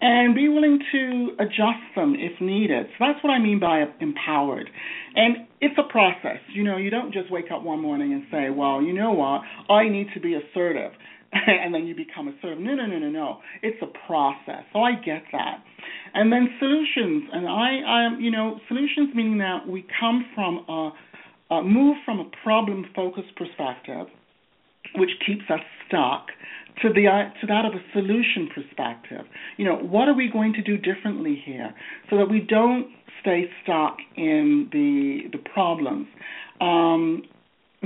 and 0.01 0.35
be 0.35 0.49
willing 0.49 0.79
to 0.93 1.31
adjust 1.39 1.85
them 1.95 2.15
if 2.19 2.41
needed. 2.41 2.87
So 2.99 3.07
that's 3.07 3.23
what 3.23 3.31
I 3.31 3.39
mean 3.39 3.61
by 3.61 3.85
empowered. 4.01 4.69
And 5.15 5.47
it's 5.61 5.79
a 5.79 5.91
process. 5.91 6.39
You 6.53 6.65
know, 6.65 6.77
you 6.77 6.91
don't 6.91 7.13
just 7.13 7.31
wake 7.31 7.47
up 7.53 7.63
one 7.63 7.81
morning 7.81 8.13
and 8.13 8.25
say, 8.31 8.51
well, 8.51 8.83
you 8.83 8.93
know 8.93 9.13
what, 9.13 9.43
I 9.73 9.89
need 9.89 10.09
to 10.15 10.21
be 10.21 10.35
assertive. 10.35 10.93
and 11.47 11.75
then 11.75 11.87
you 11.87 11.95
become 11.95 12.29
a 12.29 12.31
assertive. 12.31 12.59
No, 12.59 12.75
no, 12.75 12.87
no, 12.87 12.99
no, 12.99 13.09
no. 13.09 13.39
It's 13.63 13.81
a 13.83 14.07
process. 14.07 14.65
So 14.73 14.81
I 14.81 14.93
get 14.95 15.23
that. 15.33 15.63
And 16.15 16.33
then 16.33 16.49
solutions, 16.59 17.25
and 17.33 17.47
I, 17.47 17.81
I, 17.87 18.19
you 18.19 18.31
know, 18.31 18.59
solutions 18.69 19.15
meaning 19.15 19.39
that 19.39 19.67
we 19.69 19.87
come 20.01 20.25
from 20.35 20.65
a, 20.69 21.55
a 21.55 21.63
move 21.63 21.97
from 22.05 22.21
a 22.21 22.31
problem-focused 22.43 23.37
perspective 23.37 24.07
which 24.95 25.11
keeps 25.27 25.43
us 25.51 25.61
stuck 25.87 26.29
to 26.83 26.89
the 26.91 27.07
to 27.41 27.47
that 27.47 27.65
of 27.65 27.73
a 27.73 27.83
solution 27.93 28.49
perspective. 28.55 29.27
You 29.57 29.65
know, 29.65 29.77
what 29.77 30.09
are 30.09 30.15
we 30.15 30.31
going 30.31 30.53
to 30.55 30.63
do 30.63 30.77
differently 30.77 31.43
here 31.45 31.75
so 32.11 32.17
that 32.19 32.27
we 32.31 32.41
don't 32.41 32.89
stay 33.21 33.45
stuck 33.63 33.97
in 34.17 34.69
the 34.73 35.37
the 35.37 35.43
problems? 35.53 36.07
Um, 36.61 37.23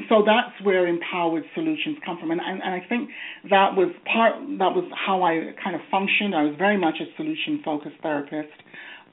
so 0.09 0.23
that's 0.25 0.55
where 0.65 0.87
empowered 0.87 1.45
solutions 1.55 1.97
come 2.05 2.19
from, 2.19 2.31
and, 2.31 2.41
and, 2.41 2.63
and 2.63 2.75
I 2.75 2.87
think 2.89 3.11
that 3.51 3.75
was 3.75 3.91
part 4.07 4.35
that 4.59 4.73
was 4.75 4.89
how 4.95 5.23
I 5.23 5.53
kind 5.63 5.75
of 5.75 5.83
functioned. 5.91 6.35
I 6.35 6.43
was 6.45 6.55
very 6.57 6.79
much 6.79 6.95
a 7.01 7.07
solution 7.17 7.61
focused 7.65 7.97
therapist, 8.03 8.55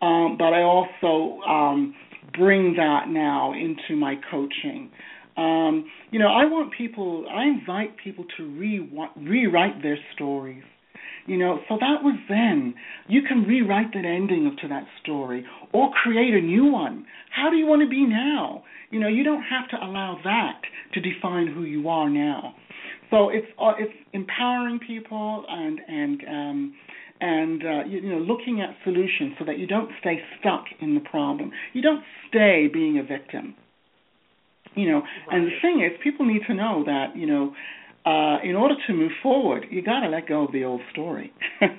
um, 0.02 0.36
but 0.38 0.54
I 0.54 0.62
also 0.62 1.42
um, 1.42 1.96
bring 2.38 2.76
that 2.78 3.08
now 3.08 3.54
into 3.54 3.96
my 4.00 4.16
coaching. 4.30 4.92
Um, 5.36 5.86
you 6.12 6.20
know, 6.20 6.30
I 6.30 6.46
want 6.46 6.74
people, 6.76 7.26
I 7.30 7.44
invite 7.46 7.96
people 8.04 8.26
to 8.38 8.46
re- 8.46 8.90
rewrite 9.16 9.84
their 9.84 9.98
stories. 10.16 10.64
You 11.28 11.38
know, 11.38 11.60
so 11.68 11.76
that 11.80 12.04
was 12.04 12.18
then. 12.30 12.74
You 13.08 13.22
can 13.22 13.44
rewrite 13.44 13.94
that 13.94 14.06
ending 14.06 14.48
of, 14.48 14.58
to 14.62 14.68
that 14.70 14.86
story 15.04 15.46
or 15.74 15.92
create 15.92 16.34
a 16.34 16.42
new 16.42 16.66
one. 16.72 17.06
How 17.30 17.50
do 17.50 17.58
you 17.58 17.68
want 17.68 17.82
to 17.82 17.90
be 17.90 18.06
now? 18.06 18.64
You 18.92 19.00
know, 19.00 19.10
you 19.10 19.24
don't 19.24 19.44
have 19.44 19.70
to 19.72 19.86
allow 19.86 20.20
that 20.24 20.62
to 20.94 21.02
define 21.02 21.48
who 21.48 21.64
you 21.64 21.90
are 21.90 22.10
now. 22.10 22.56
So 23.12 23.30
it's 23.30 23.48
uh, 23.62 23.74
it's 23.78 23.94
empowering 24.14 24.80
people 24.80 25.46
and 25.50 25.80
and 25.88 26.22
um, 26.28 26.74
and 27.22 27.64
uh, 27.64 27.86
you, 27.86 28.00
you 28.00 28.10
know 28.10 28.20
looking 28.20 28.62
at 28.62 28.76
solutions 28.84 29.34
so 29.40 29.46
that 29.46 29.60
you 29.60 29.68
don't 29.68 29.90
stay 30.00 30.20
stuck 30.40 30.66
in 30.82 30.94
the 30.96 31.02
problem. 31.02 31.52
You 31.74 31.82
don't 31.82 32.04
stay 32.30 32.68
being 32.72 33.00
a 33.00 33.04
victim. 33.04 33.56
You 34.76 34.92
know, 34.92 35.02
right. 35.28 35.38
and 35.38 35.48
the 35.48 35.52
thing 35.62 35.82
is, 35.84 35.98
people 36.04 36.26
need 36.26 36.42
to 36.48 36.54
know 36.54 36.84
that 36.86 37.16
you 37.16 37.26
know, 37.26 37.54
uh, 38.08 38.38
in 38.42 38.56
order 38.56 38.76
to 38.88 38.94
move 38.94 39.12
forward, 39.22 39.66
you 39.70 39.82
got 39.82 40.00
to 40.00 40.08
let 40.08 40.28
go 40.28 40.46
of 40.46 40.52
the 40.54 40.64
old 40.64 40.80
story. 40.92 41.34
yeah, 41.62 41.70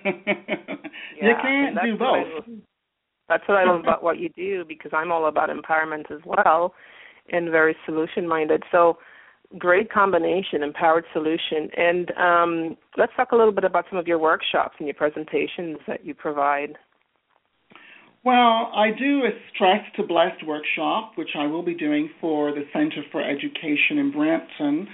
you 1.22 1.34
can't 1.40 1.76
do 1.82 1.96
both. 1.96 2.44
that's 3.28 3.42
what 3.48 3.56
I 3.56 3.64
love 3.64 3.80
about 3.80 4.02
what 4.06 4.18
you 4.18 4.28
do 4.36 4.64
because 4.68 4.90
I'm 4.94 5.10
all 5.10 5.28
about 5.28 5.48
empowerment 5.48 6.10
as 6.10 6.20
well, 6.26 6.74
and 7.32 7.50
very 7.50 7.74
solution 7.86 8.28
minded. 8.28 8.62
So 8.70 8.98
great 9.56 9.90
combination, 9.90 10.62
empowered 10.62 11.04
solution. 11.14 11.70
And 11.74 12.10
um, 12.18 12.76
let's 12.98 13.12
talk 13.16 13.32
a 13.32 13.36
little 13.36 13.52
bit 13.52 13.64
about 13.64 13.86
some 13.88 13.98
of 13.98 14.06
your 14.06 14.18
workshops 14.18 14.74
and 14.78 14.86
your 14.86 14.94
presentations 14.94 15.78
that 15.86 16.04
you 16.04 16.12
provide. 16.14 16.76
Well, 18.24 18.72
I 18.74 18.90
do 18.98 19.24
a 19.24 19.30
Stress 19.54 19.80
to 19.96 20.02
Blessed 20.02 20.44
workshop, 20.46 21.12
which 21.14 21.30
I 21.38 21.46
will 21.46 21.62
be 21.62 21.74
doing 21.74 22.10
for 22.20 22.50
the 22.50 22.64
Center 22.72 23.02
for 23.12 23.22
Education 23.22 23.98
in 23.98 24.12
Brampton, 24.12 24.88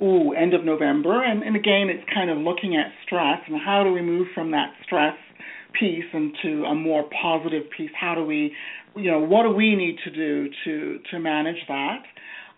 ooh, 0.00 0.32
end 0.32 0.54
of 0.54 0.64
November. 0.64 1.24
And, 1.24 1.42
and 1.42 1.56
again, 1.56 1.88
it's 1.90 2.08
kind 2.14 2.30
of 2.30 2.38
looking 2.38 2.76
at 2.76 2.86
stress 3.04 3.40
and 3.48 3.60
how 3.60 3.82
do 3.82 3.92
we 3.92 4.02
move 4.02 4.28
from 4.34 4.52
that 4.52 4.72
stress 4.84 5.16
piece 5.78 6.04
into 6.12 6.64
a 6.64 6.74
more 6.74 7.04
positive 7.22 7.64
piece? 7.76 7.90
How 7.98 8.14
do 8.14 8.24
we, 8.24 8.52
you 8.96 9.10
know, 9.10 9.20
what 9.20 9.42
do 9.42 9.50
we 9.50 9.74
need 9.74 9.96
to 10.04 10.10
do 10.10 10.48
to 10.64 10.98
to 11.10 11.18
manage 11.18 11.60
that? 11.68 12.02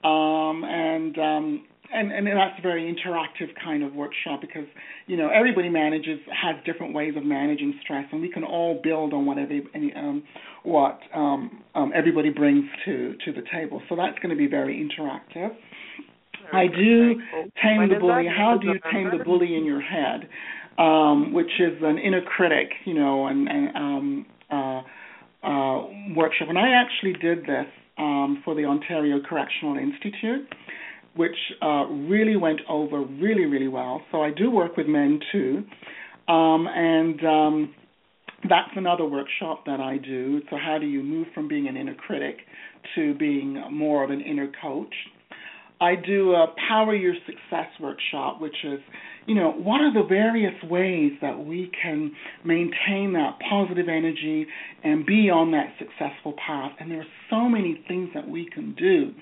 Um, 0.06 0.64
and 0.64 1.18
um, 1.18 1.64
and 1.92 2.12
and 2.12 2.26
that's 2.26 2.58
a 2.58 2.62
very 2.62 2.82
interactive 2.82 3.48
kind 3.62 3.82
of 3.82 3.94
workshop 3.94 4.40
because 4.40 4.66
you 5.06 5.16
know 5.16 5.28
everybody 5.28 5.68
manages 5.68 6.18
has 6.30 6.56
different 6.64 6.94
ways 6.94 7.14
of 7.16 7.24
managing 7.24 7.78
stress, 7.82 8.06
and 8.12 8.20
we 8.20 8.30
can 8.30 8.44
all 8.44 8.80
build 8.82 9.12
on 9.12 9.26
whatever 9.26 9.52
any, 9.74 9.92
um, 9.94 10.22
what 10.64 10.98
um, 11.14 11.62
um, 11.74 11.92
everybody 11.94 12.30
brings 12.30 12.64
to 12.84 13.14
to 13.24 13.32
the 13.32 13.42
table. 13.52 13.82
So 13.88 13.96
that's 13.96 14.18
going 14.18 14.30
to 14.30 14.36
be 14.36 14.46
very 14.46 14.76
interactive. 14.76 15.50
I 16.52 16.66
do 16.66 17.14
tame 17.62 17.88
the 17.88 17.98
bully. 17.98 18.26
How 18.26 18.58
do 18.60 18.68
you 18.68 18.80
tame 18.92 19.10
the 19.16 19.24
bully 19.24 19.54
in 19.56 19.64
your 19.64 19.80
head? 19.80 20.28
Um, 20.78 21.34
which 21.34 21.60
is 21.60 21.78
an 21.82 21.98
inner 21.98 22.22
critic, 22.22 22.70
you 22.86 22.94
know, 22.94 23.26
and, 23.26 23.46
and 23.46 23.76
um, 23.76 24.26
uh, 24.50 24.80
uh, 25.46 25.86
workshop. 26.16 26.48
And 26.48 26.58
I 26.58 26.70
actually 26.70 27.12
did 27.12 27.42
this 27.42 27.66
um, 27.98 28.40
for 28.42 28.54
the 28.54 28.64
Ontario 28.64 29.20
Correctional 29.20 29.76
Institute 29.76 30.48
which 31.16 31.36
uh, 31.60 31.86
really 31.86 32.36
went 32.36 32.60
over 32.68 33.02
really, 33.02 33.44
really 33.44 33.68
well. 33.68 34.02
So 34.10 34.22
I 34.22 34.30
do 34.30 34.50
work 34.50 34.76
with 34.76 34.86
men 34.86 35.20
too. 35.30 35.64
Um, 36.28 36.66
and 36.68 37.24
um, 37.24 37.74
that's 38.48 38.70
another 38.76 39.04
workshop 39.04 39.64
that 39.66 39.80
I 39.80 39.98
do. 39.98 40.40
So, 40.50 40.56
how 40.56 40.78
do 40.78 40.86
you 40.86 41.02
move 41.02 41.28
from 41.34 41.48
being 41.48 41.68
an 41.68 41.76
inner 41.76 41.94
critic 41.94 42.36
to 42.94 43.14
being 43.14 43.62
more 43.70 44.04
of 44.04 44.10
an 44.10 44.20
inner 44.20 44.50
coach? 44.60 44.94
I 45.80 45.96
do 45.96 46.32
a 46.32 46.46
Power 46.68 46.94
Your 46.94 47.14
Success 47.26 47.66
workshop, 47.80 48.40
which 48.40 48.54
is, 48.62 48.78
you 49.26 49.34
know, 49.34 49.50
what 49.50 49.80
are 49.80 49.92
the 49.92 50.06
various 50.08 50.54
ways 50.62 51.12
that 51.20 51.36
we 51.44 51.72
can 51.82 52.12
maintain 52.44 53.12
that 53.14 53.38
positive 53.50 53.88
energy 53.88 54.46
and 54.84 55.04
be 55.04 55.28
on 55.28 55.50
that 55.50 55.74
successful 55.80 56.34
path? 56.46 56.72
And 56.78 56.88
there 56.88 57.00
are 57.00 57.06
so 57.30 57.48
many 57.48 57.82
things 57.88 58.10
that 58.14 58.28
we 58.28 58.48
can 58.48 58.76
do 58.76 59.12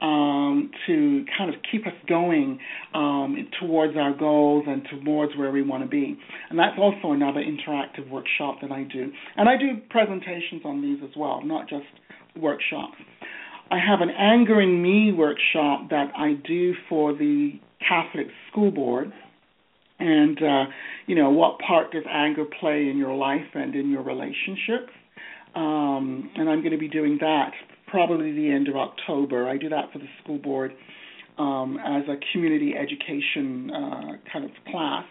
um, 0.00 0.70
to 0.86 1.24
kind 1.36 1.52
of 1.52 1.60
keep 1.70 1.86
us 1.86 1.92
going 2.08 2.58
um, 2.94 3.36
towards 3.60 3.96
our 3.96 4.16
goals 4.16 4.64
and 4.66 4.82
towards 5.04 5.36
where 5.36 5.50
we 5.50 5.62
want 5.62 5.82
to 5.82 5.88
be. 5.88 6.18
And 6.50 6.58
that's 6.58 6.78
also 6.78 7.12
another 7.12 7.40
interactive 7.40 8.08
workshop 8.10 8.56
that 8.62 8.70
I 8.70 8.84
do. 8.84 9.10
And 9.36 9.48
I 9.48 9.56
do 9.56 9.80
presentations 9.90 10.62
on 10.64 10.82
these 10.82 10.98
as 11.02 11.16
well, 11.16 11.42
not 11.44 11.68
just 11.68 11.86
workshops. 12.36 12.96
I 13.70 13.78
have 13.78 14.00
an 14.00 14.10
Anger 14.10 14.60
in 14.62 14.82
Me 14.82 15.12
workshop 15.12 15.90
that 15.90 16.12
I 16.16 16.34
do 16.46 16.72
for 16.88 17.12
the 17.12 17.60
Catholic 17.86 18.28
School 18.50 18.70
Board. 18.70 19.12
And, 19.98 20.38
uh, 20.38 20.64
you 21.06 21.16
know, 21.16 21.30
what 21.30 21.58
part 21.58 21.90
does 21.90 22.04
anger 22.08 22.44
play 22.60 22.88
in 22.88 22.96
your 22.96 23.14
life 23.14 23.50
and 23.54 23.74
in 23.74 23.90
your 23.90 24.02
relationships? 24.02 24.92
Um, 25.56 26.30
and 26.36 26.48
I'm 26.48 26.60
going 26.60 26.72
to 26.72 26.78
be 26.78 26.88
doing 26.88 27.18
that 27.20 27.50
probably 27.90 28.32
the 28.32 28.50
end 28.50 28.68
of 28.68 28.76
October. 28.76 29.48
I 29.48 29.56
do 29.56 29.68
that 29.68 29.92
for 29.92 29.98
the 29.98 30.08
school 30.22 30.38
board 30.38 30.72
um, 31.38 31.78
as 31.84 32.02
a 32.08 32.16
community 32.32 32.74
education 32.76 33.70
uh, 33.70 34.30
kind 34.32 34.44
of 34.44 34.50
class. 34.70 35.04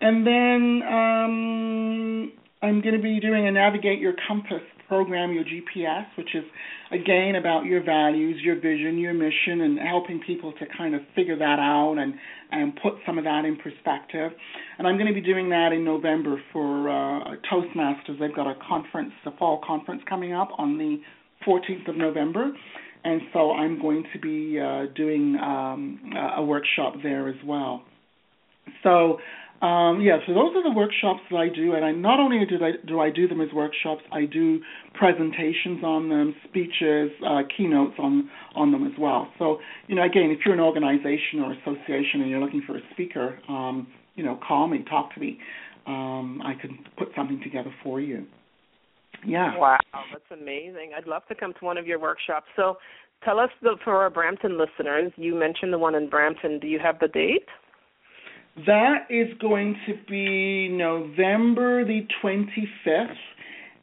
And 0.00 0.26
then 0.26 0.82
um, 0.88 2.32
I'm 2.62 2.80
going 2.80 2.96
to 2.96 3.02
be 3.02 3.20
doing 3.20 3.46
a 3.46 3.52
Navigate 3.52 4.00
Your 4.00 4.14
Compass 4.26 4.62
program, 4.88 5.32
your 5.32 5.44
GPS, 5.44 6.04
which 6.18 6.34
is 6.34 6.44
again 6.90 7.36
about 7.36 7.64
your 7.64 7.82
values, 7.82 8.40
your 8.42 8.56
vision, 8.56 8.98
your 8.98 9.14
mission, 9.14 9.62
and 9.62 9.78
helping 9.78 10.20
people 10.26 10.52
to 10.52 10.66
kind 10.76 10.94
of 10.94 11.00
figure 11.14 11.38
that 11.38 11.58
out 11.58 11.96
and 11.98 12.14
and 12.50 12.78
put 12.82 12.94
some 13.06 13.16
of 13.16 13.24
that 13.24 13.46
in 13.46 13.56
perspective. 13.56 14.32
And 14.76 14.86
I'm 14.86 14.96
going 14.96 15.06
to 15.06 15.14
be 15.14 15.22
doing 15.22 15.48
that 15.48 15.70
in 15.72 15.84
November 15.84 16.42
for 16.52 16.90
uh, 16.90 17.36
Toastmasters. 17.50 18.20
They've 18.20 18.34
got 18.34 18.46
a 18.46 18.54
conference, 18.68 19.12
a 19.24 19.34
fall 19.38 19.62
conference 19.66 20.02
coming 20.06 20.34
up 20.34 20.50
on 20.58 20.76
the 20.76 21.00
14th 21.46 21.88
of 21.88 21.96
November. 21.96 22.52
and 23.04 23.20
so 23.32 23.52
I'm 23.52 23.80
going 23.80 24.04
to 24.12 24.18
be 24.20 24.60
uh, 24.60 24.86
doing 24.94 25.36
um, 25.42 26.12
a 26.36 26.42
workshop 26.42 26.94
there 27.02 27.28
as 27.28 27.36
well. 27.44 27.82
So 28.82 29.18
um, 29.62 30.00
yeah, 30.00 30.18
so 30.26 30.34
those 30.34 30.50
are 30.56 30.62
the 30.64 30.74
workshops 30.74 31.20
that 31.30 31.36
I 31.36 31.48
do, 31.48 31.74
and 31.74 31.84
I 31.84 31.92
not 31.92 32.18
only 32.18 32.44
do 32.44 32.56
I 32.64 32.72
do 32.84 32.98
I 32.98 33.10
do 33.10 33.28
them 33.28 33.40
as 33.40 33.48
workshops, 33.54 34.02
I 34.12 34.24
do 34.24 34.60
presentations 34.94 35.84
on 35.84 36.08
them, 36.08 36.34
speeches, 36.48 37.12
uh, 37.24 37.42
keynotes 37.56 37.94
on 37.98 38.28
on 38.56 38.72
them 38.72 38.84
as 38.84 38.92
well. 38.98 39.28
So 39.38 39.58
you 39.86 39.94
know, 39.94 40.02
again, 40.02 40.36
if 40.36 40.40
you're 40.44 40.54
an 40.54 40.60
organization 40.60 41.38
or 41.44 41.52
association 41.52 42.22
and 42.22 42.30
you're 42.30 42.40
looking 42.40 42.62
for 42.66 42.76
a 42.76 42.80
speaker, 42.92 43.38
um, 43.48 43.86
you 44.16 44.24
know, 44.24 44.36
call 44.46 44.66
me, 44.66 44.84
talk 44.90 45.14
to 45.14 45.20
me. 45.20 45.38
Um, 45.86 46.42
I 46.44 46.54
can 46.60 46.78
put 46.98 47.08
something 47.14 47.40
together 47.42 47.72
for 47.84 48.00
you. 48.00 48.26
Yeah. 49.24 49.56
Wow, 49.56 49.78
that's 49.92 50.40
amazing. 50.40 50.92
I'd 50.96 51.06
love 51.06 51.22
to 51.28 51.34
come 51.34 51.52
to 51.58 51.64
one 51.64 51.78
of 51.78 51.86
your 51.86 51.98
workshops. 51.98 52.46
So, 52.56 52.78
tell 53.24 53.38
us 53.38 53.50
the, 53.62 53.76
for 53.84 53.96
our 53.96 54.10
Brampton 54.10 54.58
listeners. 54.58 55.12
You 55.16 55.34
mentioned 55.34 55.72
the 55.72 55.78
one 55.78 55.94
in 55.94 56.08
Brampton. 56.08 56.58
Do 56.58 56.66
you 56.66 56.78
have 56.82 56.98
the 56.98 57.08
date? 57.08 57.46
That 58.66 59.06
is 59.08 59.28
going 59.40 59.76
to 59.86 59.94
be 60.08 60.68
November 60.68 61.84
the 61.84 62.06
25th, 62.22 63.14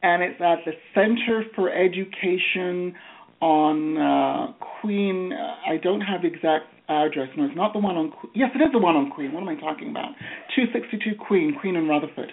and 0.02 0.22
it's 0.22 0.40
at 0.40 0.58
the 0.64 0.72
Center 0.94 1.44
for 1.56 1.70
Education 1.70 2.94
on 3.40 3.96
uh, 3.96 4.52
Queen. 4.80 5.32
I 5.32 5.76
don't 5.82 6.02
have 6.02 6.22
the 6.22 6.28
exact 6.28 6.66
address. 6.88 7.28
No, 7.36 7.46
it's 7.46 7.56
not 7.56 7.72
the 7.72 7.80
one 7.80 7.96
on. 7.96 8.12
Yes, 8.34 8.50
it 8.54 8.62
is 8.62 8.70
the 8.72 8.78
one 8.78 8.94
on 8.94 9.10
Queen. 9.10 9.32
What 9.32 9.42
am 9.42 9.48
I 9.48 9.56
talking 9.56 9.90
about? 9.90 10.12
262 10.54 11.18
Queen, 11.26 11.56
Queen 11.60 11.74
and 11.74 11.88
Rutherford. 11.88 12.32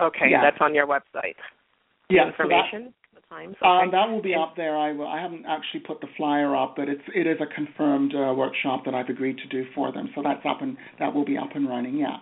Okay, 0.00 0.28
yeah. 0.30 0.42
that's 0.42 0.60
on 0.60 0.74
your 0.74 0.86
website. 0.86 1.36
Yeah, 2.10 2.28
information. 2.28 2.92
So 3.14 3.20
times? 3.30 3.56
Okay. 3.62 3.66
Um, 3.66 3.90
that 3.92 4.10
will 4.10 4.22
be 4.22 4.34
up 4.34 4.54
there. 4.56 4.76
I 4.76 4.92
will. 4.92 5.06
I 5.06 5.20
haven't 5.20 5.44
actually 5.46 5.80
put 5.80 6.00
the 6.00 6.08
flyer 6.16 6.56
up, 6.56 6.74
but 6.76 6.88
it's 6.88 7.02
it 7.14 7.26
is 7.26 7.38
a 7.40 7.54
confirmed 7.54 8.14
uh, 8.14 8.34
workshop 8.34 8.84
that 8.84 8.94
I've 8.94 9.08
agreed 9.08 9.38
to 9.38 9.48
do 9.48 9.64
for 9.74 9.92
them. 9.92 10.10
So 10.14 10.22
that's 10.22 10.44
up 10.48 10.62
and 10.62 10.76
that 10.98 11.14
will 11.14 11.24
be 11.24 11.38
up 11.38 11.50
and 11.54 11.68
running. 11.68 11.96
Yeah. 11.96 12.16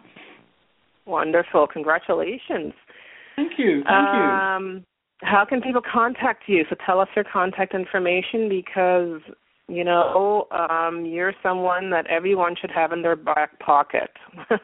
Wonderful! 1.06 1.66
Congratulations. 1.72 2.74
Thank 3.36 3.52
you. 3.56 3.82
Thank 3.84 4.08
um, 4.08 4.74
you. 4.74 4.84
How 5.22 5.44
can 5.48 5.60
people 5.60 5.80
contact 5.80 6.44
you? 6.46 6.64
So 6.68 6.76
tell 6.84 7.00
us 7.00 7.08
your 7.16 7.24
contact 7.24 7.74
information 7.74 8.48
because 8.48 9.20
you 9.68 9.84
know, 9.84 10.46
um, 10.50 11.04
you're 11.04 11.34
someone 11.42 11.90
that 11.90 12.06
everyone 12.06 12.56
should 12.58 12.70
have 12.70 12.90
in 12.92 13.02
their 13.02 13.16
back 13.16 13.60
pocket 13.60 14.08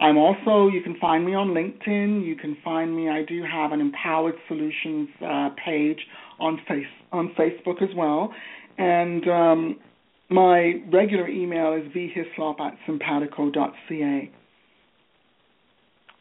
I'm 0.00 0.16
also, 0.16 0.68
you 0.68 0.80
can 0.82 0.96
find 0.98 1.26
me 1.26 1.34
on 1.34 1.48
LinkedIn. 1.48 2.24
You 2.24 2.34
can 2.34 2.56
find 2.64 2.96
me, 2.96 3.10
I 3.10 3.22
do 3.22 3.42
have 3.42 3.72
an 3.72 3.80
Empowered 3.82 4.34
Solutions 4.48 5.08
uh, 5.22 5.50
page 5.62 5.98
on, 6.38 6.58
face, 6.66 6.86
on 7.12 7.34
Facebook 7.38 7.82
as 7.82 7.90
well. 7.94 8.32
And 8.78 9.28
um, 9.28 9.78
my 10.30 10.82
regular 10.90 11.28
email 11.28 11.74
is 11.74 11.82
vhislop 11.92 12.60
at 12.60 12.78
sympatico.ca. 12.88 14.30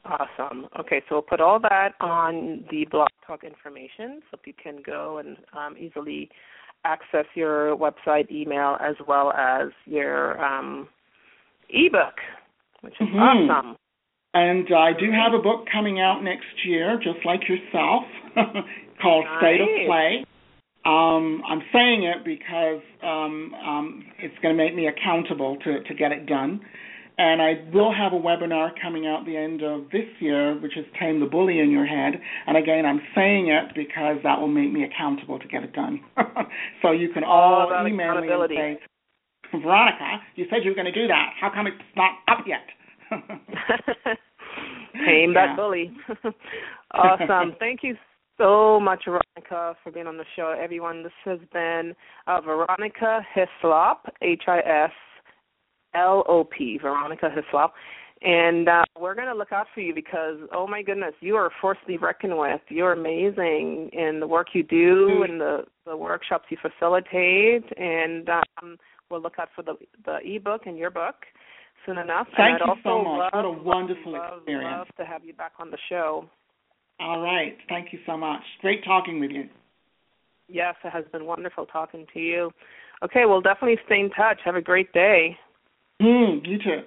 Awesome. 0.05 0.67
Okay, 0.77 1.01
so 1.07 1.15
we'll 1.15 1.21
put 1.21 1.39
all 1.39 1.59
that 1.61 1.91
on 2.01 2.65
the 2.69 2.85
blog 2.91 3.09
talk 3.25 3.45
information 3.45 4.21
so 4.29 4.37
you 4.45 4.53
can 4.61 4.79
go 4.85 5.19
and 5.19 5.37
um, 5.57 5.77
easily 5.77 6.29
access 6.83 7.25
your 7.33 7.77
website 7.77 8.29
email 8.31 8.77
as 8.81 8.95
well 9.07 9.31
as 9.31 9.69
your 9.85 10.43
um, 10.43 10.87
ebook 11.69 12.15
which 12.81 12.93
is 12.99 13.07
mm-hmm. 13.07 13.49
awesome. 13.49 13.75
And 14.33 14.67
I 14.75 14.91
do 14.93 15.11
have 15.11 15.33
a 15.33 15.41
book 15.41 15.65
coming 15.71 15.99
out 15.99 16.21
next 16.23 16.65
year, 16.65 16.99
just 17.01 17.25
like 17.25 17.41
yourself, 17.49 18.03
called 19.01 19.25
nice. 19.25 19.39
State 19.39 19.61
of 19.61 19.67
Play. 19.87 20.25
Um, 20.85 21.41
I'm 21.49 21.61
saying 21.73 22.03
it 22.03 22.23
because 22.23 22.81
um, 23.03 23.53
um, 23.55 24.05
it's 24.19 24.35
going 24.41 24.55
to 24.55 24.63
make 24.63 24.75
me 24.75 24.87
accountable 24.87 25.57
to, 25.63 25.83
to 25.83 25.93
get 25.93 26.11
it 26.11 26.25
done. 26.25 26.61
And 27.17 27.41
I 27.41 27.55
will 27.73 27.93
have 27.93 28.13
a 28.13 28.15
webinar 28.15 28.69
coming 28.81 29.05
out 29.05 29.25
the 29.25 29.35
end 29.35 29.61
of 29.61 29.91
this 29.91 30.07
year, 30.21 30.57
which 30.61 30.77
is 30.77 30.85
Tame 30.97 31.19
the 31.19 31.25
Bully 31.25 31.59
in 31.59 31.69
Your 31.69 31.85
Head. 31.85 32.13
And 32.47 32.55
again, 32.55 32.85
I'm 32.85 33.01
saying 33.13 33.49
it 33.49 33.75
because 33.75 34.17
that 34.23 34.39
will 34.39 34.47
make 34.47 34.71
me 34.71 34.85
accountable 34.85 35.37
to 35.37 35.47
get 35.49 35.63
it 35.63 35.73
done. 35.73 35.99
so 36.81 36.91
you 36.91 37.09
can 37.09 37.25
all 37.25 37.69
email 37.85 38.21
me 38.21 38.29
and 38.31 38.49
say, 38.49 38.79
Veronica, 39.51 40.21
you 40.35 40.45
said 40.49 40.59
you 40.63 40.71
were 40.71 40.75
going 40.75 40.85
to 40.85 40.91
do 40.91 41.07
that. 41.07 41.33
How 41.39 41.49
come 41.49 41.67
it's 41.67 41.77
not 41.95 42.11
up 42.27 42.45
yet? 42.47 42.67
Tame 45.05 45.33
that 45.33 45.55
bully. 45.55 45.91
awesome. 46.93 47.55
Thank 47.59 47.81
you 47.83 47.95
so 48.37 48.79
much, 48.79 49.03
Veronica, 49.05 49.75
for 49.83 49.91
being 49.91 50.07
on 50.07 50.17
the 50.17 50.25
show. 50.35 50.55
Everyone, 50.59 51.03
this 51.03 51.11
has 51.25 51.39
been 51.53 51.93
uh, 52.27 52.41
Veronica 52.41 53.21
Hislop, 53.33 54.05
H 54.21 54.43
I 54.47 54.59
S 54.59 54.91
L 55.95 56.23
O 56.27 56.43
P, 56.43 56.77
Veronica 56.81 57.29
Hislop. 57.29 57.73
And 58.21 58.67
uh, 58.67 58.83
we're 58.99 59.15
going 59.15 59.27
to 59.27 59.33
look 59.33 59.53
out 59.53 59.67
for 59.73 59.79
you 59.79 59.95
because, 59.95 60.37
oh 60.53 60.67
my 60.67 60.81
goodness, 60.81 61.13
you 61.21 61.37
are 61.37 61.45
a 61.47 61.51
force 61.61 61.77
to 61.81 61.87
be 61.87 61.97
reckoned 61.97 62.37
with. 62.37 62.59
You're 62.67 62.91
amazing 62.91 63.89
in 63.93 64.19
the 64.19 64.27
work 64.27 64.47
you 64.53 64.63
do 64.63 65.23
and 65.23 65.39
the, 65.39 65.63
the 65.85 65.95
workshops 65.95 66.45
you 66.49 66.57
facilitate. 66.61 67.63
And 67.77 68.27
um, 68.29 68.77
we'll 69.09 69.21
look 69.21 69.39
out 69.39 69.49
for 69.55 69.63
the 69.63 69.75
the 70.05 70.19
ebook 70.23 70.63
and 70.65 70.77
your 70.77 70.91
book 70.91 71.15
soon 71.85 71.97
enough. 71.97 72.27
Thank 72.37 72.61
and 72.61 72.69
you 72.69 72.81
so 72.83 73.03
much. 73.03 73.33
Love, 73.33 73.33
what 73.33 73.45
a 73.45 73.51
wonderful 73.51 74.13
love, 74.13 74.37
experience. 74.39 74.77
Love 74.77 74.87
to 74.97 75.05
have 75.05 75.23
you 75.23 75.33
back 75.33 75.53
on 75.59 75.71
the 75.71 75.77
show. 75.89 76.25
All 76.99 77.21
right. 77.21 77.57
Thank 77.69 77.93
you 77.93 77.99
so 78.05 78.17
much. 78.17 78.41
Great 78.61 78.83
talking 78.83 79.19
with 79.19 79.31
you. 79.31 79.45
Yes, 80.47 80.75
it 80.83 80.89
has 80.89 81.05
been 81.11 81.25
wonderful 81.25 81.65
talking 81.65 82.05
to 82.13 82.19
you. 82.19 82.51
Okay, 83.03 83.21
we'll 83.25 83.41
definitely 83.41 83.77
stay 83.85 83.99
in 83.99 84.09
touch. 84.09 84.39
Have 84.43 84.55
a 84.55 84.61
great 84.61 84.91
day. 84.91 85.37
Mm, 86.01 86.45
you 86.45 86.57
too. 86.57 86.81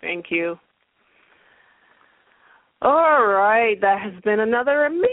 Thank 0.00 0.26
you. 0.30 0.58
All 2.82 3.26
right, 3.26 3.78
that 3.80 4.00
has 4.00 4.14
been 4.22 4.40
another 4.40 4.86
amazing 4.86 5.08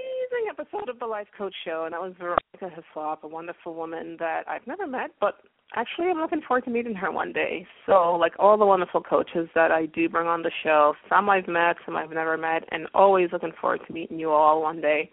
episode 0.49 0.87
of 0.87 0.99
the 0.99 1.05
Life 1.05 1.27
Coach 1.37 1.53
Show, 1.65 1.83
and 1.85 1.93
that 1.93 2.01
was 2.01 2.13
Veronica 2.17 2.81
Hislop, 2.81 3.23
a 3.23 3.27
wonderful 3.27 3.73
woman 3.73 4.15
that 4.19 4.43
I've 4.47 4.65
never 4.65 4.87
met, 4.87 5.11
but 5.19 5.39
actually 5.75 6.07
I'm 6.07 6.17
looking 6.17 6.41
forward 6.47 6.65
to 6.65 6.71
meeting 6.71 6.95
her 6.95 7.11
one 7.11 7.33
day. 7.33 7.65
So, 7.85 8.15
like 8.15 8.33
all 8.39 8.57
the 8.57 8.65
wonderful 8.65 9.01
coaches 9.01 9.47
that 9.55 9.71
I 9.71 9.87
do 9.87 10.09
bring 10.09 10.27
on 10.27 10.41
the 10.41 10.51
show, 10.63 10.93
some 11.09 11.29
I've 11.29 11.47
met, 11.47 11.77
some 11.85 11.95
I've 11.95 12.11
never 12.11 12.37
met, 12.37 12.63
and 12.71 12.87
always 12.93 13.29
looking 13.31 13.53
forward 13.59 13.81
to 13.87 13.93
meeting 13.93 14.19
you 14.19 14.31
all 14.31 14.61
one 14.61 14.81
day. 14.81 15.09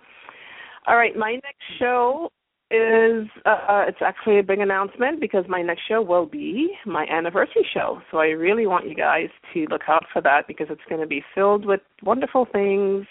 All 0.86 0.96
right, 0.96 1.16
my 1.16 1.32
next 1.32 1.64
show 1.78 2.30
is 2.70 3.26
uh, 3.44 3.84
it's 3.86 3.98
actually 4.00 4.38
a 4.38 4.42
big 4.42 4.58
announcement 4.58 5.20
because 5.20 5.44
my 5.48 5.62
next 5.62 5.82
show 5.86 6.02
will 6.02 6.26
be 6.26 6.70
my 6.86 7.06
anniversary 7.06 7.66
show. 7.72 8.00
So 8.10 8.18
I 8.18 8.28
really 8.28 8.66
want 8.66 8.88
you 8.88 8.94
guys 8.94 9.28
to 9.52 9.66
look 9.70 9.82
out 9.88 10.04
for 10.12 10.20
that 10.22 10.46
because 10.48 10.66
it's 10.70 10.80
going 10.88 11.00
to 11.00 11.06
be 11.06 11.22
filled 11.34 11.66
with 11.66 11.80
wonderful 12.02 12.46
things, 12.50 13.06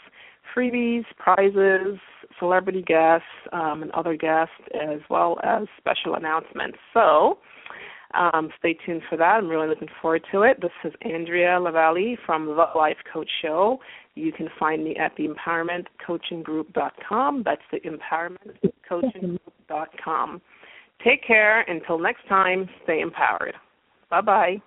freebies, 0.55 1.03
prizes, 1.17 1.99
celebrity 2.39 2.81
guests, 2.81 3.27
um, 3.51 3.83
and 3.83 3.91
other 3.91 4.15
guests, 4.15 4.53
as 4.73 5.01
well 5.09 5.37
as 5.43 5.67
special 5.79 6.15
announcements. 6.15 6.77
So 6.93 7.39
um, 8.13 8.49
stay 8.59 8.77
tuned 8.85 9.01
for 9.09 9.17
that. 9.17 9.37
I'm 9.37 9.47
really 9.47 9.67
looking 9.67 9.87
forward 10.01 10.23
to 10.31 10.43
it. 10.43 10.61
This 10.61 10.71
is 10.83 10.93
Andrea 11.01 11.57
Lavallee 11.59 12.15
from 12.25 12.45
The 12.45 12.53
Life 12.75 12.97
Coach 13.11 13.29
Show. 13.41 13.79
You 14.15 14.31
can 14.31 14.47
find 14.59 14.83
me 14.83 14.95
at 14.95 15.13
the 15.17 15.27
empowermentcoachinggroup.com. 15.27 17.43
That's 17.43 17.61
the 17.71 17.79
empowermentcoachinggroup.com. 18.91 20.41
Take 21.03 21.25
care. 21.25 21.61
Until 21.61 21.97
next 21.97 22.27
time, 22.29 22.69
stay 22.83 23.01
empowered. 23.01 23.55
Bye 24.09 24.21
bye. 24.21 24.61